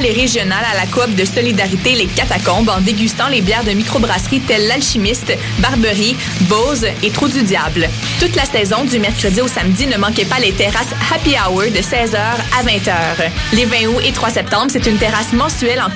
locales 0.00 0.54
à 0.72 0.74
la 0.74 0.86
coop 0.86 1.14
de 1.14 1.24
solidarité 1.24 1.94
Les 1.94 2.06
Catacombes 2.06 2.68
en 2.68 2.80
dégustant 2.80 3.28
les 3.28 3.40
bières 3.40 3.64
de 3.64 3.72
microbrasseries 3.72 4.40
telles 4.40 4.66
l'Alchimiste, 4.66 5.32
Barberie, 5.58 6.16
Bose 6.42 6.86
et 7.02 7.10
Trou 7.10 7.28
du 7.28 7.42
Diable. 7.42 7.88
Toute 8.18 8.34
la 8.34 8.44
saison 8.44 8.84
du 8.84 8.98
mercredi 8.98 9.40
au 9.40 9.48
samedi, 9.48 9.86
ne 9.86 9.96
manquez 9.96 10.24
pas 10.24 10.38
les 10.40 10.52
terrasses 10.52 10.94
Happy 11.12 11.34
Hour 11.38 11.64
de 11.64 11.80
16h 11.80 12.16
à 12.16 12.62
20h. 12.64 13.30
Les 13.52 13.64
20 13.64 13.86
août 13.88 14.02
et 14.04 14.12
3 14.12 14.30
septembre, 14.30 14.66
c'est 14.70 14.86
une 14.86 14.96
terrasse 14.96 15.32
mensuelle 15.32 15.80
en 15.80 15.90
collaboration 15.90 15.94